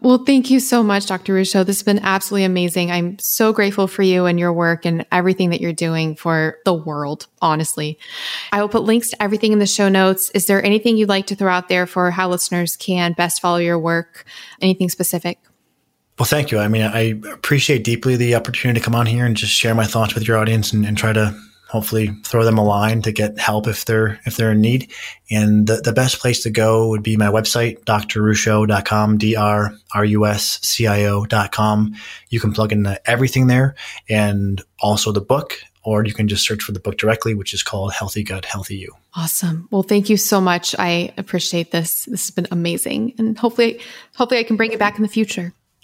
[0.00, 1.34] Well, thank you so much, Dr.
[1.34, 1.64] Ruscio.
[1.64, 2.90] This has been absolutely amazing.
[2.90, 6.74] I'm so grateful for you and your work and everything that you're doing for the
[6.74, 7.98] world, honestly.
[8.50, 10.30] I will put links to everything in the show notes.
[10.30, 13.58] Is there anything you'd like to throw out there for how listeners can best follow
[13.58, 14.24] your work?
[14.60, 15.38] Anything specific?
[16.20, 16.58] Well, thank you.
[16.58, 19.86] I mean, I appreciate deeply the opportunity to come on here and just share my
[19.86, 21.34] thoughts with your audience and, and try to
[21.66, 24.92] hopefully throw them a line to get help if they're if they're in need.
[25.30, 31.96] And the, the best place to go would be my website, drruscio.com, D-R-R-U-S-C-I-O.com.
[32.28, 33.74] You can plug in everything there
[34.06, 37.62] and also the book, or you can just search for the book directly, which is
[37.62, 38.94] called Healthy Gut, Healthy You.
[39.14, 39.68] Awesome.
[39.70, 40.74] Well, thank you so much.
[40.78, 42.04] I appreciate this.
[42.04, 43.14] This has been amazing.
[43.16, 43.80] And hopefully,
[44.16, 45.54] hopefully I can bring it back in the future.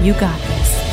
[0.00, 0.87] you got this.